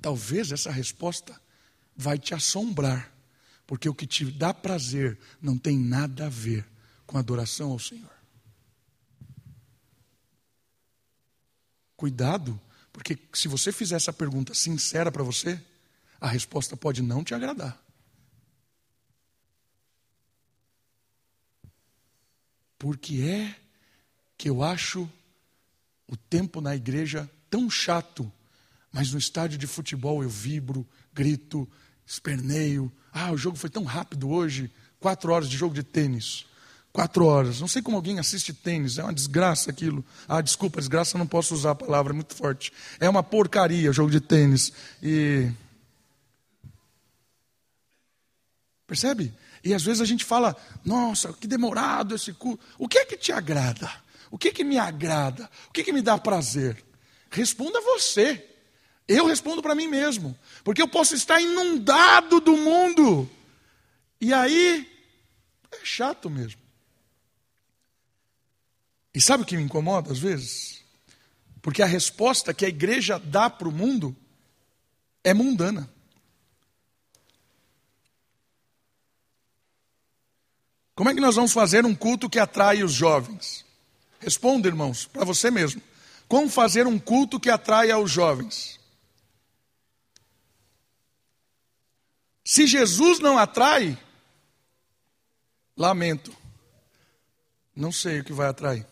Talvez 0.00 0.52
essa 0.52 0.70
resposta 0.70 1.38
vai 1.94 2.18
te 2.18 2.32
assombrar, 2.32 3.12
porque 3.66 3.90
o 3.90 3.94
que 3.94 4.06
te 4.06 4.24
dá 4.24 4.54
prazer 4.54 5.18
não 5.38 5.58
tem 5.58 5.78
nada 5.78 6.28
a 6.28 6.30
ver 6.30 6.66
com 7.06 7.18
adoração 7.18 7.72
ao 7.72 7.78
Senhor. 7.78 8.17
Cuidado, 11.98 12.60
porque 12.92 13.18
se 13.34 13.48
você 13.48 13.72
fizer 13.72 13.96
essa 13.96 14.12
pergunta 14.12 14.54
sincera 14.54 15.10
para 15.10 15.24
você, 15.24 15.60
a 16.20 16.28
resposta 16.28 16.76
pode 16.76 17.02
não 17.02 17.24
te 17.24 17.34
agradar. 17.34 17.76
Porque 22.78 23.20
é 23.22 23.56
que 24.36 24.48
eu 24.48 24.62
acho 24.62 25.10
o 26.06 26.16
tempo 26.16 26.60
na 26.60 26.76
igreja 26.76 27.28
tão 27.50 27.68
chato, 27.68 28.32
mas 28.92 29.10
no 29.12 29.18
estádio 29.18 29.58
de 29.58 29.66
futebol 29.66 30.22
eu 30.22 30.30
vibro, 30.30 30.86
grito, 31.12 31.68
esperneio. 32.06 32.92
Ah, 33.10 33.32
o 33.32 33.36
jogo 33.36 33.56
foi 33.56 33.70
tão 33.70 33.82
rápido 33.82 34.30
hoje 34.30 34.72
quatro 35.00 35.32
horas 35.32 35.48
de 35.48 35.56
jogo 35.56 35.74
de 35.74 35.82
tênis. 35.82 36.46
Quatro 36.98 37.26
horas. 37.26 37.60
Não 37.60 37.68
sei 37.68 37.80
como 37.80 37.96
alguém 37.96 38.18
assiste 38.18 38.52
tênis, 38.52 38.98
é 38.98 39.04
uma 39.04 39.12
desgraça 39.12 39.70
aquilo. 39.70 40.04
Ah, 40.26 40.40
desculpa, 40.40 40.80
desgraça 40.80 41.16
não 41.16 41.28
posso 41.28 41.54
usar 41.54 41.70
a 41.70 41.74
palavra, 41.76 42.12
é 42.12 42.16
muito 42.16 42.34
forte. 42.34 42.72
É 42.98 43.08
uma 43.08 43.22
porcaria 43.22 43.88
o 43.88 43.92
jogo 43.92 44.10
de 44.10 44.20
tênis. 44.20 44.72
E. 45.00 45.48
Percebe? 48.84 49.32
E 49.62 49.72
às 49.72 49.84
vezes 49.84 50.00
a 50.00 50.04
gente 50.04 50.24
fala, 50.24 50.56
nossa, 50.84 51.32
que 51.32 51.46
demorado 51.46 52.16
esse 52.16 52.32
culto. 52.32 52.64
O 52.76 52.88
que 52.88 52.98
é 52.98 53.04
que 53.04 53.16
te 53.16 53.30
agrada? 53.30 53.88
O 54.28 54.36
que 54.36 54.48
é 54.48 54.52
que 54.52 54.64
me 54.64 54.76
agrada? 54.76 55.48
O 55.68 55.72
que 55.72 55.82
é 55.82 55.84
que 55.84 55.92
me 55.92 56.02
dá 56.02 56.18
prazer? 56.18 56.84
Responda 57.30 57.80
você. 57.80 58.44
Eu 59.06 59.24
respondo 59.24 59.62
para 59.62 59.76
mim 59.76 59.86
mesmo. 59.86 60.36
Porque 60.64 60.82
eu 60.82 60.88
posso 60.88 61.14
estar 61.14 61.40
inundado 61.40 62.40
do 62.40 62.56
mundo. 62.56 63.30
E 64.20 64.34
aí, 64.34 64.84
é 65.70 65.78
chato 65.84 66.28
mesmo. 66.28 66.66
E 69.18 69.20
sabe 69.20 69.42
o 69.42 69.46
que 69.46 69.56
me 69.56 69.64
incomoda 69.64 70.12
às 70.12 70.20
vezes? 70.20 70.80
Porque 71.60 71.82
a 71.82 71.86
resposta 71.86 72.54
que 72.54 72.64
a 72.64 72.68
igreja 72.68 73.18
dá 73.18 73.50
para 73.50 73.68
o 73.68 73.72
mundo 73.72 74.16
é 75.24 75.34
mundana. 75.34 75.92
Como 80.94 81.10
é 81.10 81.14
que 81.14 81.20
nós 81.20 81.34
vamos 81.34 81.52
fazer 81.52 81.84
um 81.84 81.96
culto 81.96 82.30
que 82.30 82.38
atrai 82.38 82.84
os 82.84 82.92
jovens? 82.92 83.66
Responda, 84.20 84.68
irmãos, 84.68 85.06
para 85.06 85.24
você 85.24 85.50
mesmo. 85.50 85.82
Como 86.28 86.48
fazer 86.48 86.86
um 86.86 86.96
culto 86.96 87.40
que 87.40 87.50
atrai 87.50 87.90
aos 87.90 88.12
jovens? 88.12 88.78
Se 92.44 92.68
Jesus 92.68 93.18
não 93.18 93.36
atrai, 93.36 93.98
lamento. 95.76 96.32
Não 97.74 97.90
sei 97.90 98.20
o 98.20 98.24
que 98.24 98.32
vai 98.32 98.46
atrair. 98.46 98.86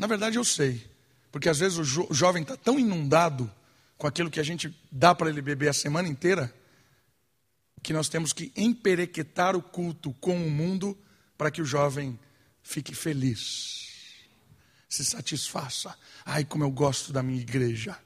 Na 0.00 0.06
verdade, 0.06 0.38
eu 0.38 0.44
sei. 0.44 0.90
Porque 1.30 1.46
às 1.46 1.58
vezes 1.58 1.76
o, 1.76 1.84
jo 1.84 2.06
o 2.08 2.14
jovem 2.14 2.42
está 2.42 2.56
tão 2.56 2.80
inundado 2.80 3.52
com 3.98 4.06
aquilo 4.06 4.30
que 4.30 4.40
a 4.40 4.42
gente 4.42 4.74
dá 4.90 5.14
para 5.14 5.28
ele 5.28 5.42
beber 5.42 5.68
a 5.68 5.74
semana 5.74 6.08
inteira, 6.08 6.52
que 7.82 7.92
nós 7.92 8.08
temos 8.08 8.32
que 8.32 8.50
emperequetar 8.56 9.54
o 9.54 9.60
culto 9.60 10.14
com 10.14 10.34
o 10.34 10.50
mundo 10.50 10.96
para 11.36 11.50
que 11.50 11.60
o 11.60 11.66
jovem 11.66 12.18
fique 12.62 12.94
feliz, 12.94 14.24
se 14.88 15.04
satisfaça. 15.04 15.94
Ai, 16.24 16.46
como 16.46 16.64
eu 16.64 16.70
gosto 16.70 17.12
da 17.12 17.22
minha 17.22 17.40
igreja, 17.40 17.98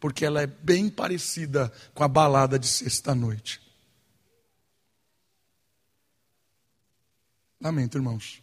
porque 0.00 0.24
ela 0.24 0.40
é 0.40 0.46
bem 0.46 0.88
parecida 0.88 1.70
com 1.92 2.02
a 2.02 2.08
balada 2.08 2.58
de 2.58 2.66
sexta-noite. 2.66 3.60
Lamento, 7.60 7.98
irmãos. 7.98 8.41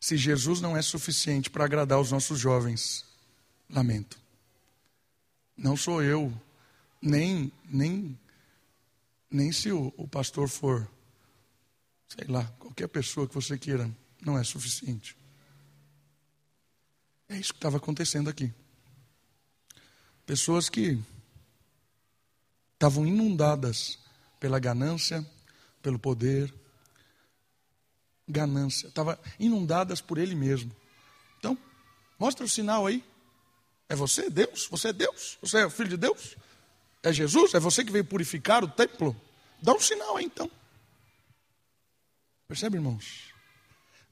Se 0.00 0.16
Jesus 0.16 0.62
não 0.62 0.74
é 0.74 0.80
suficiente 0.80 1.50
para 1.50 1.66
agradar 1.66 2.00
os 2.00 2.10
nossos 2.10 2.38
jovens, 2.38 3.04
lamento. 3.68 4.18
Não 5.54 5.76
sou 5.76 6.02
eu, 6.02 6.32
nem 7.02 7.52
nem 7.68 8.18
nem 9.30 9.52
se 9.52 9.70
o, 9.70 9.92
o 9.96 10.08
pastor 10.08 10.48
for, 10.48 10.90
sei 12.08 12.26
lá, 12.26 12.44
qualquer 12.58 12.88
pessoa 12.88 13.28
que 13.28 13.34
você 13.34 13.56
queira, 13.56 13.88
não 14.20 14.36
é 14.36 14.42
suficiente. 14.42 15.16
É 17.28 17.36
isso 17.36 17.52
que 17.52 17.58
estava 17.58 17.76
acontecendo 17.76 18.28
aqui. 18.28 18.52
Pessoas 20.26 20.68
que 20.68 20.98
estavam 22.74 23.06
inundadas 23.06 23.98
pela 24.40 24.58
ganância, 24.58 25.24
pelo 25.80 25.98
poder, 25.98 26.52
ganância, 28.30 28.88
estavam 28.88 29.18
inundadas 29.38 30.00
por 30.00 30.18
ele 30.18 30.34
mesmo. 30.34 30.74
Então, 31.38 31.56
mostra 32.18 32.44
o 32.44 32.48
sinal 32.48 32.86
aí. 32.86 33.04
É 33.88 33.96
você, 33.96 34.30
Deus? 34.30 34.68
Você 34.70 34.88
é 34.88 34.92
Deus? 34.92 35.38
Você 35.40 35.58
é 35.58 35.66
o 35.66 35.70
filho 35.70 35.88
de 35.88 35.96
Deus? 35.96 36.36
É 37.02 37.12
Jesus? 37.12 37.54
É 37.54 37.60
você 37.60 37.84
que 37.84 37.90
veio 37.90 38.04
purificar 38.04 38.62
o 38.62 38.68
templo? 38.68 39.16
Dá 39.62 39.72
um 39.72 39.80
sinal 39.80 40.16
aí 40.16 40.24
então. 40.24 40.50
Percebe, 42.46 42.76
irmãos? 42.76 43.32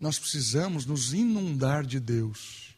Nós 0.00 0.18
precisamos 0.18 0.86
nos 0.86 1.12
inundar 1.12 1.84
de 1.84 2.00
Deus. 2.00 2.74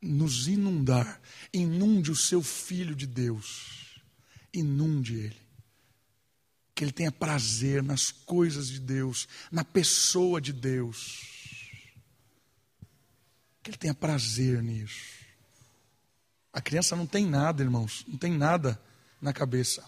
Nos 0.00 0.48
inundar. 0.48 1.20
Inunde 1.52 2.10
o 2.10 2.16
seu 2.16 2.42
filho 2.42 2.94
de 2.94 3.06
Deus. 3.06 4.00
Inunde 4.52 5.14
ele. 5.16 5.45
Que 6.76 6.84
ele 6.84 6.92
tenha 6.92 7.10
prazer 7.10 7.82
nas 7.82 8.12
coisas 8.12 8.68
de 8.68 8.78
Deus, 8.78 9.26
na 9.50 9.64
pessoa 9.64 10.42
de 10.42 10.52
Deus. 10.52 11.26
Que 13.62 13.70
ele 13.70 13.78
tenha 13.78 13.94
prazer 13.94 14.62
nisso. 14.62 15.24
A 16.52 16.60
criança 16.60 16.94
não 16.94 17.06
tem 17.06 17.24
nada, 17.24 17.62
irmãos, 17.62 18.04
não 18.06 18.18
tem 18.18 18.30
nada 18.30 18.78
na 19.22 19.32
cabeça. 19.32 19.82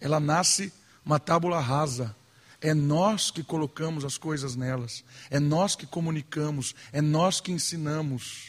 Ela 0.00 0.18
nasce 0.18 0.72
uma 1.06 1.20
tábula 1.20 1.60
rasa. 1.60 2.16
É 2.60 2.74
nós 2.74 3.30
que 3.30 3.44
colocamos 3.44 4.04
as 4.04 4.18
coisas 4.18 4.56
nelas, 4.56 5.04
é 5.30 5.38
nós 5.38 5.76
que 5.76 5.86
comunicamos, 5.86 6.74
é 6.92 7.00
nós 7.00 7.40
que 7.40 7.52
ensinamos. 7.52 8.48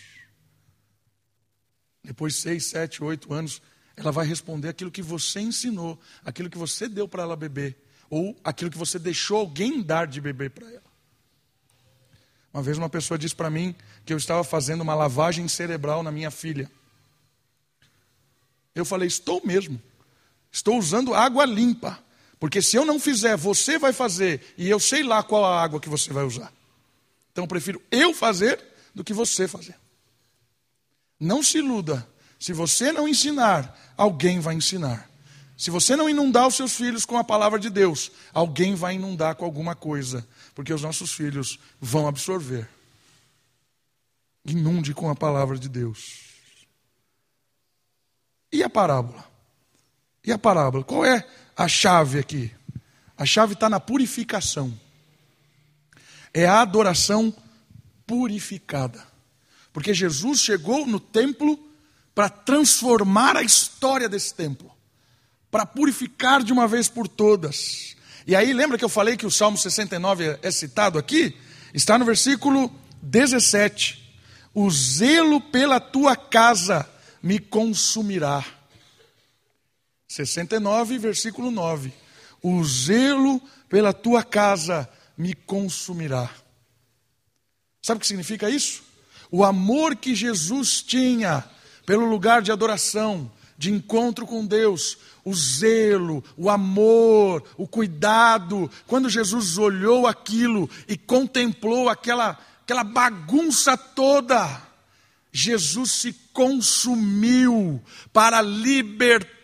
Depois 2.04 2.34
de 2.34 2.40
seis, 2.40 2.66
sete, 2.68 3.04
oito 3.04 3.32
anos, 3.32 3.62
ela 3.96 4.12
vai 4.12 4.26
responder 4.26 4.70
aquilo 4.70 4.92
que 4.92 5.02
você 5.02 5.40
ensinou, 5.40 6.00
aquilo 6.24 6.50
que 6.50 6.58
você 6.58 6.88
deu 6.88 7.08
para 7.08 7.24
ela 7.24 7.36
beber, 7.36 7.78
ou 8.10 8.36
aquilo 8.44 8.70
que 8.70 8.78
você 8.78 9.00
deixou 9.00 9.38
alguém 9.38 9.82
dar 9.82 10.08
de 10.08 10.20
beber 10.20 10.52
para 10.52 10.68
ela. 10.70 10.86
Uma 12.54 12.64
vez 12.64 12.78
uma 12.78 12.90
pessoa 12.90 13.18
disse 13.18 13.36
para 13.36 13.50
mim 13.50 13.76
que 14.06 14.14
eu 14.14 14.18
estava 14.18 14.44
fazendo 14.44 14.82
uma 14.82 14.96
lavagem 14.96 15.48
cerebral 15.48 16.02
na 16.02 16.12
minha 16.12 16.32
filha. 16.32 16.72
Eu 18.74 18.86
falei, 18.86 19.08
estou 19.08 19.42
mesmo. 19.46 19.82
Estou 20.52 20.78
usando 20.78 21.14
água 21.14 21.46
limpa. 21.46 22.00
Porque 22.40 22.62
se 22.62 22.78
eu 22.78 22.86
não 22.86 23.00
fizer, 23.00 23.36
você 23.36 23.78
vai 23.78 23.92
fazer, 23.92 24.42
e 24.58 24.70
eu 24.70 24.80
sei 24.80 25.04
lá 25.04 25.24
qual 25.24 25.44
a 25.46 25.62
água 25.62 25.80
que 25.80 25.90
você 25.90 26.14
vai 26.14 26.24
usar. 26.24 26.54
Então 27.32 27.44
eu 27.44 27.48
prefiro 27.48 27.82
eu 27.92 28.14
fazer 28.14 28.64
do 28.94 29.04
que 29.04 29.14
você 29.14 29.48
fazer. 29.48 29.76
Não 31.20 31.44
se 31.44 31.58
iluda. 31.58 32.08
Se 32.40 32.54
você 32.54 32.92
não 32.92 33.08
ensinar, 33.08 33.94
alguém 33.98 34.40
vai 34.40 34.56
ensinar. 34.56 35.10
Se 35.58 35.72
você 35.72 35.96
não 35.96 36.10
inundar 36.10 36.48
os 36.48 36.56
seus 36.56 36.76
filhos 36.76 37.06
com 37.06 37.18
a 37.18 37.24
palavra 37.24 37.58
de 37.58 37.70
Deus, 37.70 38.12
alguém 38.34 38.76
vai 38.76 38.96
inundar 38.96 39.36
com 39.36 39.46
alguma 39.46 39.74
coisa, 39.74 40.28
porque 40.54 40.74
os 40.74 40.82
nossos 40.82 41.14
filhos 41.14 41.58
vão 41.80 42.08
absorver. 42.08 42.68
Inunde 44.46 44.94
com 44.94 45.10
a 45.10 45.16
palavra 45.16 45.58
de 45.58 45.70
Deus. 45.70 46.26
E 48.52 48.62
a 48.64 48.70
parábola? 48.70 49.26
E 50.24 50.32
a 50.32 50.38
parábola? 50.38 50.84
Qual 50.84 51.06
é 51.06 51.26
a 51.56 51.68
chave 51.68 52.20
aqui? 52.20 52.52
A 53.18 53.26
chave 53.26 53.54
está 53.54 53.70
na 53.70 53.80
purificação. 53.80 54.78
É 56.34 56.46
a 56.46 56.62
adoração 56.62 57.34
purificada. 58.06 59.06
Porque 59.72 59.94
Jesus 59.94 60.42
chegou 60.42 60.86
no 60.86 61.00
templo 61.00 61.60
para 62.16 62.30
transformar 62.30 63.36
a 63.36 63.44
história 63.44 64.08
desse 64.08 64.34
templo, 64.34 64.72
para 65.52 65.66
purificar 65.66 66.42
de 66.42 66.54
uma 66.54 66.66
vez 66.66 66.88
por 66.88 67.10
todas. 67.10 67.98
E 68.26 68.34
aí, 68.34 68.54
lembra 68.54 68.78
que 68.78 68.86
eu 68.86 68.90
falei 68.90 69.18
que 69.18 69.26
o 69.26 69.32
Salmo 69.32 69.58
69 69.58 70.40
é 70.42 70.50
citado 70.50 70.98
aqui? 70.98 71.38
Está 71.74 72.00
no 72.00 72.06
versículo 72.06 72.74
17: 73.02 74.18
O 74.54 74.72
zelo 74.72 75.42
pela 75.42 75.80
tua 75.80 76.16
casa 76.16 76.90
me 77.22 77.38
consumirá. 77.38 78.44
69, 80.08 80.98
versículo 80.98 81.52
9: 81.52 81.94
O 82.42 82.64
zelo 82.64 83.42
pela 83.68 83.92
tua 83.92 84.24
casa 84.24 84.90
me 85.18 85.34
consumirá. 85.34 86.30
Sabe 87.82 87.98
o 87.98 88.02
que 88.02 88.08
significa 88.08 88.50
isso? 88.50 88.84
O 89.30 89.44
amor 89.44 89.96
que 89.96 90.16
Jesus 90.16 90.82
tinha 90.82 91.44
pelo 91.86 92.06
lugar 92.06 92.42
de 92.42 92.52
adoração, 92.52 93.32
de 93.58 93.72
encontro 93.72 94.26
com 94.26 94.46
Deus, 94.46 94.98
o 95.24 95.34
zelo, 95.34 96.24
o 96.36 96.50
amor, 96.50 97.44
o 97.58 97.68
cuidado. 97.68 98.70
Quando 98.86 99.10
Jesus 99.10 99.58
olhou 99.58 100.08
aquilo 100.08 100.70
e 100.88 100.98
contemplou 100.98 101.90
aquela, 101.90 102.38
aquela 102.64 102.84
bagunça 102.84 103.78
toda, 103.78 104.62
Jesus 105.32 105.92
se 105.92 106.14
consumiu 106.34 107.82
para 108.12 108.42
libertar 108.42 109.35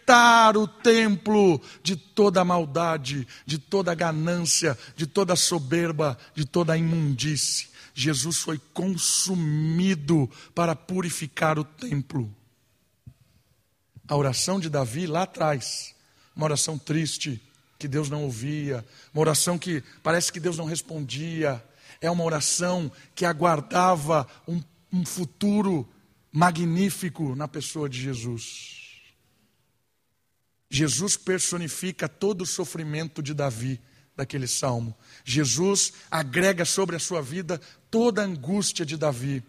o 0.58 0.68
templo 0.68 1.62
de 1.82 1.96
toda 1.96 2.44
maldade, 2.44 3.28
de 3.46 3.58
toda 3.58 3.96
ganância, 3.96 4.78
de 4.96 5.08
toda 5.08 5.36
soberba, 5.36 6.18
de 6.36 6.46
toda 6.46 6.78
imundície. 6.78 7.70
Jesus 7.94 8.38
foi 8.38 8.60
consumido 8.74 10.30
para 10.56 10.76
purificar 10.76 11.60
o 11.60 11.64
templo. 11.64 12.34
A 14.08 14.16
oração 14.16 14.60
de 14.60 14.70
Davi 14.70 15.08
lá 15.08 15.24
atrás, 15.24 15.96
uma 16.36 16.46
oração 16.46 16.78
triste, 16.78 17.42
que 17.80 17.88
Deus 17.88 18.10
não 18.10 18.24
ouvia, 18.24 18.86
uma 19.14 19.22
oração 19.22 19.58
que 19.58 19.84
parece 20.04 20.32
que 20.32 20.40
Deus 20.40 20.58
não 20.58 20.66
respondia, 20.66 21.64
é 22.00 22.10
uma 22.10 22.24
oração 22.24 22.92
que 23.16 23.26
aguardava 23.26 24.28
um, 24.48 24.62
um 24.92 25.06
futuro 25.06 25.88
magnífico 26.32 27.36
na 27.36 27.48
pessoa 27.48 27.90
de 27.90 28.02
Jesus. 28.02 28.81
Jesus 30.74 31.18
personifica 31.18 32.08
todo 32.08 32.44
o 32.44 32.46
sofrimento 32.46 33.22
de 33.22 33.34
Davi 33.34 33.78
daquele 34.16 34.48
salmo. 34.48 34.96
Jesus 35.26 35.92
agrega 36.10 36.64
sobre 36.64 36.96
a 36.96 37.00
sua 37.00 37.22
vida 37.22 37.60
toda 37.92 38.22
a 38.22 38.26
angústia 38.26 38.86
de 38.86 38.96
Davi. 38.96 39.44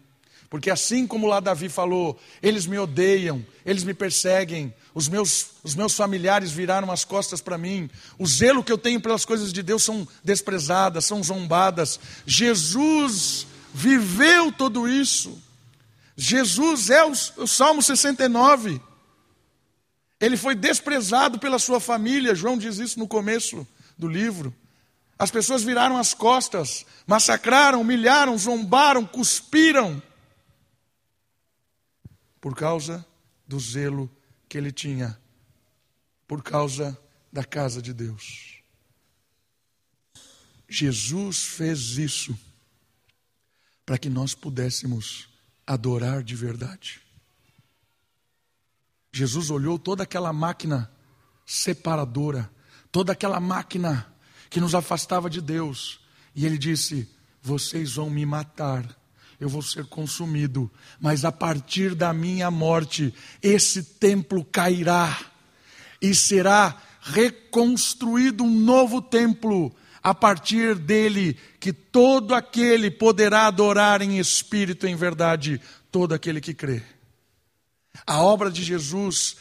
Porque 0.49 0.69
assim 0.69 1.07
como 1.07 1.25
lá 1.25 1.39
Davi 1.39 1.69
falou, 1.69 2.19
eles 2.41 2.65
me 2.65 2.77
odeiam, 2.77 3.43
eles 3.65 3.85
me 3.85 3.93
perseguem, 3.93 4.73
os 4.93 5.07
meus, 5.07 5.51
os 5.63 5.73
meus 5.75 5.95
familiares 5.95 6.51
viraram 6.51 6.91
as 6.91 7.05
costas 7.05 7.39
para 7.39 7.57
mim, 7.57 7.89
o 8.19 8.27
zelo 8.27 8.61
que 8.61 8.71
eu 8.71 8.77
tenho 8.77 8.99
pelas 8.99 9.23
coisas 9.23 9.53
de 9.53 9.63
Deus 9.63 9.81
são 9.81 10.05
desprezadas, 10.25 11.05
são 11.05 11.23
zombadas. 11.23 12.01
Jesus 12.27 13.47
viveu 13.73 14.51
tudo 14.51 14.89
isso. 14.89 15.41
Jesus 16.17 16.89
é 16.89 17.05
o, 17.05 17.13
o 17.37 17.47
Salmo 17.47 17.81
69. 17.81 18.81
Ele 20.19 20.37
foi 20.37 20.55
desprezado 20.55 21.39
pela 21.39 21.59
sua 21.59 21.79
família, 21.79 22.35
João 22.35 22.57
diz 22.57 22.77
isso 22.77 22.97
no 22.97 23.07
começo 23.07 23.67
do 23.97 24.07
livro. 24.07 24.55
As 25.17 25.29
pessoas 25.29 25.63
viraram 25.63 25.97
as 25.97 26.13
costas, 26.13 26.85
massacraram, 27.05 27.81
humilharam, 27.81 28.37
zombaram, 28.37 29.05
cuspiram, 29.05 30.01
por 32.41 32.55
causa 32.55 33.05
do 33.47 33.59
zelo 33.59 34.09
que 34.49 34.57
ele 34.57 34.71
tinha, 34.71 35.17
por 36.27 36.41
causa 36.41 36.97
da 37.31 37.43
casa 37.43 37.81
de 37.81 37.93
Deus. 37.93 38.61
Jesus 40.67 41.43
fez 41.43 41.97
isso 41.97 42.37
para 43.85 43.97
que 43.97 44.09
nós 44.09 44.33
pudéssemos 44.33 45.29
adorar 45.67 46.23
de 46.23 46.35
verdade. 46.35 47.02
Jesus 49.13 49.51
olhou 49.51 49.77
toda 49.77 50.01
aquela 50.01 50.33
máquina 50.33 50.91
separadora, 51.45 52.49
toda 52.91 53.13
aquela 53.13 53.39
máquina 53.39 54.11
que 54.49 54.59
nos 54.59 54.73
afastava 54.73 55.29
de 55.29 55.39
Deus. 55.39 55.99
E 56.35 56.47
ele 56.47 56.57
disse: 56.57 57.07
Vocês 57.39 57.93
vão 57.93 58.09
me 58.09 58.25
matar, 58.25 58.83
eu 59.39 59.47
vou 59.47 59.61
ser 59.61 59.85
consumido, 59.85 60.69
mas 60.99 61.23
a 61.23 61.31
partir 61.31 61.93
da 61.93 62.11
minha 62.11 62.49
morte, 62.49 63.13
esse 63.39 63.83
templo 63.83 64.43
cairá 64.43 65.15
e 66.01 66.15
será 66.15 66.75
reconstruído 66.99 68.43
um 68.43 68.59
novo 68.59 68.99
templo. 68.99 69.73
A 70.01 70.13
partir 70.13 70.75
dele, 70.75 71.37
que 71.61 71.71
todo 71.71 72.35
aquele 72.35 72.91
poderá 72.91 73.47
adorar 73.47 74.01
em 74.01 74.19
espírito 74.19 74.85
e 74.85 74.89
em 74.89 74.95
verdade, 74.95 75.61
todo 75.89 76.13
aquele 76.13 76.41
que 76.41 76.53
crê. 76.53 76.83
A 78.05 78.21
obra 78.21 78.51
de 78.51 78.63
Jesus 78.63 79.37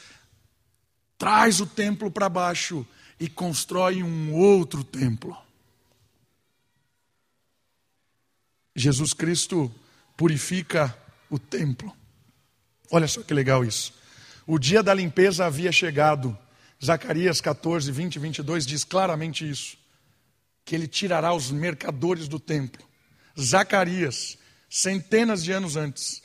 traz 1.18 1.60
o 1.60 1.66
templo 1.66 2.10
para 2.10 2.28
baixo 2.28 2.86
e 3.18 3.28
constrói 3.28 4.02
um 4.02 4.34
outro 4.34 4.82
templo. 4.82 5.36
Jesus 8.74 9.12
Cristo 9.12 9.72
purifica 10.16 10.96
o 11.28 11.38
templo. 11.38 11.94
Olha 12.90 13.06
só 13.06 13.22
que 13.22 13.34
legal 13.34 13.64
isso. 13.64 13.94
O 14.46 14.58
dia 14.58 14.82
da 14.82 14.92
limpeza 14.92 15.46
havia 15.46 15.70
chegado. 15.70 16.36
Zacarias 16.84 17.40
14, 17.40 17.92
20 17.92 18.16
e 18.16 18.18
22 18.18 18.66
diz 18.66 18.84
claramente 18.84 19.48
isso. 19.48 19.76
Que 20.64 20.74
ele 20.74 20.88
tirará 20.88 21.32
os 21.32 21.50
mercadores 21.50 22.28
do 22.28 22.40
templo. 22.40 22.84
Zacarias, 23.40 24.36
centenas 24.68 25.44
de 25.44 25.52
anos 25.52 25.76
antes. 25.76 26.22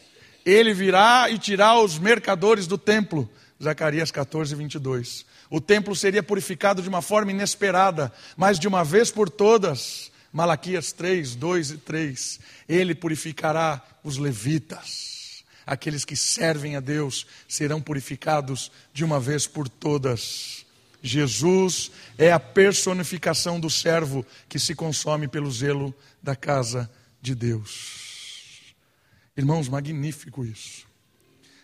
Ele 0.48 0.74
virá 0.74 1.30
e 1.30 1.38
tirará 1.38 1.78
os 1.78 2.00
mercadores 2.00 2.68
do 2.68 2.78
templo. 2.78 3.30
Zacarias 3.62 4.12
14, 4.12 4.56
22. 4.56 5.26
O 5.50 5.60
templo 5.60 5.94
seria 5.94 6.24
purificado 6.24 6.82
de 6.82 6.88
uma 6.88 7.02
forma 7.02 7.32
inesperada, 7.32 8.14
mas 8.38 8.58
de 8.58 8.66
uma 8.66 8.82
vez 8.82 9.12
por 9.12 9.30
todas. 9.30 10.10
Malaquias 10.32 10.94
3, 10.94 11.36
2 11.36 11.72
e 11.72 11.78
3. 11.80 12.40
Ele 12.70 12.96
purificará 12.96 13.84
os 14.02 14.16
levitas. 14.16 15.44
Aqueles 15.66 16.06
que 16.06 16.16
servem 16.16 16.78
a 16.78 16.80
Deus 16.80 17.28
serão 17.46 17.82
purificados 17.82 18.72
de 18.94 19.04
uma 19.04 19.20
vez 19.20 19.46
por 19.48 19.68
todas. 19.68 20.66
Jesus 21.04 21.92
é 22.18 22.32
a 22.32 22.40
personificação 22.40 23.60
do 23.60 23.70
servo 23.70 24.26
que 24.48 24.60
se 24.60 24.74
consome 24.74 25.28
pelo 25.28 25.52
zelo 25.52 25.94
da 26.24 26.38
casa 26.38 26.90
de 27.22 27.36
Deus. 27.36 28.07
Irmãos, 29.38 29.70
magnífico 29.70 30.44
isso. 30.44 30.88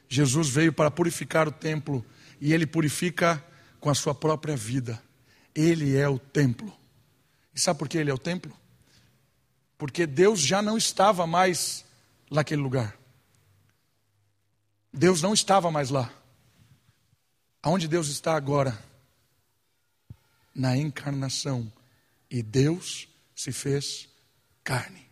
Jesus 0.07 0.47
veio 0.47 0.71
para 0.71 0.91
purificar 0.91 1.47
o 1.47 1.51
templo 1.51 2.05
e 2.39 2.53
ele 2.53 2.67
purifica 2.67 3.43
com 3.79 3.89
a 3.89 3.95
sua 3.95 4.13
própria 4.13 4.55
vida. 4.55 5.01
Ele 5.55 5.97
é 5.97 6.07
o 6.07 6.19
templo. 6.19 6.71
E 7.55 7.59
sabe 7.59 7.79
por 7.79 7.89
que 7.89 7.97
ele 7.97 8.11
é 8.11 8.13
o 8.13 8.17
templo? 8.19 8.55
Porque 9.75 10.05
Deus 10.05 10.39
já 10.39 10.61
não 10.61 10.77
estava 10.77 11.25
mais 11.25 11.83
naquele 12.29 12.61
lugar. 12.61 12.95
Deus 14.93 15.19
não 15.19 15.33
estava 15.33 15.71
mais 15.71 15.89
lá. 15.89 16.13
Aonde 17.63 17.87
Deus 17.87 18.07
está 18.07 18.35
agora? 18.35 18.77
Na 20.53 20.77
encarnação. 20.77 21.73
E 22.29 22.43
Deus 22.43 23.07
se 23.35 23.51
fez 23.51 24.07
carne. 24.63 25.09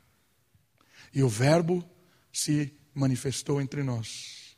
E 1.12 1.24
o 1.24 1.28
Verbo 1.28 1.84
se 2.32 2.74
manifestou 2.94 3.62
entre 3.62 3.84
nós. 3.84 4.56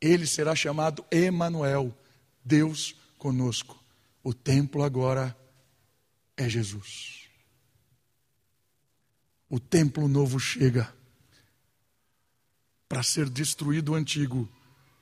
Ele 0.00 0.26
será 0.26 0.54
chamado 0.54 1.04
Emanuel, 1.10 1.96
Deus 2.44 2.94
conosco. 3.18 3.82
O 4.22 4.32
templo 4.32 4.82
agora 4.82 5.36
é 6.36 6.48
Jesus. 6.48 7.28
O 9.50 9.58
templo 9.58 10.06
novo 10.06 10.38
chega 10.38 10.92
para 12.88 13.02
ser 13.02 13.28
destruído 13.28 13.92
o 13.92 13.94
antigo 13.94 14.48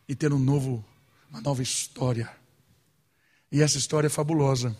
e 0.09 0.15
ter 0.15 0.33
um 0.33 0.39
novo, 0.39 0.85
uma 1.31 1.41
nova 1.41 1.63
história. 1.63 2.31
E 3.51 3.63
essa 3.63 3.79
história 3.79 4.07
é 4.07 4.11
fabulosa, 4.11 4.77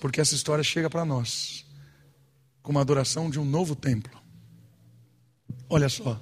porque 0.00 0.20
essa 0.20 0.34
história 0.34 0.64
chega 0.64 0.90
para 0.90 1.04
nós 1.04 1.64
com 2.62 2.76
a 2.78 2.80
adoração 2.80 3.30
de 3.30 3.38
um 3.38 3.44
novo 3.44 3.76
templo. 3.76 4.20
Olha 5.68 5.88
só, 5.88 6.20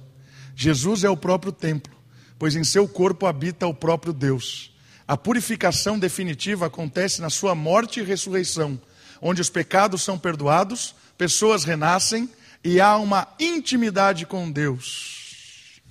Jesus 0.55 1.03
é 1.03 1.09
o 1.09 1.17
próprio 1.17 1.51
templo 1.51 1.95
pois 2.37 2.55
em 2.55 2.63
seu 2.63 2.87
corpo 2.87 3.25
habita 3.25 3.67
o 3.67 3.73
próprio 3.73 4.13
Deus. 4.13 4.71
A 5.07 5.15
purificação 5.15 5.99
definitiva 5.99 6.65
acontece 6.65 7.21
na 7.21 7.29
sua 7.29 7.53
morte 7.53 7.99
e 7.99 8.03
ressurreição, 8.03 8.79
onde 9.21 9.41
os 9.41 9.49
pecados 9.49 10.01
são 10.01 10.17
perdoados, 10.17 10.95
pessoas 11.17 11.63
renascem 11.63 12.29
e 12.63 12.81
há 12.81 12.97
uma 12.97 13.27
intimidade 13.39 14.25
com 14.25 14.51
Deus. 14.51 15.81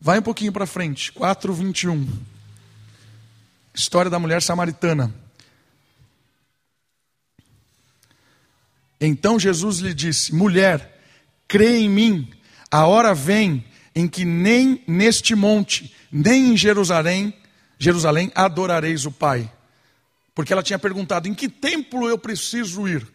Vai 0.00 0.18
um 0.18 0.22
pouquinho 0.22 0.52
para 0.52 0.66
frente, 0.66 1.12
4:21. 1.12 2.08
História 3.74 4.10
da 4.10 4.18
mulher 4.18 4.42
samaritana. 4.42 5.14
Então 8.98 9.38
Jesus 9.38 9.78
lhe 9.78 9.92
disse: 9.92 10.34
Mulher, 10.34 10.98
crê 11.46 11.78
em 11.78 11.88
mim, 11.88 12.30
a 12.70 12.86
hora 12.86 13.14
vem 13.14 13.64
em 13.94 14.06
que 14.06 14.24
nem 14.24 14.82
neste 14.86 15.34
monte, 15.34 15.94
nem 16.12 16.52
em 16.52 16.56
Jerusalém, 16.56 17.34
Jerusalém 17.78 18.30
adorareis 18.34 19.04
o 19.06 19.10
Pai. 19.10 19.50
Porque 20.34 20.52
ela 20.52 20.62
tinha 20.62 20.78
perguntado: 20.78 21.28
em 21.28 21.34
que 21.34 21.48
templo 21.48 22.08
eu 22.08 22.16
preciso 22.16 22.86
ir? 22.86 23.06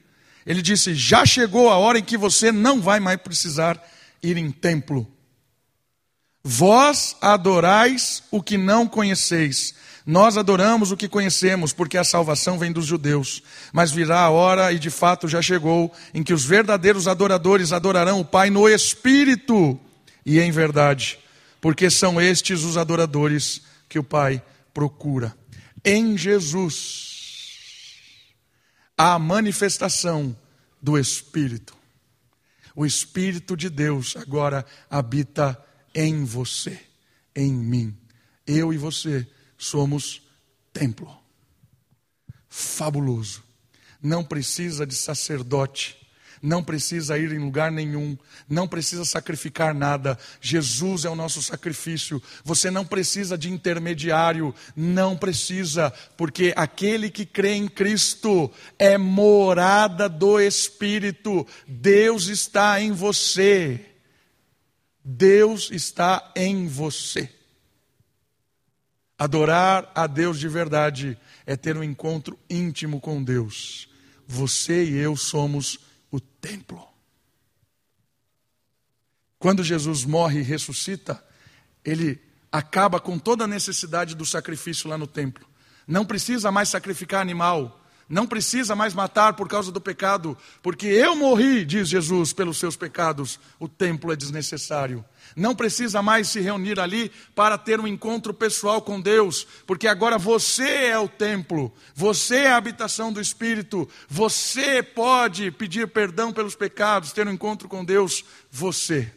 Ele 0.45 0.62
disse: 0.62 0.93
já 0.93 1.26
chegou 1.26 1.70
a 1.70 1.78
hora 1.78 1.99
em 1.99 2.03
que 2.03 2.18
você 2.18 2.51
não 2.51 2.82
vai 2.82 2.99
mais 2.99 3.20
precisar 3.22 3.82
ir 4.22 4.38
em 4.38 4.51
templo. 4.51 5.10
Vós 6.43 7.16
adorais 7.22 8.22
o 8.30 8.43
que 8.43 8.58
não 8.58 8.88
conheceis. 8.88 9.74
Nós 10.06 10.38
adoramos 10.38 10.91
o 10.91 10.97
que 10.97 11.10
conhecemos, 11.10 11.74
porque 11.74 11.97
a 11.97 12.03
salvação 12.03 12.60
vem 12.60 12.72
dos 12.72 12.86
judeus. 12.86 13.41
Mas 13.74 13.91
virá 13.91 14.20
a 14.20 14.30
hora, 14.30 14.72
e 14.72 14.78
de 14.78 14.91
fato 14.91 15.28
já 15.28 15.41
chegou, 15.41 15.91
em 16.14 16.22
que 16.22 16.34
os 16.34 16.45
verdadeiros 16.45 17.08
adoradores 17.08 17.72
adorarão 17.72 18.20
o 18.20 18.26
Pai 18.26 18.51
no 18.51 18.70
Espírito 18.70 19.80
e 20.24 20.39
em 20.39 20.51
verdade, 20.51 21.18
porque 21.60 21.89
são 21.89 22.22
estes 22.22 22.64
os 22.64 22.78
adoradores 22.78 23.62
que 23.89 23.97
o 23.97 24.03
Pai 24.03 24.43
procura. 24.74 25.36
Em 25.84 26.18
Jesus, 26.18 27.06
a 28.97 29.18
manifestação 29.18 30.36
do 30.82 30.97
Espírito. 30.97 31.76
O 32.76 32.86
Espírito 32.86 33.56
de 33.58 33.70
Deus 33.70 34.16
agora 34.18 34.66
habita 34.89 35.58
em 35.93 36.24
você, 36.26 36.80
em 37.36 37.51
mim. 37.53 37.95
Eu 38.45 38.74
e 38.74 38.78
você 38.78 39.28
somos 39.58 40.22
templo. 40.72 41.16
Fabuloso. 42.49 43.43
Não 44.01 44.24
precisa 44.24 44.86
de 44.86 44.95
sacerdote 44.95 46.06
não 46.45 46.64
precisa 46.64 47.18
ir 47.18 47.32
em 47.32 47.39
lugar 47.39 47.72
nenhum, 47.72 48.18
não 48.47 48.68
precisa 48.68 49.03
sacrificar 49.03 49.74
nada. 49.74 50.18
Jesus 50.39 51.03
é 51.03 51.10
o 51.10 51.16
nosso 51.16 51.41
sacrifício. 51.41 52.22
Você 52.43 52.70
não 52.70 52.86
precisa 52.86 53.38
de 53.38 53.51
intermediário, 53.51 54.53
não 54.76 55.18
precisa, 55.18 55.91
porque 56.16 56.53
aquele 56.56 57.10
que 57.10 57.26
crê 57.26 57.53
em 57.53 57.68
Cristo 57.68 58.51
é 58.78 58.97
morada 58.97 60.08
do 60.08 60.39
Espírito. 60.39 61.45
Deus 61.68 62.28
está 62.28 62.80
em 62.80 62.91
você. 62.91 63.84
Deus 65.03 65.70
está 65.72 66.32
em 66.36 66.68
você. 66.68 67.30
Adorar 69.18 69.91
a 69.95 70.07
Deus 70.07 70.39
de 70.39 70.47
verdade 70.47 71.18
é 71.45 71.55
ter 71.55 71.78
um 71.78 71.84
encontro 71.84 72.38
íntimo 72.49 72.99
com 72.99 73.24
Deus. 73.24 73.88
Você 74.28 74.84
e 74.84 74.95
eu 74.95 75.16
somos 75.16 75.80
o 76.11 76.20
templo. 76.20 76.86
Quando 79.39 79.63
Jesus 79.63 80.03
morre 80.03 80.39
e 80.39 80.43
ressuscita, 80.43 81.24
ele 81.84 82.20
acaba 82.51 82.99
com 82.99 83.20
toda 83.20 83.43
a 83.43 83.47
necessidade 83.47 84.16
do 84.16 84.26
sacrifício 84.26 84.89
lá 84.89 84.97
no 84.97 85.07
templo. 85.07 85.47
Não 85.88 86.05
precisa 86.05 86.51
mais 86.51 86.70
sacrificar 86.70 87.22
animal, 87.22 87.84
não 88.08 88.28
precisa 88.28 88.76
mais 88.76 88.93
matar 88.93 89.34
por 89.34 89.47
causa 89.47 89.72
do 89.72 89.82
pecado, 89.82 90.38
porque 90.62 90.86
eu 90.86 91.16
morri, 91.16 91.66
diz 91.66 91.89
Jesus, 91.89 92.34
pelos 92.34 92.58
seus 92.58 92.76
pecados, 92.76 93.39
o 93.60 93.68
templo 93.68 94.14
é 94.14 94.16
desnecessário. 94.16 95.03
Não 95.36 95.56
precisa 95.56 96.03
mais 96.03 96.30
se 96.30 96.39
reunir 96.39 96.80
ali 96.80 97.12
para 97.34 97.58
ter 97.58 97.80
um 97.80 97.88
encontro 97.88 98.32
pessoal 98.32 98.80
com 98.80 99.01
Deus, 99.01 99.47
porque 99.66 99.88
agora 99.88 100.20
você 100.20 100.86
é 100.86 100.99
o 100.99 101.10
templo, 101.10 101.74
você 101.95 102.41
é 102.41 102.51
a 102.51 102.58
habitação 102.58 103.12
do 103.12 103.20
Espírito, 103.20 103.89
você 104.08 104.84
pode 104.84 105.49
pedir 105.49 105.88
perdão 105.88 106.32
pelos 106.32 106.56
pecados, 106.56 107.12
ter 107.12 107.28
um 107.28 107.32
encontro 107.32 107.68
com 107.68 107.84
Deus, 107.84 108.24
você. 108.51 109.12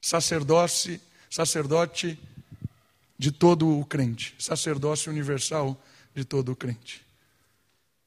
Sacerdote, 0.00 1.00
sacerdote 1.30 2.18
de 3.18 3.30
todo 3.30 3.78
o 3.78 3.84
crente, 3.84 4.34
sacerdócio 4.38 5.10
universal 5.10 5.80
de 6.14 6.24
todo 6.24 6.52
o 6.52 6.56
crente. 6.56 7.04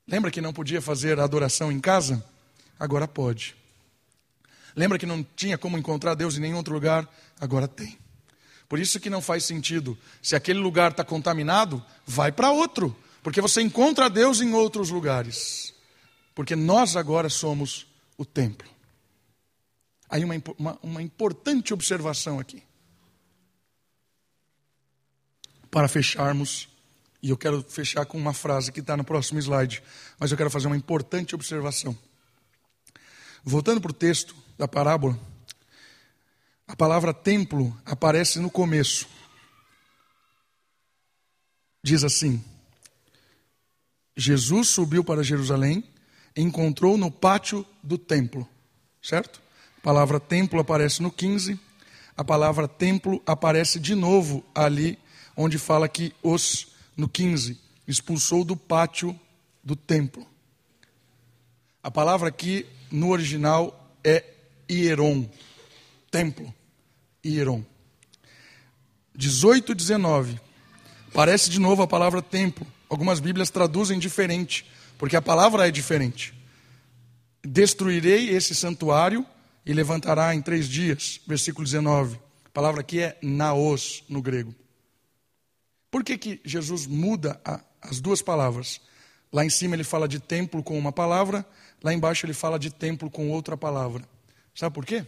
Lembra 0.07 0.31
que 0.31 0.41
não 0.41 0.53
podia 0.53 0.81
fazer 0.81 1.19
adoração 1.19 1.71
em 1.71 1.79
casa? 1.79 2.23
Agora 2.79 3.07
pode. 3.07 3.55
Lembra 4.75 4.97
que 4.97 5.05
não 5.05 5.23
tinha 5.35 5.57
como 5.57 5.77
encontrar 5.77 6.15
Deus 6.15 6.37
em 6.37 6.41
nenhum 6.41 6.57
outro 6.57 6.73
lugar? 6.73 7.07
Agora 7.39 7.67
tem. 7.67 7.97
Por 8.67 8.79
isso 8.79 8.99
que 8.99 9.09
não 9.09 9.21
faz 9.21 9.45
sentido. 9.45 9.97
Se 10.21 10.35
aquele 10.35 10.59
lugar 10.59 10.91
está 10.91 11.03
contaminado, 11.03 11.83
vai 12.05 12.31
para 12.31 12.51
outro. 12.51 12.95
Porque 13.21 13.41
você 13.41 13.61
encontra 13.61 14.09
Deus 14.09 14.41
em 14.41 14.53
outros 14.53 14.89
lugares. 14.89 15.73
Porque 16.33 16.55
nós 16.55 16.95
agora 16.95 17.29
somos 17.29 17.87
o 18.17 18.23
templo. 18.23 18.69
Aí 20.09 20.23
uma, 20.23 20.35
uma, 20.57 20.79
uma 20.81 21.01
importante 21.01 21.73
observação 21.73 22.39
aqui. 22.39 22.63
Para 25.71 25.87
fecharmos, 25.87 26.67
e 27.21 27.29
eu 27.29 27.37
quero 27.37 27.63
fechar 27.63 28.05
com 28.05 28.17
uma 28.17 28.33
frase 28.33 28.71
que 28.71 28.79
está 28.79 28.97
no 28.97 29.03
próximo 29.03 29.39
slide, 29.39 29.83
mas 30.19 30.31
eu 30.31 30.37
quero 30.37 30.49
fazer 30.49 30.67
uma 30.67 30.77
importante 30.77 31.35
observação. 31.35 31.97
Voltando 33.43 33.79
para 33.79 33.91
o 33.91 33.93
texto, 33.93 34.35
da 34.57 34.67
parábola, 34.67 35.17
a 36.67 36.75
palavra 36.75 37.13
templo 37.13 37.75
aparece 37.85 38.39
no 38.39 38.51
começo. 38.51 39.07
Diz 41.81 42.03
assim: 42.03 42.43
Jesus 44.17 44.67
subiu 44.67 45.01
para 45.01 45.23
Jerusalém 45.23 45.81
encontrou 46.35 46.97
no 46.97 47.09
pátio 47.09 47.65
do 47.81 47.97
templo, 47.97 48.47
certo? 49.01 49.41
A 49.77 49.81
palavra 49.81 50.19
templo 50.19 50.59
aparece 50.59 51.01
no 51.01 51.11
15, 51.11 51.59
a 52.15 52.23
palavra 52.23 52.67
templo 52.67 53.21
aparece 53.25 53.79
de 53.79 53.95
novo 53.95 54.43
ali, 54.53 54.99
onde 55.41 55.57
fala 55.57 55.87
que 55.87 56.13
os, 56.21 56.67
no 56.97 57.07
15, 57.07 57.57
expulsou 57.87 58.43
do 58.43 58.57
pátio 58.57 59.17
do 59.63 59.73
templo. 59.73 60.27
A 61.81 61.89
palavra 61.89 62.27
aqui 62.27 62.65
no 62.91 63.09
original 63.09 63.95
é 64.03 64.25
Hieron, 64.69 65.29
templo, 66.11 66.53
Hieron. 67.25 67.63
18 69.15 69.71
e 69.71 69.75
19. 69.75 70.41
Parece 71.13 71.49
de 71.49 71.57
novo 71.57 71.83
a 71.83 71.87
palavra 71.87 72.21
templo. 72.21 72.67
Algumas 72.89 73.21
Bíblias 73.21 73.49
traduzem 73.49 73.97
diferente, 73.97 74.65
porque 74.97 75.15
a 75.15 75.21
palavra 75.21 75.69
é 75.69 75.71
diferente. 75.71 76.33
Destruirei 77.41 78.29
esse 78.29 78.53
santuário 78.53 79.25
e 79.65 79.71
levantará 79.71 80.35
em 80.35 80.41
três 80.41 80.67
dias. 80.67 81.21
Versículo 81.25 81.63
19. 81.63 82.19
A 82.43 82.49
palavra 82.49 82.81
aqui 82.81 82.99
é 82.99 83.17
naos 83.21 84.03
no 84.09 84.21
grego. 84.21 84.53
Por 85.91 86.03
que, 86.03 86.17
que 86.17 86.41
Jesus 86.43 86.85
muda 86.85 87.39
a, 87.43 87.63
as 87.81 87.99
duas 87.99 88.21
palavras? 88.21 88.81
Lá 89.31 89.45
em 89.45 89.49
cima 89.49 89.75
ele 89.75 89.83
fala 89.83 90.07
de 90.07 90.19
templo 90.19 90.63
com 90.63 90.77
uma 90.77 90.91
palavra, 90.91 91.45
lá 91.83 91.93
embaixo 91.93 92.25
ele 92.25 92.33
fala 92.33 92.57
de 92.57 92.71
templo 92.71 93.09
com 93.09 93.29
outra 93.29 93.55
palavra. 93.55 94.07
Sabe 94.55 94.73
por 94.73 94.85
quê? 94.85 95.05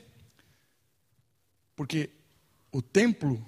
Porque 1.76 2.10
o 2.72 2.82
templo, 2.82 3.44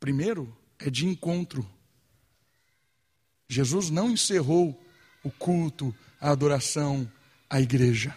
primeiro, 0.00 0.56
é 0.78 0.90
de 0.90 1.06
encontro. 1.06 1.68
Jesus 3.48 3.90
não 3.90 4.10
encerrou 4.10 4.82
o 5.22 5.30
culto, 5.30 5.94
a 6.20 6.30
adoração, 6.30 7.10
a 7.48 7.60
igreja. 7.60 8.16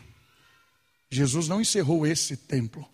Jesus 1.10 1.48
não 1.48 1.62
encerrou 1.62 2.08
esse 2.08 2.38
templo. 2.38 2.88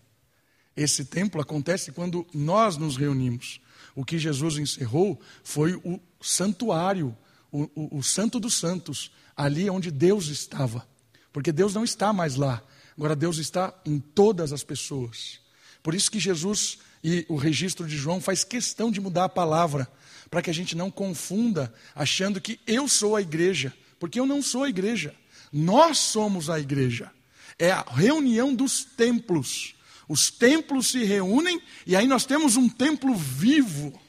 Esse 0.75 1.05
templo 1.05 1.39
acontece 1.41 1.91
quando 1.91 2.25
nós 2.33 2.77
nos 2.77 2.97
reunimos. 2.97 3.61
O 3.95 4.05
que 4.05 4.17
Jesus 4.17 4.57
encerrou 4.57 5.19
foi 5.43 5.73
o 5.75 5.99
santuário, 6.21 7.15
o, 7.51 7.63
o, 7.75 7.97
o 7.97 8.03
santo 8.03 8.39
dos 8.39 8.55
santos, 8.55 9.11
ali 9.36 9.69
onde 9.69 9.91
Deus 9.91 10.27
estava. 10.27 10.88
Porque 11.34 11.51
Deus 11.51 11.73
não 11.73 11.84
está 11.84 12.11
mais 12.13 12.36
lá. 12.36 12.61
Agora 12.97 13.15
Deus 13.15 13.38
está 13.38 13.73
em 13.86 13.99
todas 13.99 14.53
as 14.53 14.63
pessoas. 14.63 15.39
Por 15.82 15.95
isso 15.95 16.11
que 16.11 16.19
Jesus 16.19 16.77
e 17.03 17.25
o 17.27 17.36
registro 17.36 17.88
de 17.88 17.97
João 17.97 18.21
faz 18.21 18.43
questão 18.43 18.91
de 18.91 19.01
mudar 19.01 19.25
a 19.25 19.29
palavra, 19.29 19.88
para 20.29 20.41
que 20.41 20.49
a 20.49 20.53
gente 20.53 20.75
não 20.75 20.91
confunda 20.91 21.73
achando 21.95 22.39
que 22.39 22.59
eu 22.67 22.88
sou 22.88 23.15
a 23.15 23.21
igreja, 23.21 23.73
porque 23.99 24.19
eu 24.19 24.25
não 24.25 24.41
sou 24.41 24.63
a 24.63 24.69
igreja. 24.69 25.13
Nós 25.51 25.97
somos 25.97 26.49
a 26.49 26.59
igreja. 26.59 27.11
É 27.57 27.71
a 27.71 27.82
reunião 27.82 28.53
dos 28.53 28.84
templos. 28.86 29.75
Os 30.08 30.30
templos 30.30 30.91
se 30.91 31.04
reúnem 31.04 31.62
e 31.86 31.95
aí 31.95 32.08
nós 32.08 32.26
temos 32.26 32.58
um 32.58 32.68
templo 32.68 33.16
vivo 33.16 33.99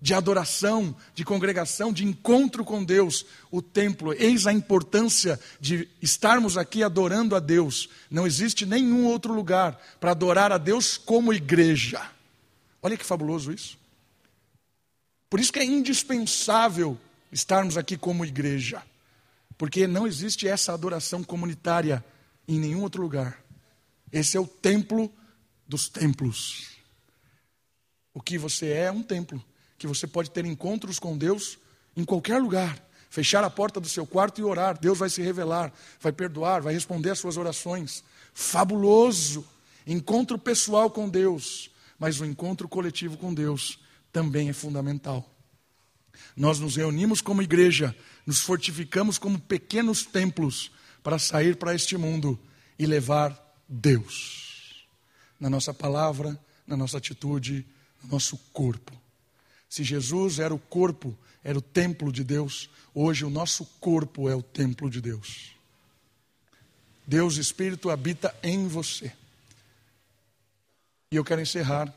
de 0.00 0.14
adoração, 0.14 0.94
de 1.14 1.24
congregação, 1.24 1.92
de 1.92 2.04
encontro 2.04 2.64
com 2.64 2.84
Deus, 2.84 3.24
o 3.50 3.62
templo. 3.62 4.12
Eis 4.12 4.46
a 4.46 4.52
importância 4.52 5.40
de 5.60 5.88
estarmos 6.00 6.56
aqui 6.56 6.82
adorando 6.82 7.34
a 7.34 7.40
Deus. 7.40 7.88
Não 8.10 8.26
existe 8.26 8.66
nenhum 8.66 9.06
outro 9.06 9.32
lugar 9.32 9.80
para 9.98 10.12
adorar 10.12 10.52
a 10.52 10.58
Deus 10.58 10.96
como 10.96 11.32
igreja. 11.32 12.08
Olha 12.82 12.96
que 12.96 13.04
fabuloso 13.04 13.52
isso. 13.52 13.78
Por 15.28 15.40
isso 15.40 15.52
que 15.52 15.58
é 15.58 15.64
indispensável 15.64 16.98
estarmos 17.32 17.76
aqui 17.76 17.96
como 17.96 18.24
igreja, 18.24 18.82
porque 19.58 19.86
não 19.86 20.06
existe 20.06 20.46
essa 20.46 20.72
adoração 20.72 21.24
comunitária 21.24 22.04
em 22.46 22.60
nenhum 22.60 22.82
outro 22.82 23.02
lugar. 23.02 23.42
Esse 24.12 24.36
é 24.36 24.40
o 24.40 24.46
templo 24.46 25.12
dos 25.66 25.88
templos. 25.88 26.76
O 28.14 28.20
que 28.20 28.38
você 28.38 28.66
é 28.68 28.84
é 28.84 28.92
um 28.92 29.02
templo, 29.02 29.44
que 29.76 29.86
você 29.86 30.06
pode 30.06 30.30
ter 30.30 30.44
encontros 30.44 30.98
com 30.98 31.18
Deus 31.18 31.58
em 31.96 32.04
qualquer 32.04 32.38
lugar. 32.38 32.82
Fechar 33.10 33.44
a 33.44 33.50
porta 33.50 33.80
do 33.80 33.88
seu 33.88 34.06
quarto 34.06 34.40
e 34.40 34.44
orar, 34.44 34.78
Deus 34.78 34.98
vai 34.98 35.08
se 35.08 35.22
revelar, 35.22 35.72
vai 36.00 36.12
perdoar, 36.12 36.62
vai 36.62 36.74
responder 36.74 37.10
às 37.10 37.18
suas 37.18 37.36
orações. 37.36 38.02
Fabuloso! 38.34 39.46
Encontro 39.86 40.38
pessoal 40.38 40.90
com 40.90 41.08
Deus, 41.08 41.70
mas 41.98 42.20
o 42.20 42.24
encontro 42.24 42.68
coletivo 42.68 43.16
com 43.16 43.32
Deus 43.32 43.78
também 44.12 44.48
é 44.48 44.52
fundamental. 44.52 45.30
Nós 46.36 46.58
nos 46.58 46.76
reunimos 46.76 47.20
como 47.20 47.42
igreja, 47.42 47.94
nos 48.26 48.40
fortificamos 48.40 49.18
como 49.18 49.38
pequenos 49.38 50.04
templos 50.04 50.70
para 51.02 51.18
sair 51.18 51.56
para 51.56 51.74
este 51.74 51.96
mundo 51.96 52.38
e 52.78 52.84
levar 52.84 53.45
Deus 53.68 54.46
na 55.38 55.50
nossa 55.50 55.72
palavra, 55.72 56.38
na 56.66 56.76
nossa 56.76 56.98
atitude, 56.98 57.66
no 58.02 58.10
nosso 58.10 58.36
corpo. 58.52 58.92
Se 59.68 59.84
Jesus 59.84 60.38
era 60.38 60.54
o 60.54 60.58
corpo, 60.58 61.16
era 61.44 61.58
o 61.58 61.62
templo 61.62 62.10
de 62.10 62.24
Deus, 62.24 62.70
hoje 62.94 63.24
o 63.24 63.30
nosso 63.30 63.64
corpo 63.80 64.28
é 64.28 64.34
o 64.34 64.42
templo 64.42 64.90
de 64.90 65.00
Deus. 65.00 65.52
Deus 67.06 67.36
Espírito 67.36 67.90
habita 67.90 68.34
em 68.42 68.66
você. 68.66 69.12
E 71.10 71.16
eu 71.16 71.24
quero 71.24 71.40
encerrar 71.40 71.92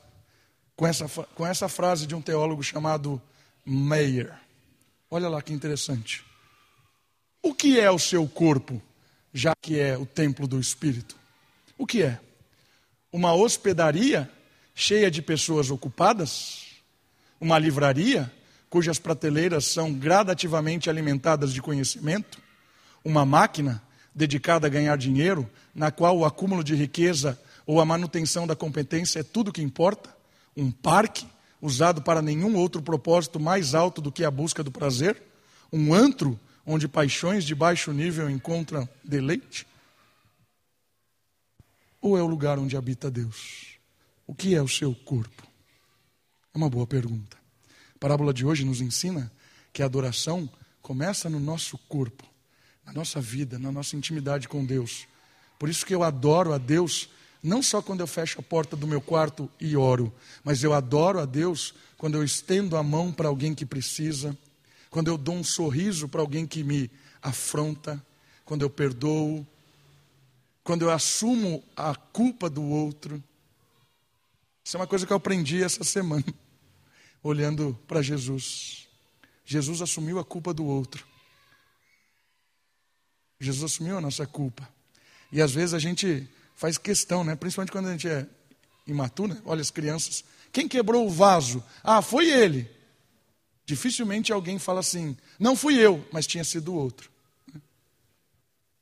com 0.76 0.86
essa, 0.86 1.08
com 1.08 1.46
essa 1.46 1.68
frase 1.68 2.06
de 2.06 2.14
um 2.14 2.22
teólogo 2.22 2.62
chamado 2.62 3.20
Meyer. 3.66 4.34
Olha 5.10 5.28
lá 5.28 5.42
que 5.42 5.52
interessante. 5.52 6.24
O 7.42 7.56
que 7.56 7.80
é 7.80 7.90
o 7.90 7.98
seu 7.98 8.28
corpo, 8.28 8.82
já 9.34 9.54
que 9.60 9.80
é 9.80 9.98
o 9.98 10.06
templo 10.06 10.48
do 10.48 10.60
Espírito? 10.60 11.19
O 11.80 11.88
que 11.88 12.04
é? 12.04 12.20
Uma 13.12 13.34
hospedaria 13.34 14.30
cheia 14.76 15.10
de 15.10 15.20
pessoas 15.22 15.72
ocupadas? 15.72 16.68
Uma 17.42 17.58
livraria 17.58 18.32
cujas 18.70 19.00
prateleiras 19.00 19.66
são 19.66 19.92
gradativamente 19.92 20.92
alimentadas 20.92 21.52
de 21.52 21.62
conhecimento? 21.62 22.38
Uma 23.04 23.26
máquina 23.26 23.82
dedicada 24.14 24.68
a 24.68 24.70
ganhar 24.70 24.96
dinheiro, 24.96 25.50
na 25.74 25.90
qual 25.90 26.16
o 26.18 26.26
acúmulo 26.26 26.64
de 26.64 26.76
riqueza 26.76 27.42
ou 27.66 27.82
a 27.82 27.86
manutenção 27.86 28.46
da 28.46 28.56
competência 28.56 29.22
é 29.22 29.24
tudo 29.24 29.52
que 29.52 29.62
importa? 29.62 30.20
um 30.60 30.72
parque 30.72 31.26
usado 31.62 32.02
para 32.02 32.22
nenhum 32.22 32.56
outro 32.56 32.82
propósito 32.82 33.40
mais 33.40 33.74
alto 33.74 34.02
do 34.02 34.12
que 34.12 34.24
a 34.24 34.32
busca 34.32 34.64
do 34.64 34.72
prazer? 34.72 35.22
Um 35.72 35.94
antro 35.94 36.40
onde 36.66 36.88
paixões 36.88 37.44
de 37.44 37.56
baixo 37.56 37.92
nível 37.92 38.30
encontram 38.30 38.88
deleite? 39.04 39.66
Ou 42.02 42.18
é 42.18 42.22
o 42.22 42.28
lugar 42.28 42.58
onde 42.58 42.78
habita 42.78 43.12
Deus? 43.12 43.78
O 44.26 44.34
que 44.34 44.56
é 44.56 44.62
o 44.62 44.68
seu 44.68 44.94
corpo? 44.94 45.44
É 46.54 46.58
uma 46.58 46.70
boa 46.70 46.88
pergunta. 46.88 47.38
A 47.96 48.00
parábola 48.00 48.34
de 48.34 48.46
hoje 48.46 48.64
nos 48.64 48.82
ensina 48.82 49.32
que 49.74 49.82
a 49.82 49.86
adoração 49.86 50.50
começa 50.82 51.30
no 51.30 51.40
nosso 51.40 51.78
corpo, 51.78 52.24
na 52.86 52.94
nossa 52.94 53.20
vida, 53.20 53.60
na 53.60 53.72
nossa 53.72 53.96
intimidade 53.96 54.48
com 54.48 54.66
Deus. 54.66 55.08
Por 55.58 55.68
isso 55.68 55.86
que 55.86 55.94
eu 55.94 56.04
adoro 56.04 56.54
a 56.54 56.58
Deus 56.58 57.10
não 57.42 57.62
só 57.62 57.82
quando 57.82 58.02
eu 58.02 58.08
fecho 58.08 58.40
a 58.40 58.44
porta 58.44 58.76
do 58.76 58.86
meu 58.86 59.02
quarto 59.02 59.50
e 59.60 59.76
oro, 59.76 60.14
mas 60.44 60.64
eu 60.64 60.74
adoro 60.74 61.20
a 61.20 61.26
Deus 61.26 61.74
quando 61.98 62.16
eu 62.16 62.24
estendo 62.24 62.76
a 62.76 62.84
mão 62.84 63.12
para 63.12 63.30
alguém 63.30 63.56
que 63.56 63.66
precisa, 63.66 64.38
quando 64.90 65.08
eu 65.08 65.18
dou 65.18 65.36
um 65.36 65.44
sorriso 65.44 66.08
para 66.08 66.22
alguém 66.22 66.46
que 66.46 66.64
me 66.64 66.92
afronta, 67.22 68.04
quando 68.44 68.64
eu 68.64 68.70
perdoo, 68.70 69.46
quando 70.64 70.84
eu 70.84 70.92
assumo 70.92 71.64
a 71.76 71.96
culpa 71.96 72.50
do 72.50 72.64
outro. 72.64 73.24
Isso 74.64 74.78
é 74.78 74.80
uma 74.80 74.88
coisa 74.88 75.06
que 75.06 75.14
eu 75.14 75.18
aprendi 75.18 75.64
essa 75.64 75.84
semana, 75.84 76.26
olhando 77.24 77.78
para 77.88 78.02
Jesus. 78.02 78.88
Jesus 79.46 79.82
assumiu 79.82 80.20
a 80.20 80.26
culpa 80.26 80.54
do 80.54 80.66
outro. 80.66 81.08
Jesus 83.40 83.72
assumiu 83.72 83.98
a 83.98 84.02
nossa 84.02 84.28
culpa. 84.28 84.68
E 85.32 85.42
às 85.42 85.52
vezes 85.52 85.74
a 85.74 85.80
gente 85.80 86.28
faz 86.56 86.78
questão, 86.78 87.24
né? 87.24 87.36
principalmente 87.36 87.72
quando 87.72 87.88
a 87.88 87.92
gente 87.92 88.08
é 88.08 88.28
imaturo, 88.86 89.34
né? 89.34 89.42
olha 89.46 89.62
as 89.62 89.72
crianças. 89.72 90.24
Quem 90.52 90.68
quebrou 90.68 91.08
o 91.08 91.10
vaso? 91.10 91.64
Ah, 91.84 92.02
foi 92.02 92.30
ele. 92.30 92.70
Dificilmente 93.66 94.34
alguém 94.34 94.60
fala 94.60 94.82
assim, 94.82 95.16
não 95.40 95.56
fui 95.56 95.76
eu, 95.76 96.06
mas 96.12 96.28
tinha 96.28 96.44
sido 96.44 96.74
o 96.74 96.76
outro. 96.76 97.10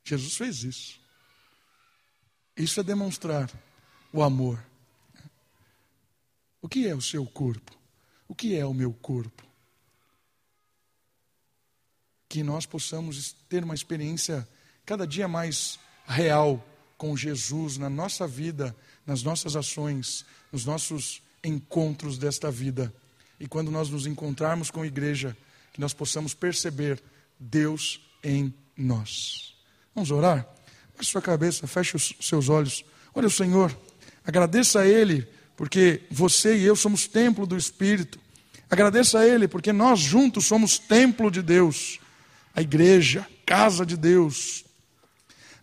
Jesus 0.02 0.36
fez 0.36 0.64
isso. 0.64 0.98
Isso 2.58 2.80
é 2.80 2.82
demonstrar 2.82 3.48
o 4.12 4.22
amor. 4.22 4.62
O 6.60 6.68
que 6.68 6.88
é 6.88 6.94
o 6.94 7.00
seu 7.00 7.24
corpo? 7.24 7.72
O 8.26 8.34
que 8.34 8.56
é 8.56 8.66
o 8.66 8.74
meu 8.74 8.92
corpo? 8.92 9.44
Que 12.28 12.42
nós 12.42 12.66
possamos 12.66 13.32
ter 13.48 13.62
uma 13.62 13.74
experiência 13.74 14.46
cada 14.84 15.06
dia 15.06 15.28
mais 15.28 15.78
real 16.04 16.62
com 16.96 17.16
Jesus 17.16 17.78
na 17.78 17.88
nossa 17.88 18.26
vida, 18.26 18.76
nas 19.06 19.22
nossas 19.22 19.54
ações, 19.54 20.26
nos 20.50 20.64
nossos 20.64 21.22
encontros 21.44 22.18
desta 22.18 22.50
vida. 22.50 22.92
E 23.38 23.46
quando 23.46 23.70
nós 23.70 23.88
nos 23.88 24.04
encontrarmos 24.04 24.68
com 24.70 24.82
a 24.82 24.86
igreja, 24.86 25.36
que 25.72 25.80
nós 25.80 25.94
possamos 25.94 26.34
perceber 26.34 27.00
Deus 27.38 28.00
em 28.22 28.52
nós. 28.76 29.54
Vamos 29.94 30.10
orar? 30.10 30.57
Baixe 30.98 31.12
sua 31.12 31.22
cabeça, 31.22 31.64
feche 31.68 31.94
os 31.94 32.12
seus 32.20 32.48
olhos. 32.48 32.84
Olha 33.14 33.28
o 33.28 33.30
Senhor, 33.30 33.76
agradeça 34.24 34.80
a 34.80 34.86
Ele, 34.86 35.28
porque 35.56 36.02
você 36.10 36.56
e 36.56 36.64
eu 36.64 36.74
somos 36.74 37.06
templo 37.06 37.46
do 37.46 37.56
Espírito. 37.56 38.18
Agradeça 38.68 39.20
a 39.20 39.26
Ele, 39.26 39.46
porque 39.46 39.72
nós 39.72 40.00
juntos 40.00 40.46
somos 40.46 40.76
templo 40.76 41.30
de 41.30 41.40
Deus, 41.40 42.00
a 42.52 42.60
igreja, 42.62 43.24
casa 43.46 43.86
de 43.86 43.96
Deus. 43.96 44.64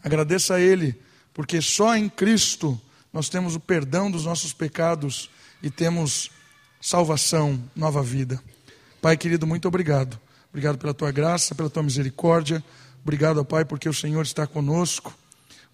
Agradeça 0.01 0.55
a 0.55 0.61
Ele, 0.61 0.95
porque 1.33 1.61
só 1.61 1.97
em 1.97 2.07
Cristo 2.07 2.79
nós 3.11 3.27
temos 3.27 3.55
o 3.55 3.59
perdão 3.59 4.09
dos 4.09 4.23
nossos 4.23 4.53
pecados 4.53 5.29
e 5.61 5.69
temos 5.69 6.31
salvação, 6.79 7.61
nova 7.75 8.01
vida. 8.01 8.41
Pai 9.01 9.17
querido, 9.17 9.45
muito 9.45 9.67
obrigado. 9.67 10.17
Obrigado 10.49 10.77
pela 10.77 10.93
tua 10.93 11.11
graça, 11.11 11.53
pela 11.53 11.69
tua 11.69 11.83
misericórdia. 11.83 12.63
Obrigado, 13.03 13.43
Pai, 13.43 13.65
porque 13.65 13.89
o 13.89 13.93
Senhor 13.93 14.21
está 14.21 14.47
conosco. 14.47 15.13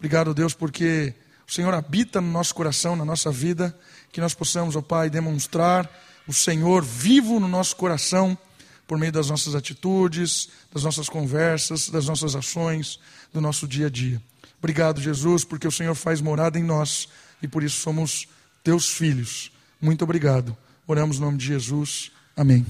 Obrigado, 0.01 0.33
Deus, 0.33 0.55
porque 0.55 1.13
o 1.47 1.51
Senhor 1.51 1.71
habita 1.75 2.19
no 2.19 2.31
nosso 2.31 2.55
coração, 2.55 2.95
na 2.95 3.05
nossa 3.05 3.31
vida. 3.31 3.77
Que 4.11 4.19
nós 4.19 4.33
possamos, 4.33 4.75
ó 4.75 4.81
Pai, 4.81 5.11
demonstrar 5.11 5.87
o 6.27 6.33
Senhor 6.33 6.83
vivo 6.83 7.39
no 7.39 7.47
nosso 7.47 7.75
coração 7.75 8.35
por 8.87 8.97
meio 8.97 9.11
das 9.11 9.29
nossas 9.29 9.53
atitudes, 9.53 10.49
das 10.73 10.83
nossas 10.83 11.07
conversas, 11.07 11.87
das 11.87 12.07
nossas 12.07 12.35
ações, 12.35 12.99
do 13.31 13.39
nosso 13.39 13.67
dia 13.67 13.85
a 13.85 13.89
dia. 13.91 14.19
Obrigado, 14.57 14.99
Jesus, 14.99 15.45
porque 15.45 15.67
o 15.67 15.71
Senhor 15.71 15.93
faz 15.93 16.19
morada 16.19 16.57
em 16.57 16.63
nós 16.63 17.07
e 17.39 17.47
por 17.47 17.61
isso 17.61 17.79
somos 17.79 18.27
teus 18.63 18.89
filhos. 18.89 19.51
Muito 19.79 20.03
obrigado. 20.03 20.57
Oramos 20.87 21.19
no 21.19 21.27
nome 21.27 21.37
de 21.37 21.45
Jesus. 21.45 22.11
Amém. 22.35 22.65